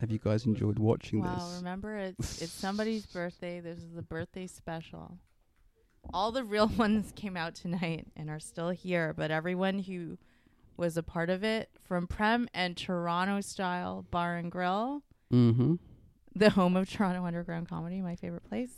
Have 0.00 0.10
you 0.10 0.18
guys 0.18 0.46
enjoyed 0.46 0.78
watching 0.78 1.22
this? 1.22 1.30
Wow, 1.30 1.48
this? 1.48 1.58
remember 1.58 1.96
it's 1.98 2.42
it's 2.42 2.52
somebody's 2.52 3.06
birthday. 3.06 3.60
This 3.60 3.78
is 3.78 3.92
the 3.94 4.02
birthday 4.02 4.46
special. 4.46 5.18
All 6.14 6.32
the 6.32 6.44
real 6.44 6.68
ones 6.78 7.12
came 7.14 7.36
out 7.36 7.54
tonight 7.54 8.06
and 8.16 8.30
are 8.30 8.40
still 8.40 8.70
here, 8.70 9.12
but 9.16 9.30
everyone 9.30 9.80
who 9.80 10.16
was 10.76 10.96
a 10.96 11.02
part 11.02 11.28
of 11.28 11.44
it 11.44 11.68
from 11.82 12.06
Prem 12.06 12.48
and 12.54 12.76
Toronto 12.76 13.40
Style 13.42 14.06
Bar 14.10 14.36
and 14.36 14.50
Grill, 14.50 15.02
Mm-hmm. 15.32 15.74
the 16.34 16.50
home 16.50 16.74
of 16.76 16.90
Toronto 16.90 17.24
Underground 17.24 17.68
Comedy, 17.68 18.00
my 18.00 18.16
favorite 18.16 18.42
place. 18.48 18.72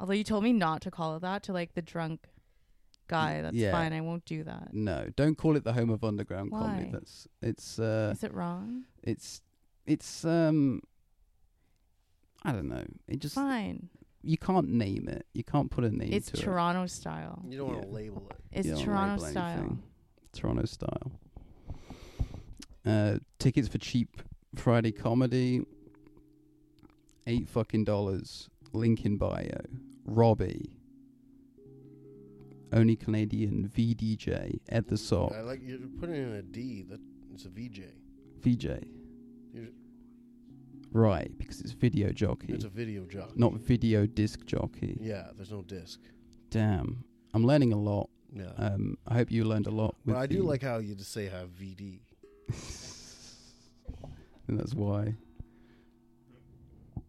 Although 0.00 0.14
you 0.14 0.24
told 0.24 0.42
me 0.42 0.52
not 0.52 0.80
to 0.82 0.90
call 0.90 1.14
it 1.16 1.20
that 1.20 1.42
to 1.44 1.52
like 1.52 1.74
the 1.74 1.82
drunk 1.82 2.26
guy, 3.06 3.42
that's 3.42 3.54
yeah. 3.54 3.70
fine. 3.70 3.92
I 3.92 4.00
won't 4.00 4.24
do 4.24 4.42
that. 4.44 4.70
No, 4.72 5.08
don't 5.14 5.36
call 5.36 5.54
it 5.56 5.62
the 5.62 5.72
home 5.74 5.90
of 5.90 6.02
underground 6.02 6.50
comedy. 6.50 6.86
Why? 6.86 6.90
That's 6.92 7.28
it's 7.42 7.78
uh 7.78 8.10
Is 8.16 8.24
it 8.24 8.32
wrong? 8.34 8.84
it's 9.02 9.42
it's 9.86 10.24
um 10.24 10.80
I 12.44 12.52
don't 12.52 12.68
know. 12.68 12.84
It 13.08 13.20
just 13.20 13.34
Fine. 13.36 13.88
you 14.22 14.36
can't 14.36 14.68
name 14.68 15.08
it. 15.08 15.26
You 15.32 15.44
can't 15.44 15.70
put 15.70 15.84
a 15.84 15.90
name 15.90 16.12
It's 16.12 16.30
to 16.32 16.36
it. 16.38 16.42
Toronto 16.42 16.86
style. 16.86 17.42
You 17.48 17.58
don't 17.58 17.68
want 17.68 17.78
Yeah. 17.80 17.84
to 17.86 17.90
label 17.92 18.26
it. 18.30 18.36
It's 18.52 18.66
You 18.68 18.74
don't 18.74 18.84
Toronto 18.84 19.14
label 19.22 19.30
style. 19.32 19.58
anything. 19.58 19.82
Toronto 20.32 20.64
style. 20.64 21.12
Uh, 22.84 23.18
tickets 23.38 23.68
for 23.68 23.78
cheap 23.78 24.22
Friday 24.56 24.90
comedy. 24.92 25.64
Eight 27.26 27.48
fucking 27.48 27.84
dollars. 27.84 28.48
Link 28.72 29.04
in 29.04 29.16
bio. 29.18 29.60
Robbie. 30.04 30.70
Only 32.72 32.96
Canadian 32.96 33.68
VDJ. 33.68 34.58
at 34.70 34.88
the 34.88 34.96
Sock. 34.96 35.32
I 35.32 35.42
like 35.42 35.60
you're 35.62 35.78
putting 36.00 36.16
in 36.16 36.32
a 36.32 36.42
D. 36.42 36.82
That 36.82 37.00
it's 37.32 37.44
a 37.44 37.48
VJ. 37.50 37.82
VJ. 38.40 38.66
You're- 39.52 39.72
Right, 40.92 41.30
because 41.38 41.60
it's 41.62 41.72
video 41.72 42.10
jockey, 42.12 42.52
It's 42.52 42.64
a 42.64 42.68
video 42.68 43.04
jockey. 43.06 43.32
not 43.36 43.54
video 43.54 44.04
disc 44.06 44.44
jockey. 44.44 44.98
Yeah, 45.00 45.30
there's 45.36 45.50
no 45.50 45.62
disc. 45.62 46.00
Damn. 46.50 47.04
I'm 47.32 47.44
learning 47.46 47.72
a 47.72 47.78
lot. 47.78 48.10
Yeah. 48.34 48.52
Um, 48.58 48.98
I 49.06 49.14
hope 49.14 49.30
you 49.30 49.44
learned 49.44 49.66
a 49.66 49.70
lot. 49.70 49.96
With 50.04 50.14
but 50.14 50.20
I 50.20 50.26
do 50.26 50.38
the- 50.38 50.42
like 50.44 50.62
how 50.62 50.78
you 50.78 50.94
just 50.94 51.12
say 51.12 51.26
have 51.28 51.48
VD. 51.50 52.00
and 54.48 54.58
that's 54.58 54.74
why. 54.74 55.14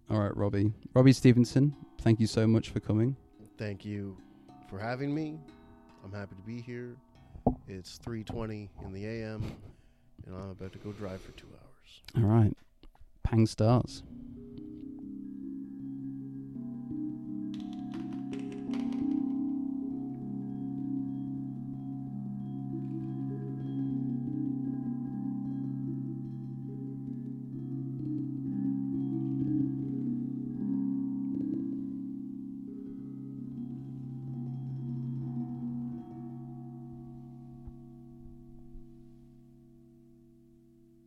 All 0.09 0.19
right, 0.19 0.35
Robbie. 0.37 0.71
Robbie 0.93 1.13
Stevenson, 1.13 1.75
thank 2.01 2.19
you 2.19 2.27
so 2.27 2.45
much 2.47 2.69
for 2.69 2.79
coming. 2.79 3.15
Thank 3.57 3.83
you 3.85 4.17
for 4.69 4.79
having 4.79 5.13
me. 5.13 5.39
I'm 6.05 6.11
happy 6.11 6.35
to 6.35 6.41
be 6.41 6.61
here. 6.61 6.95
It's 7.67 7.97
3:20 7.99 8.69
in 8.85 8.93
the 8.93 9.05
AM, 9.05 9.43
and 10.25 10.35
I'm 10.35 10.49
about 10.51 10.71
to 10.73 10.79
go 10.79 10.91
drive 10.93 11.21
for 11.21 11.31
two 11.33 11.47
hours. 11.47 11.59
All 12.15 12.23
right. 12.23 12.55
Pang 13.23 13.45
stars. 13.45 14.03